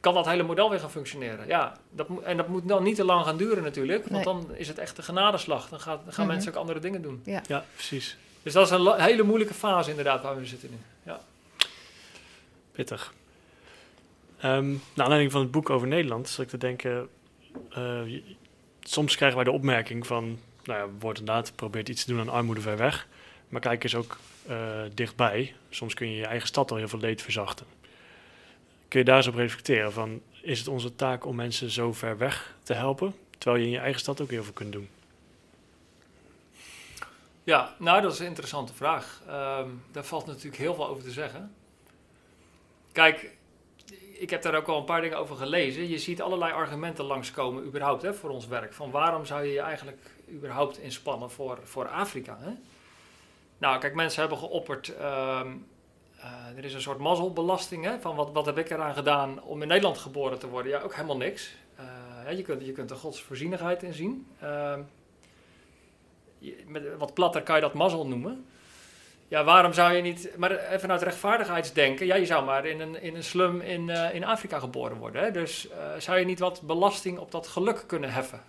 kan 0.00 0.14
dat 0.14 0.26
hele 0.26 0.42
model 0.42 0.70
weer 0.70 0.80
gaan 0.80 0.90
functioneren? 0.90 1.46
Ja, 1.46 1.76
dat, 1.90 2.06
en 2.24 2.36
dat 2.36 2.48
moet 2.48 2.68
dan 2.68 2.82
niet 2.82 2.96
te 2.96 3.04
lang 3.04 3.24
gaan 3.24 3.36
duren 3.36 3.62
natuurlijk. 3.62 4.08
Want 4.08 4.24
nee. 4.24 4.24
dan 4.24 4.54
is 4.54 4.68
het 4.68 4.78
echt 4.78 4.98
een 4.98 5.04
genadeslag. 5.04 5.68
Dan, 5.68 5.80
gaat, 5.80 6.04
dan 6.04 6.12
gaan 6.12 6.12
mm 6.12 6.14
-hmm. 6.14 6.26
mensen 6.26 6.52
ook 6.52 6.58
andere 6.58 6.78
dingen 6.78 7.02
doen. 7.02 7.22
Ja, 7.24 7.42
ja 7.46 7.64
precies. 7.74 8.16
Dus 8.42 8.52
dat 8.52 8.66
is 8.66 8.70
een 8.70 9.00
hele 9.00 9.22
moeilijke 9.22 9.54
fase 9.54 9.90
inderdaad 9.90 10.22
waar 10.22 10.36
we 10.36 10.46
zitten 10.46 10.70
nu. 10.70 10.76
Ja. 11.02 11.20
Pittig. 12.72 13.12
Um, 14.44 14.82
naar 14.94 15.04
aanleiding 15.04 15.32
van 15.32 15.40
het 15.40 15.50
boek 15.50 15.70
over 15.70 15.88
Nederland, 15.88 16.28
zal 16.28 16.44
ik 16.44 16.50
te 16.50 16.58
denken... 16.58 17.08
Uh, 17.78 18.20
soms 18.80 19.16
krijgen 19.16 19.36
wij 19.36 19.44
de 19.44 19.52
opmerking 19.52 20.06
van... 20.06 20.38
Nou 20.64 20.80
ja, 20.80 20.86
wordt 20.98 21.18
inderdaad, 21.18 21.52
probeert 21.54 21.88
iets 21.88 22.04
te 22.04 22.10
doen 22.10 22.20
aan 22.20 22.28
armoede 22.28 22.60
ver 22.60 22.76
weg. 22.76 23.06
Maar 23.48 23.60
kijk 23.60 23.82
eens 23.82 23.94
ook 23.94 24.16
uh, 24.48 24.82
dichtbij. 24.94 25.54
Soms 25.70 25.94
kun 25.94 26.10
je 26.10 26.16
je 26.16 26.26
eigen 26.26 26.48
stad 26.48 26.70
al 26.70 26.76
heel 26.76 26.88
veel 26.88 26.98
leed 26.98 27.22
verzachten. 27.22 27.66
Kun 28.88 28.98
je 28.98 29.04
daar 29.04 29.16
eens 29.16 29.26
op 29.26 29.34
reflecteren 29.34 29.92
van... 29.92 30.20
Is 30.42 30.58
het 30.58 30.68
onze 30.68 30.94
taak 30.94 31.24
om 31.24 31.36
mensen 31.36 31.70
zo 31.70 31.92
ver 31.92 32.18
weg 32.18 32.54
te 32.62 32.74
helpen... 32.74 33.14
terwijl 33.38 33.62
je 33.62 33.68
in 33.68 33.74
je 33.74 33.80
eigen 33.80 34.00
stad 34.00 34.20
ook 34.20 34.30
heel 34.30 34.44
veel 34.44 34.52
kunt 34.52 34.72
doen? 34.72 34.88
Ja, 37.44 37.74
nou 37.78 38.02
dat 38.02 38.12
is 38.12 38.18
een 38.18 38.26
interessante 38.26 38.74
vraag. 38.74 39.22
Um, 39.26 39.82
daar 39.92 40.04
valt 40.04 40.26
natuurlijk 40.26 40.56
heel 40.56 40.74
veel 40.74 40.88
over 40.88 41.02
te 41.02 41.10
zeggen. 41.10 41.54
Kijk, 42.92 43.30
ik 44.12 44.30
heb 44.30 44.42
daar 44.42 44.54
ook 44.54 44.66
al 44.66 44.78
een 44.78 44.84
paar 44.84 45.00
dingen 45.00 45.18
over 45.18 45.36
gelezen. 45.36 45.88
Je 45.88 45.98
ziet 45.98 46.22
allerlei 46.22 46.52
argumenten 46.52 47.04
langskomen 47.04 47.64
überhaupt 47.64 48.02
hè, 48.02 48.14
voor 48.14 48.30
ons 48.30 48.46
werk. 48.46 48.74
Van 48.74 48.90
waarom 48.90 49.24
zou 49.24 49.44
je 49.44 49.52
je 49.52 49.60
eigenlijk 49.60 50.10
überhaupt 50.30 50.78
inspannen 50.78 51.30
voor, 51.30 51.58
voor 51.62 51.88
Afrika? 51.88 52.38
Hè? 52.40 52.50
Nou, 53.58 53.78
kijk, 53.78 53.94
mensen 53.94 54.20
hebben 54.20 54.38
geopperd... 54.38 54.88
Um, 54.88 55.66
uh, 56.18 56.56
er 56.56 56.64
is 56.64 56.74
een 56.74 56.80
soort 56.80 56.98
mazzelbelasting. 56.98 57.84
Hè, 57.84 58.00
van 58.00 58.16
wat, 58.16 58.32
wat 58.32 58.46
heb 58.46 58.58
ik 58.58 58.70
eraan 58.70 58.94
gedaan 58.94 59.42
om 59.42 59.62
in 59.62 59.68
Nederland 59.68 59.98
geboren 59.98 60.38
te 60.38 60.48
worden? 60.48 60.72
Ja, 60.72 60.80
ook 60.80 60.94
helemaal 60.94 61.16
niks. 61.16 61.54
Uh, 62.26 62.36
je, 62.36 62.42
kunt, 62.42 62.66
je 62.66 62.72
kunt 62.72 62.90
er 62.90 62.96
godsvoorzienigheid 62.96 63.82
in 63.82 63.92
zien. 63.92 64.26
Uh, 64.42 64.74
met 66.66 66.96
wat 66.98 67.14
platter 67.14 67.42
kan 67.42 67.54
je 67.54 67.60
dat 67.60 67.74
mazzel 67.74 68.06
noemen. 68.06 68.46
Ja, 69.28 69.44
waarom 69.44 69.72
zou 69.72 69.92
je 69.92 70.02
niet, 70.02 70.30
maar 70.36 70.50
even 70.50 70.90
uit 70.90 71.02
rechtvaardigheidsdenken, 71.02 72.06
ja, 72.06 72.14
je 72.14 72.26
zou 72.26 72.44
maar 72.44 72.66
in 72.66 72.80
een, 72.80 73.02
in 73.02 73.16
een 73.16 73.24
slum 73.24 73.60
in, 73.60 73.88
uh, 73.88 74.14
in 74.14 74.24
Afrika 74.24 74.58
geboren 74.58 74.96
worden. 74.96 75.22
Hè? 75.22 75.30
Dus 75.30 75.68
zou 75.98 76.18
je 76.18 76.24
niet 76.24 76.38
wat 76.38 76.62
belasting 76.62 77.18
op 77.18 77.30
dat 77.30 77.46
geluk 77.46 77.84
kunnen 77.86 78.12
heffen, 78.12 78.40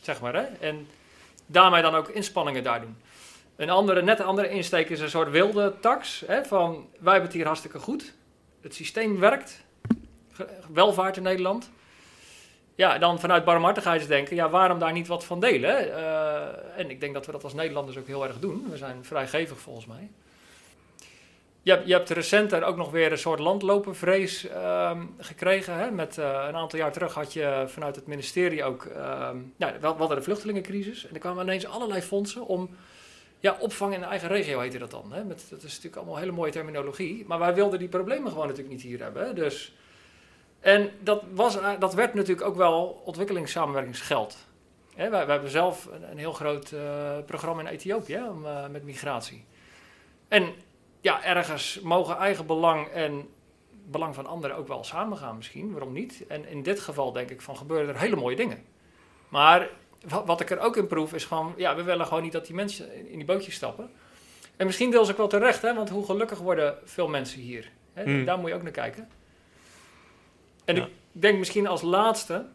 zeg 0.00 0.20
maar. 0.20 0.34
Hè? 0.34 0.42
En 0.42 0.88
daarmee 1.46 1.82
dan 1.82 1.94
ook 1.94 2.08
inspanningen 2.08 2.62
daar 2.62 2.80
doen. 2.80 2.96
Een 3.60 3.70
andere, 3.70 4.02
net 4.02 4.20
andere 4.20 4.48
insteek 4.48 4.88
is 4.88 5.00
een 5.00 5.10
soort 5.10 5.30
wilde 5.30 5.74
tax, 5.80 6.22
hè? 6.26 6.44
van 6.44 6.88
wij 6.98 7.12
hebben 7.12 7.22
het 7.22 7.32
hier 7.32 7.46
hartstikke 7.46 7.78
goed, 7.78 8.12
het 8.60 8.74
systeem 8.74 9.18
werkt, 9.18 9.64
welvaart 10.72 11.16
in 11.16 11.22
Nederland. 11.22 11.70
Ja, 12.74 12.98
dan 12.98 13.20
vanuit 13.20 13.44
barmhartigheidsdenken, 13.44 14.36
ja, 14.36 14.50
waarom 14.50 14.78
daar 14.78 14.92
niet 14.92 15.06
wat 15.06 15.24
van 15.24 15.40
delen? 15.40 15.86
Uh, 15.86 16.78
en 16.78 16.90
ik 16.90 17.00
denk 17.00 17.14
dat 17.14 17.26
we 17.26 17.32
dat 17.32 17.44
als 17.44 17.54
Nederlanders 17.54 17.98
ook 17.98 18.06
heel 18.06 18.24
erg 18.24 18.38
doen. 18.38 18.66
We 18.70 18.76
zijn 18.76 19.04
vrijgevig 19.04 19.58
volgens 19.58 19.86
mij. 19.86 20.10
Je 21.62 21.70
hebt, 21.70 21.86
je 21.86 21.92
hebt 21.92 22.10
recent 22.10 22.52
er 22.52 22.64
ook 22.64 22.76
nog 22.76 22.90
weer 22.90 23.12
een 23.12 23.18
soort 23.18 23.40
landlopenvrees 23.40 24.44
uh, 24.44 25.00
gekregen. 25.18 25.74
Hè? 25.74 25.90
Met, 25.90 26.16
uh, 26.18 26.44
een 26.48 26.56
aantal 26.56 26.78
jaar 26.78 26.92
terug 26.92 27.14
had 27.14 27.32
je 27.32 27.64
vanuit 27.66 27.96
het 27.96 28.06
ministerie 28.06 28.64
ook... 28.64 28.88
nou, 29.56 29.72
we 29.80 29.86
hadden 29.86 30.16
de 30.16 30.22
vluchtelingencrisis. 30.22 31.06
En 31.06 31.14
er 31.14 31.20
kwamen 31.20 31.44
ineens 31.44 31.66
allerlei 31.66 32.02
fondsen 32.02 32.46
om... 32.46 32.70
Ja, 33.40 33.56
opvang 33.60 33.94
in 33.94 34.00
de 34.00 34.06
eigen 34.06 34.28
regio 34.28 34.60
heette 34.60 34.78
dat 34.78 34.90
dan. 34.90 35.12
Hè? 35.12 35.26
Dat 35.26 35.38
is 35.38 35.62
natuurlijk 35.62 35.96
allemaal 35.96 36.16
hele 36.16 36.32
mooie 36.32 36.52
terminologie. 36.52 37.24
Maar 37.26 37.38
wij 37.38 37.54
wilden 37.54 37.78
die 37.78 37.88
problemen 37.88 38.30
gewoon 38.30 38.46
natuurlijk 38.46 38.74
niet 38.74 38.82
hier 38.82 39.02
hebben. 39.02 39.34
Dus... 39.34 39.74
En 40.60 40.90
dat, 41.00 41.22
was, 41.32 41.58
dat 41.78 41.94
werd 41.94 42.14
natuurlijk 42.14 42.46
ook 42.46 42.56
wel 42.56 43.02
ontwikkelingssamenwerkingsgeld. 43.04 44.36
Hè, 44.94 45.10
wij, 45.10 45.24
hebben 45.24 45.50
zelf 45.50 45.88
een, 45.92 46.10
een 46.10 46.18
heel 46.18 46.32
groot 46.32 46.70
uh, 46.70 47.18
programma 47.26 47.60
in 47.62 47.68
Ethiopië 47.68 48.22
om, 48.28 48.44
uh, 48.44 48.66
met 48.66 48.84
migratie. 48.84 49.44
En 50.28 50.54
ja, 51.00 51.24
ergens 51.24 51.80
mogen 51.80 52.16
eigen 52.16 52.46
belang 52.46 52.86
en 52.86 53.28
belang 53.86 54.14
van 54.14 54.26
anderen 54.26 54.56
ook 54.56 54.68
wel 54.68 54.84
samengaan 54.84 55.36
misschien, 55.36 55.72
waarom 55.72 55.92
niet? 55.92 56.26
En 56.28 56.48
in 56.48 56.62
dit 56.62 56.80
geval 56.80 57.12
denk 57.12 57.30
ik 57.30 57.40
van 57.40 57.56
gebeuren 57.56 57.88
er 57.88 58.00
hele 58.00 58.16
mooie 58.16 58.36
dingen. 58.36 58.64
Maar 59.28 59.68
wat, 60.08 60.40
ik 60.40 60.50
er 60.50 60.60
ook 60.60 60.76
in 60.76 60.86
proef 60.86 61.14
is 61.14 61.24
gewoon, 61.24 61.54
ja, 61.56 61.76
we 61.76 61.82
willen 61.82 62.06
gewoon 62.06 62.22
niet 62.22 62.32
dat 62.32 62.46
die 62.46 62.54
mensen 62.54 63.10
in, 63.10 63.16
die 63.16 63.24
bootjes 63.24 63.54
stappen. 63.54 63.90
En 64.56 64.66
misschien 64.66 64.90
deels 64.90 65.10
ook 65.10 65.16
wel 65.16 65.28
terecht, 65.28 65.62
hè, 65.62 65.74
want 65.74 65.88
hoe 65.88 66.04
gelukkig 66.04 66.38
worden 66.38 66.78
veel 66.84 67.08
mensen 67.08 67.40
hier? 67.40 67.70
Hè? 67.92 68.04
Mm. 68.04 68.24
Daar 68.24 68.38
moet 68.38 68.48
je 68.48 68.54
ook 68.54 68.62
naar 68.62 68.72
kijken. 68.72 69.08
En 70.64 70.76
ja. 70.76 70.84
ik 70.84 70.90
denk 71.12 71.38
misschien 71.38 71.66
als 71.66 71.82
laatste, 71.82 72.46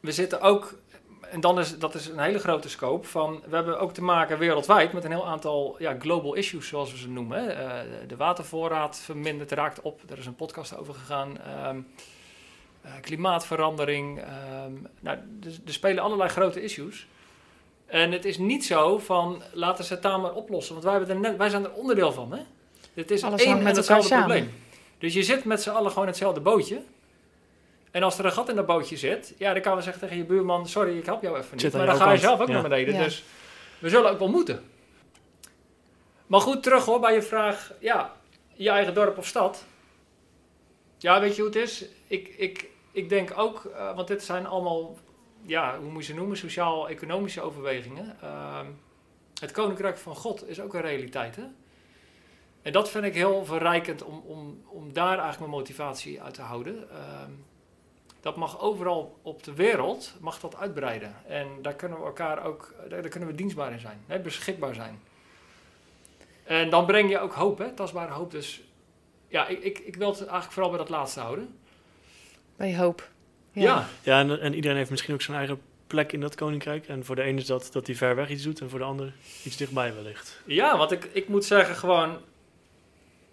we 0.00 0.12
zitten 0.12 0.40
ook, 0.40 0.78
en 1.20 1.40
dan 1.40 1.58
is 1.58 1.78
dat 1.78 1.94
is 1.94 2.06
een 2.06 2.18
hele 2.18 2.38
grote 2.38 2.68
scope, 2.68 3.06
van 3.06 3.42
we 3.48 3.54
hebben 3.54 3.80
ook 3.80 3.92
te 3.92 4.02
maken 4.02 4.38
wereldwijd 4.38 4.92
met 4.92 5.04
een 5.04 5.10
heel 5.10 5.26
aantal 5.26 5.76
ja, 5.78 5.96
global 5.98 6.34
issues, 6.34 6.68
zoals 6.68 6.92
we 6.92 6.98
ze 6.98 7.08
noemen. 7.08 7.44
Hè. 7.44 7.64
Uh, 7.64 7.92
de 8.08 8.16
watervoorraad 8.16 8.98
vermindert, 8.98 9.52
raakt 9.52 9.80
op, 9.80 10.00
daar 10.06 10.18
is 10.18 10.26
een 10.26 10.34
podcast 10.34 10.76
over 10.76 10.94
gegaan. 10.94 11.28
Um, 11.66 11.76
uh, 11.76 12.04
klimaatverandering, 13.00 14.18
um, 14.18 14.86
nou, 15.00 15.18
dus, 15.26 15.60
er 15.66 15.72
spelen 15.72 16.02
allerlei 16.02 16.30
grote 16.30 16.62
issues. 16.62 17.06
En 17.86 18.12
het 18.12 18.24
is 18.24 18.38
niet 18.38 18.64
zo 18.64 18.98
van, 18.98 19.42
laten 19.52 19.84
ze 19.84 19.92
het 19.92 20.02
daar 20.02 20.20
maar 20.20 20.32
oplossen, 20.32 20.72
want 20.72 20.84
wij, 20.84 20.94
hebben 20.94 21.14
er 21.14 21.20
net, 21.20 21.36
wij 21.36 21.48
zijn 21.48 21.64
er 21.64 21.72
onderdeel 21.72 22.12
van. 22.12 22.32
Hè? 22.32 22.40
Het 22.94 23.10
is 23.10 23.22
Alles 23.22 23.42
één 23.42 23.58
en 23.58 23.66
hetzelfde 23.66 24.08
samen. 24.08 24.26
probleem. 24.26 24.52
Dus 24.98 25.14
je 25.14 25.22
zit 25.22 25.44
met 25.44 25.62
z'n 25.62 25.70
allen 25.70 25.88
gewoon 25.88 26.04
in 26.04 26.10
hetzelfde 26.10 26.40
bootje. 26.40 26.80
En 27.90 28.02
als 28.02 28.18
er 28.18 28.24
een 28.24 28.32
gat 28.32 28.48
in 28.48 28.56
dat 28.56 28.66
bootje 28.66 28.96
zit, 28.96 29.34
ja, 29.38 29.52
dan 29.52 29.62
kan 29.62 29.76
we 29.76 29.82
zeggen 29.82 30.02
tegen 30.02 30.16
je 30.16 30.24
buurman: 30.24 30.68
Sorry, 30.68 30.98
ik 30.98 31.06
help 31.06 31.22
jou 31.22 31.38
even 31.38 31.56
niet. 31.56 31.72
Maar 31.72 31.86
dan 31.86 31.96
ga 31.96 32.12
je 32.12 32.18
zelf 32.18 32.40
ook 32.40 32.46
ja. 32.46 32.52
naar 32.52 32.62
beneden. 32.62 32.94
Ja. 32.94 33.02
Dus 33.02 33.24
we 33.78 33.88
zullen 33.88 34.10
ook 34.10 34.18
wel 34.18 34.28
moeten. 34.28 34.64
Maar 36.26 36.40
goed, 36.40 36.62
terug 36.62 36.84
hoor 36.84 37.00
bij 37.00 37.14
je 37.14 37.22
vraag: 37.22 37.72
ja, 37.78 38.16
je 38.54 38.70
eigen 38.70 38.94
dorp 38.94 39.18
of 39.18 39.26
stad. 39.26 39.64
Ja, 40.98 41.20
weet 41.20 41.36
je 41.36 41.42
hoe 41.42 41.50
het 41.50 41.60
is? 41.60 41.84
Ik, 42.06 42.34
ik, 42.36 42.68
ik 42.96 43.08
denk 43.08 43.38
ook, 43.38 43.64
uh, 43.64 43.94
want 43.94 44.08
dit 44.08 44.22
zijn 44.22 44.46
allemaal, 44.46 44.96
ja, 45.42 45.78
hoe 45.78 45.90
moet 45.90 46.06
je 46.06 46.12
ze 46.12 46.18
noemen? 46.18 46.36
Sociaal-economische 46.36 47.40
overwegingen. 47.40 48.16
Uh, 48.22 48.60
het 49.40 49.50
koninkrijk 49.50 49.98
van 49.98 50.16
God 50.16 50.48
is 50.48 50.60
ook 50.60 50.74
een 50.74 50.80
realiteit, 50.80 51.36
hè? 51.36 51.44
En 52.62 52.72
dat 52.72 52.90
vind 52.90 53.04
ik 53.04 53.14
heel 53.14 53.44
verrijkend 53.44 54.02
om, 54.02 54.22
om, 54.26 54.62
om 54.66 54.92
daar 54.92 55.18
eigenlijk 55.18 55.38
mijn 55.38 55.50
motivatie 55.50 56.22
uit 56.22 56.34
te 56.34 56.42
houden. 56.42 56.88
Uh, 56.92 56.98
dat 58.20 58.36
mag 58.36 58.60
overal 58.60 59.18
op 59.22 59.42
de 59.42 59.54
wereld 59.54 60.14
mag 60.20 60.40
dat 60.40 60.56
uitbreiden. 60.56 61.14
En 61.26 61.48
daar 61.62 61.74
kunnen 61.74 61.98
we 61.98 62.04
elkaar 62.04 62.44
ook, 62.44 62.74
daar, 62.88 63.02
daar 63.02 63.10
kunnen 63.10 63.28
we 63.28 63.34
dienstbaar 63.34 63.72
in 63.72 63.80
zijn, 63.80 64.02
hè, 64.06 64.18
beschikbaar 64.18 64.74
zijn. 64.74 65.00
En 66.44 66.70
dan 66.70 66.86
breng 66.86 67.10
je 67.10 67.18
ook 67.18 67.32
hoop, 67.32 67.58
hè, 67.58 67.72
tastbare 67.72 68.12
hoop. 68.12 68.30
Dus 68.30 68.62
ja, 69.28 69.46
ik, 69.46 69.62
ik, 69.62 69.78
ik 69.78 69.96
wil 69.96 70.08
het 70.08 70.18
eigenlijk 70.18 70.52
vooral 70.52 70.70
bij 70.70 70.78
dat 70.78 70.88
laatste 70.88 71.20
houden. 71.20 71.58
Bij 72.56 72.76
hoop. 72.76 73.08
Ja, 73.52 73.62
ja. 73.62 73.86
ja 74.02 74.20
en, 74.20 74.40
en 74.40 74.54
iedereen 74.54 74.76
heeft 74.76 74.90
misschien 74.90 75.14
ook 75.14 75.22
zijn 75.22 75.36
eigen 75.36 75.60
plek 75.86 76.12
in 76.12 76.20
dat 76.20 76.34
koninkrijk. 76.34 76.88
En 76.88 77.04
voor 77.04 77.16
de 77.16 77.22
ene 77.22 77.40
is 77.40 77.46
dat 77.46 77.68
dat 77.72 77.86
hij 77.86 77.96
ver 77.96 78.14
weg 78.14 78.30
iets 78.30 78.42
doet 78.42 78.60
en 78.60 78.70
voor 78.70 78.78
de 78.78 78.84
ander 78.84 79.12
iets 79.44 79.56
dichtbij 79.56 79.94
wellicht. 79.94 80.40
Ja, 80.44 80.78
want 80.78 80.90
ik, 80.90 81.04
ik 81.12 81.28
moet 81.28 81.44
zeggen 81.44 81.76
gewoon 81.76 82.18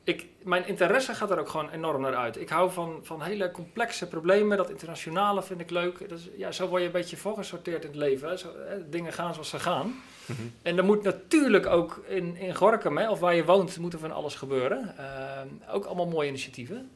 ik, 0.04 0.26
mijn 0.44 0.68
interesse 0.68 1.14
gaat 1.14 1.32
er 1.32 1.40
ook 1.40 1.50
gewoon 1.50 1.70
enorm 1.70 2.02
naar 2.02 2.16
uit. 2.16 2.40
Ik 2.40 2.50
hou 2.50 2.72
van, 2.72 3.00
van 3.02 3.22
hele 3.22 3.52
complexe 3.52 4.08
problemen. 4.08 4.58
Dat 4.58 4.70
internationale 4.70 5.44
vind 5.44 5.60
ik 5.60 5.70
leuk. 5.70 6.10
Dat 6.10 6.20
is, 6.20 6.30
ja, 6.38 6.52
zo 6.52 6.68
word 6.68 6.82
je 6.82 6.88
een 6.88 6.94
beetje 6.94 7.18
voorgesorteerd 7.18 7.84
in 7.84 7.90
het 7.90 7.98
leven. 8.00 8.30
Hè. 8.30 8.38
Zo, 8.38 8.48
hè, 8.68 8.90
dingen 8.90 9.14
gaan 9.14 9.34
zoals 9.34 9.50
ze 9.50 9.60
gaan. 9.60 10.02
Mhm. 10.26 10.42
En 10.62 10.78
er 10.78 10.84
moet 10.84 11.04
natuurlijk 11.04 11.66
ook 11.66 12.04
in, 12.08 12.38
in 12.38 12.56
Gorkum, 12.56 12.98
hè, 12.98 13.10
of 13.10 13.20
waar 13.20 13.36
je 13.36 13.46
woont, 13.46 13.78
moet 13.78 13.94
er 13.94 14.00
van 14.00 14.12
alles 14.12 14.36
gebeuren. 14.36 14.98
Ehm, 14.98 15.48
ook 15.70 15.86
allemaal 15.86 16.08
mooie 16.08 16.30
initiatieven. 16.30 16.90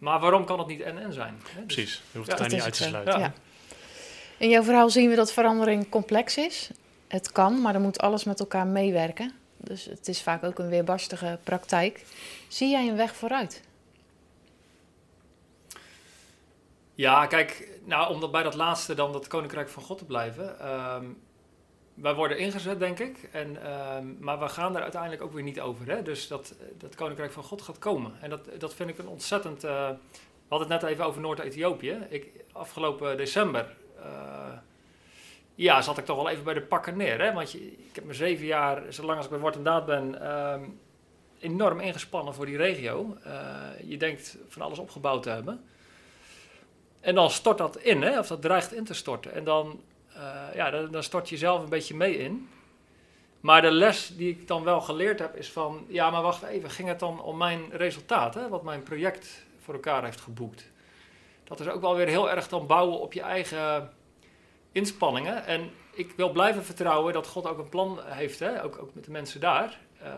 Maar 0.00 0.20
waarom 0.20 0.44
kan 0.44 0.58
het 0.58 0.66
niet 0.68 0.80
en-en 0.80 1.12
zijn? 1.12 1.40
Hè? 1.48 1.64
Dus- 1.66 1.74
Precies, 1.74 2.02
je 2.10 2.18
hoeft 2.18 2.30
Ja, 2.30 2.34
het 2.34 2.38
daar 2.42 2.48
dat 2.48 2.50
niet 2.56 2.62
uit 2.62 2.74
te 2.76 2.82
sluiten. 2.82 3.18
Ja. 3.18 3.32
In 4.38 4.48
jouw 4.48 4.62
verhaal 4.62 4.90
zien 4.90 5.08
we 5.10 5.14
dat 5.16 5.32
verandering 5.32 5.88
complex 5.88 6.36
is. 6.36 6.70
Het 7.08 7.32
kan, 7.32 7.60
maar 7.60 7.74
er 7.74 7.80
moet 7.80 7.98
alles 8.00 8.24
met 8.24 8.40
elkaar 8.40 8.66
meewerken. 8.66 9.32
Dus 9.56 9.84
het 9.84 10.08
is 10.08 10.22
vaak 10.22 10.44
ook 10.44 10.58
een 10.58 10.68
weerbarstige 10.68 11.38
praktijk. 11.44 12.04
Zie 12.48 12.70
jij 12.70 12.88
een 12.88 12.96
weg 12.96 13.16
vooruit? 13.16 13.62
Ja, 16.94 17.26
kijk, 17.26 17.68
nou, 17.84 18.14
om 18.14 18.20
dat 18.20 18.30
bij 18.32 18.42
dat 18.42 18.54
laatste 18.54 18.94
dan 18.94 19.12
dat 19.12 19.26
Koninkrijk 19.26 19.68
van 19.68 19.82
God 19.82 19.98
te 19.98 20.04
blijven. 20.04 20.60
ehm, 20.60 21.04
wij 22.00 22.14
worden 22.14 22.38
ingezet, 22.38 22.78
denk 22.78 22.98
ik. 22.98 23.28
En, 23.32 23.62
ehm, 23.64 24.06
maar 24.18 24.38
we 24.38 24.48
gaan 24.48 24.76
er 24.76 24.82
uiteindelijk 24.82 25.22
ook 25.22 25.32
weer 25.32 25.42
niet 25.42 25.60
over. 25.60 25.88
Hè? 25.88 26.02
Dus 26.02 26.28
dat, 26.28 26.54
dat 26.78 26.94
Koninkrijk 26.94 27.32
van 27.32 27.42
God 27.42 27.62
gaat 27.62 27.78
komen. 27.78 28.12
En 28.20 28.30
dat, 28.30 28.48
dat 28.58 28.74
vind 28.74 28.90
ik 28.90 28.98
een 28.98 29.08
ontzettend... 29.08 29.64
eh, 29.64 29.88
we 30.48 30.56
hadden 30.56 30.70
het 30.70 30.82
net 30.82 30.90
even 30.90 31.04
over 31.04 31.20
Noord-Ethiopië. 31.20 31.98
Afgelopen 32.52 33.16
december... 33.16 33.76
eh, 34.02 34.52
ja, 35.54 35.82
zat 35.82 35.98
ik 35.98 36.04
toch 36.04 36.16
wel 36.16 36.28
even 36.28 36.44
bij 36.44 36.54
de 36.54 36.62
pakken 36.62 36.96
neer. 36.96 37.20
Hè? 37.20 37.32
Want 37.32 37.54
ik 37.54 37.94
heb 37.94 38.04
me 38.04 38.14
zeven 38.14 38.46
jaar, 38.46 38.82
zolang 38.88 39.16
als 39.16 39.24
ik 39.24 39.30
bij 39.30 39.40
Word 39.40 39.56
en 39.56 39.62
Daad 39.62 39.86
ben... 39.86 40.22
ehm, 40.22 40.64
enorm 41.40 41.80
ingespannen 41.80 42.34
voor 42.34 42.46
die 42.46 42.56
regio. 42.56 43.16
Eh, 43.24 43.68
je 43.84 43.96
denkt 43.96 44.36
van 44.48 44.62
alles 44.62 44.78
opgebouwd 44.78 45.22
te 45.22 45.30
hebben. 45.30 45.64
En 47.00 47.14
dan 47.14 47.30
stort 47.30 47.58
dat 47.58 47.76
in, 47.76 48.02
hè? 48.02 48.18
of 48.18 48.26
dat 48.26 48.42
dreigt 48.42 48.72
in 48.72 48.84
te 48.84 48.94
storten. 48.94 49.32
En 49.32 49.44
dan, 49.44 49.80
ja, 50.54 50.70
dan, 50.70 50.90
dan 50.90 51.02
stort 51.02 51.28
je 51.28 51.36
zelf 51.36 51.62
een 51.62 51.68
beetje 51.68 51.96
mee 51.96 52.18
in. 52.18 52.48
Maar 53.40 53.62
de 53.62 53.70
les 53.70 54.16
die 54.16 54.30
ik 54.30 54.48
dan 54.48 54.64
wel 54.64 54.80
geleerd 54.80 55.18
heb 55.18 55.36
is 55.36 55.52
van... 55.52 55.84
Ja, 55.88 56.10
maar 56.10 56.22
wacht 56.22 56.42
even, 56.42 56.70
ging 56.70 56.88
het 56.88 56.98
dan 56.98 57.22
om 57.22 57.36
mijn 57.36 57.70
resultaat? 57.70 58.48
Wat 58.48 58.62
mijn 58.62 58.82
project 58.82 59.44
voor 59.58 59.74
elkaar 59.74 60.04
heeft 60.04 60.20
geboekt. 60.20 60.70
Dat 61.44 61.60
is 61.60 61.68
ook 61.68 61.80
wel 61.80 61.96
weer 61.96 62.06
heel 62.06 62.30
erg 62.30 62.48
dan 62.48 62.66
bouwen 62.66 63.00
op 63.00 63.12
je 63.12 63.20
eigen 63.20 63.92
inspanningen. 64.72 65.46
En 65.46 65.70
ik 65.94 66.12
wil 66.16 66.30
blijven 66.30 66.64
vertrouwen 66.64 67.12
dat 67.12 67.26
God 67.26 67.46
ook 67.46 67.58
een 67.58 67.68
plan 67.68 68.00
heeft, 68.04 68.38
hè? 68.38 68.64
Ook, 68.64 68.78
ook 68.82 68.94
met 68.94 69.04
de 69.04 69.10
mensen 69.10 69.40
daar. 69.40 69.80
Eh, 70.02 70.12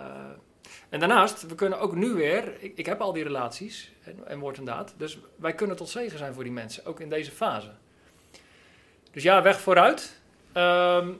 en 0.88 1.00
daarnaast, 1.00 1.46
we 1.46 1.54
kunnen 1.54 1.80
ook 1.80 1.94
nu 1.94 2.12
weer, 2.12 2.62
ik, 2.62 2.76
ik 2.76 2.86
heb 2.86 3.00
al 3.00 3.12
die 3.12 3.22
relaties 3.22 3.92
en, 4.04 4.26
en 4.26 4.38
woord 4.38 4.58
en 4.58 4.64
daad, 4.64 4.94
dus 4.96 5.18
wij 5.36 5.54
kunnen 5.54 5.76
tot 5.76 5.88
zegen 5.88 6.18
zijn 6.18 6.34
voor 6.34 6.42
die 6.42 6.52
mensen, 6.52 6.86
ook 6.86 7.00
in 7.00 7.08
deze 7.08 7.30
fase. 7.30 7.70
Dus 9.12 9.22
ja, 9.22 9.42
weg 9.42 9.60
vooruit. 9.60 10.20
Ehm, 10.52 11.12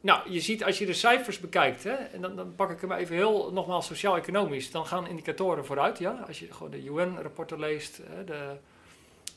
nou, 0.00 0.30
je 0.30 0.40
ziet 0.40 0.64
als 0.64 0.78
je 0.78 0.86
de 0.86 0.92
cijfers 0.92 1.40
bekijkt, 1.40 1.84
hè, 1.84 1.92
en 1.92 2.20
dan, 2.20 2.36
dan 2.36 2.54
pak 2.54 2.70
ik 2.70 2.80
hem 2.80 2.92
even 2.92 3.16
heel 3.16 3.52
nogmaals 3.52 3.86
sociaal-economisch, 3.86 4.70
dan 4.70 4.86
gaan 4.86 5.06
indicatoren 5.06 5.66
vooruit. 5.66 5.98
Ja? 5.98 6.24
Als 6.26 6.38
je 6.38 6.52
gewoon 6.52 6.70
de 6.70 6.84
UN-rapporten 6.84 7.58
leest, 7.58 8.00
hè, 8.08 8.24
de, 8.24 8.56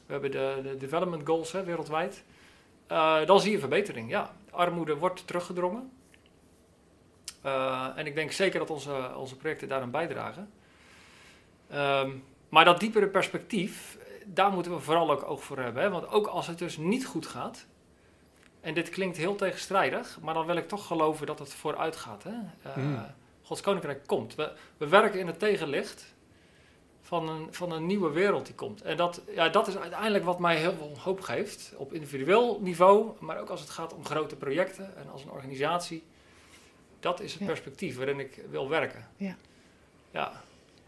we 0.06 0.12
hebben 0.12 0.32
de, 0.32 0.60
de 0.64 0.78
development 0.78 1.28
goals 1.28 1.52
hè, 1.52 1.64
wereldwijd, 1.64 2.24
eh, 2.88 3.26
dan 3.26 3.40
zie 3.40 3.52
je 3.52 3.60
verbetering. 3.60 4.10
Ja, 4.10 4.36
armoede 4.52 4.96
wordt 4.96 5.28
teruggedrongen. 5.28 5.92
Uh, 7.46 7.88
en 7.96 8.06
ik 8.06 8.16
denk 8.16 8.32
zeker 8.32 8.60
dat 8.60 8.70
onze, 8.70 9.12
onze 9.16 9.36
projecten 9.36 9.68
daaraan 9.68 9.92
bijdragen. 9.92 10.50
Um, 11.74 12.24
maar 12.50 12.66
dat 12.66 12.80
diepere 12.80 13.08
perspectief, 13.08 13.98
daar 14.26 14.52
moeten 14.52 14.74
we 14.74 14.80
vooral 14.80 15.12
ook 15.12 15.24
oog 15.24 15.44
voor 15.44 15.58
hebben. 15.60 15.84
Hè? 15.84 15.90
Want 15.90 16.08
ook 16.08 16.28
als 16.28 16.48
het 16.48 16.58
dus 16.58 16.78
niet 16.78 17.06
goed 17.06 17.26
gaat, 17.28 17.66
en 18.62 18.74
dit 18.74 18.90
klinkt 18.90 19.18
heel 19.18 19.36
tegenstrijdig, 19.36 20.18
maar 20.22 20.34
dan 20.34 20.46
wil 20.46 20.56
ik 20.56 20.68
toch 20.68 20.88
geloven 20.88 21.26
dat 21.26 21.40
het 21.40 21.54
vooruit 21.54 21.96
gaat. 21.96 22.24
Hè? 22.24 22.32
Uh, 22.32 22.76
Mm. 22.78 23.06
Gods 23.42 23.62
Koninkrijk 23.62 24.08
komt. 24.08 24.36
We, 24.36 24.52
we 24.78 24.88
werken 24.88 25.20
in 25.20 25.28
het 25.28 25.40
tegenlicht 25.40 26.14
van 27.02 27.30
een, 27.30 27.48
van 27.52 27.72
een 27.72 27.86
nieuwe 27.86 28.10
wereld 28.12 28.46
die 28.46 28.56
komt. 28.56 28.82
En 28.82 28.98
dat, 28.98 29.22
ja, 29.34 29.50
dat 29.50 29.68
is 29.68 29.78
uiteindelijk 29.78 30.24
wat 30.24 30.40
mij 30.40 30.56
heel 30.58 30.74
veel 30.74 30.92
hoop 31.00 31.22
geeft. 31.22 31.74
Op 31.78 31.94
individueel 31.94 32.60
niveau, 32.62 33.12
maar 33.20 33.40
ook 33.40 33.50
als 33.50 33.60
het 33.60 33.70
gaat 33.70 33.94
om 33.94 34.06
grote 34.06 34.36
projecten 34.36 34.98
en 34.98 35.10
als 35.12 35.24
een 35.24 35.30
organisatie. 35.32 36.04
Dat 37.00 37.20
is 37.20 37.32
het 37.32 37.40
Ja. 37.42 37.46
perspectief 37.48 37.98
waarin 37.98 38.20
ik 38.20 38.42
wil 38.50 38.70
werken. 38.70 39.08
Ja. 39.18 39.36
Ja. 40.12 40.32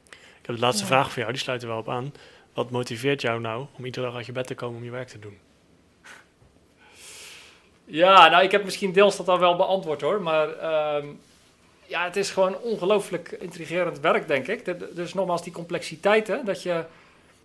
Ik 0.10 0.46
heb 0.46 0.56
de 0.56 0.62
laatste 0.62 0.84
Ja. 0.84 0.90
vraag 0.90 1.08
voor 1.12 1.20
jou, 1.20 1.32
die 1.32 1.42
sluit 1.42 1.62
er 1.62 1.68
wel 1.68 1.78
op 1.78 1.90
aan. 1.90 2.14
Wat 2.58 2.72
motiveert 2.72 3.22
jou 3.22 3.40
nou 3.40 3.66
om 3.78 3.86
iedere 3.86 4.06
dag 4.06 4.16
uit 4.16 4.26
je 4.26 4.32
bed 4.32 4.48
te 4.48 4.56
komen 4.56 4.78
om 4.78 4.84
je 4.84 4.92
werk 4.92 5.08
te 5.08 5.20
doen? 5.20 5.38
Ja, 7.86 8.30
nou, 8.30 8.44
ik 8.44 8.52
heb 8.52 8.64
misschien 8.64 8.92
deels 8.92 9.18
dat 9.18 9.28
al 9.28 9.40
wel 9.40 9.56
beantwoord 9.56 10.02
hoor. 10.02 10.22
Maar 10.22 10.50
ehm, 10.58 11.08
ja, 11.86 12.04
het 12.04 12.16
is 12.16 12.30
gewoon 12.30 12.58
ongelooflijk 12.58 13.32
intrigerend 13.32 14.00
werk, 14.00 14.28
denk 14.28 14.48
ik. 14.48 14.96
Dus 14.96 15.14
nogmaals, 15.14 15.44
die 15.44 15.54
complexiteit, 15.54 16.28
hè, 16.28 16.44
dat 16.44 16.64
je, 16.64 16.86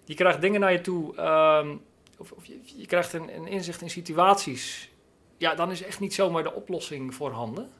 je 0.05 0.15
krijgt 0.15 0.41
dingen 0.41 0.61
naar 0.61 0.73
je 0.73 0.81
toe. 0.81 1.17
ehm, 1.17 1.77
of, 2.19 2.33
of 2.33 2.47
je, 2.47 2.61
je 2.77 2.87
krijgt 2.87 3.13
een, 3.13 3.37
een 3.37 3.47
inzicht 3.47 3.81
in 3.81 3.91
situaties. 3.91 4.91
Ja, 5.37 5.55
dan 5.55 5.71
is 5.71 5.83
echt 5.83 6.01
niet 6.01 6.15
zomaar 6.15 6.43
de 6.43 6.53
oplossing 6.53 7.15
voorhanden. 7.15 7.71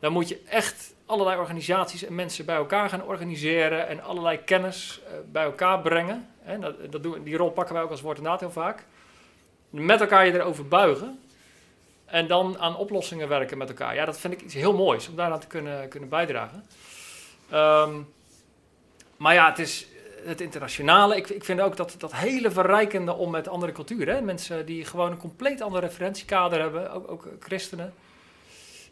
Dan 0.00 0.12
moet 0.12 0.28
je 0.28 0.42
echt 0.48 0.94
allerlei 1.06 1.38
organisaties 1.38 2.04
en 2.04 2.14
mensen 2.14 2.44
bij 2.44 2.56
elkaar 2.56 2.88
gaan 2.88 3.04
organiseren 3.04 3.88
en 3.88 4.02
allerlei 4.02 4.38
kennis 4.44 5.00
eh, 5.06 5.12
bij 5.32 5.44
elkaar 5.44 5.80
brengen. 5.80 6.28
Dat, 6.60 6.92
dat 6.92 7.02
doen, 7.02 7.22
die 7.22 7.36
rol 7.36 7.50
pakken 7.50 7.74
wij 7.74 7.82
ook 7.82 7.90
als 7.90 8.00
woord 8.00 8.18
en 8.18 8.24
daad 8.24 8.40
heel 8.40 8.50
vaak. 8.50 8.84
Met 9.70 10.00
elkaar 10.00 10.26
je 10.26 10.32
erover 10.32 10.68
buigen. 10.68 11.20
En 12.04 12.26
dan 12.26 12.58
aan 12.58 12.76
oplossingen 12.76 13.28
werken 13.28 13.58
met 13.58 13.68
elkaar. 13.68 13.94
Ja, 13.94 14.04
dat 14.04 14.20
vind 14.20 14.32
ik 14.32 14.42
iets 14.42 14.54
heel 14.54 14.74
moois 14.74 15.08
om 15.08 15.16
daaraan 15.16 15.40
te 15.40 15.46
kunnen, 15.46 15.88
kunnen 15.88 16.08
bijdragen. 16.08 16.66
Ehm, 17.50 17.94
maar 19.16 19.34
ja, 19.34 19.48
het 19.48 19.58
is 19.58 19.86
het 20.24 20.40
internationale. 20.40 21.16
Ik, 21.16 21.28
ik 21.28 21.44
vind 21.44 21.60
ook 21.60 21.76
dat, 21.76 21.94
dat 21.98 22.14
hele 22.14 22.50
verrijkende 22.50 23.14
om 23.14 23.30
met 23.30 23.48
andere 23.48 23.72
culturen. 23.72 24.24
Mensen 24.24 24.66
die 24.66 24.84
gewoon 24.84 25.10
een 25.10 25.16
compleet 25.16 25.60
ander 25.60 25.80
referentiekader 25.80 26.60
hebben. 26.60 26.92
Ook, 26.92 27.10
ook 27.10 27.28
christenen. 27.40 27.94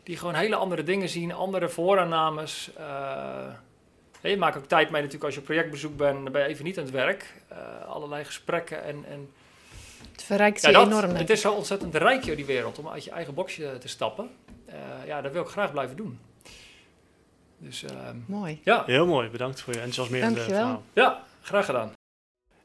Die 0.08 0.16
gewoon 0.16 0.34
hele 0.34 0.56
andere 0.56 0.82
dingen 0.82 1.08
zien. 1.08 1.32
Andere 1.32 1.68
vooraannames. 1.68 2.70
eh, 2.76 4.30
je 4.30 4.36
maakt 4.36 4.56
ook 4.56 4.64
tijd 4.66 4.90
mee 4.90 4.98
natuurlijk 5.02 5.24
als 5.24 5.34
je 5.34 5.40
op 5.40 5.46
projectbezoek 5.46 5.96
bent. 5.96 6.22
Dan 6.22 6.32
ben 6.32 6.42
je 6.42 6.48
even 6.48 6.64
niet 6.64 6.78
aan 6.78 6.84
het 6.84 6.92
werk. 6.92 7.34
Eh, 7.48 7.56
allerlei 7.88 8.24
gesprekken 8.24 8.84
en... 8.84 9.04
en 9.08 9.30
Het 10.12 10.22
verrijkt 10.22 10.62
ja, 10.62 10.68
je 10.68 10.74
dat, 10.74 10.86
enorm. 10.86 11.14
het 11.14 11.30
is 11.30 11.40
zo 11.40 11.52
ontzettend 11.52 11.94
rijk, 11.94 12.24
joh, 12.24 12.36
die 12.36 12.44
wereld, 12.44 12.78
om 12.78 12.88
uit 12.88 13.04
je 13.04 13.10
eigen 13.10 13.34
boxje 13.34 13.78
te 13.78 13.88
stappen. 13.88 14.30
Eh, 14.66 14.76
ja, 15.06 15.20
dat 15.20 15.32
wil 15.32 15.42
ik 15.42 15.48
graag 15.48 15.72
blijven 15.72 15.96
doen. 15.96 16.18
Dus 17.58 17.82
ehm, 17.84 18.16
Mooi. 18.26 18.60
ja. 18.64 18.82
Heel 18.86 19.06
mooi, 19.06 19.28
bedankt 19.28 19.60
voor 19.60 19.72
je 19.72 19.78
enthousiasmerende 19.80 20.34
Dankjewel. 20.34 20.62
verhaal. 20.64 20.82
ja, 20.92 21.22
graag 21.42 21.64
gedaan. 21.64 21.92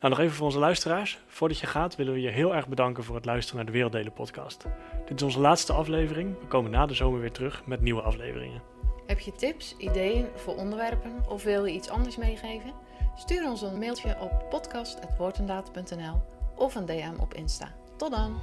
Nou, 0.04 0.16
nog 0.16 0.24
even 0.24 0.36
voor 0.36 0.46
onze 0.46 0.60
luisteraars. 0.60 1.20
Voordat 1.28 1.60
je 1.60 1.68
gaat 1.68 1.96
willen 1.96 2.14
we 2.14 2.22
je 2.22 2.30
heel 2.30 2.56
erg 2.56 2.68
bedanken 2.68 3.04
voor 3.04 3.16
het 3.16 3.26
luisteren 3.26 3.56
naar 3.56 3.66
de 3.66 3.72
Werelddelen 3.72 4.14
podcast. 4.14 4.66
Dit 5.06 5.18
is 5.18 5.24
onze 5.24 5.40
laatste 5.40 5.74
aflevering. 5.74 6.40
We 6.40 6.48
komen 6.48 6.72
na 6.72 6.86
de 6.86 6.94
zomer 6.94 7.20
weer 7.20 7.32
terug 7.32 7.66
met 7.66 7.82
nieuwe 7.82 8.02
afleveringen. 8.02 8.62
Heb 9.06 9.20
je 9.20 9.32
tips, 9.32 9.76
ideeën 9.78 10.28
voor 10.36 10.56
onderwerpen 10.56 11.24
of 11.30 11.44
wil 11.44 11.66
je 11.66 11.74
iets 11.74 11.90
anders 11.90 12.18
meegeven? 12.18 12.74
Stuur 13.16 13.50
ons 13.50 13.62
een 13.62 13.80
mailtje 13.80 14.18
op 14.20 14.46
podcast.woordendaad.nl 14.50 16.22
of 16.56 16.76
een 16.76 16.86
DM 16.86 17.14
op 17.20 17.34
Insta. 17.34 17.76
Tot 17.98 18.12
dan! 18.12 18.42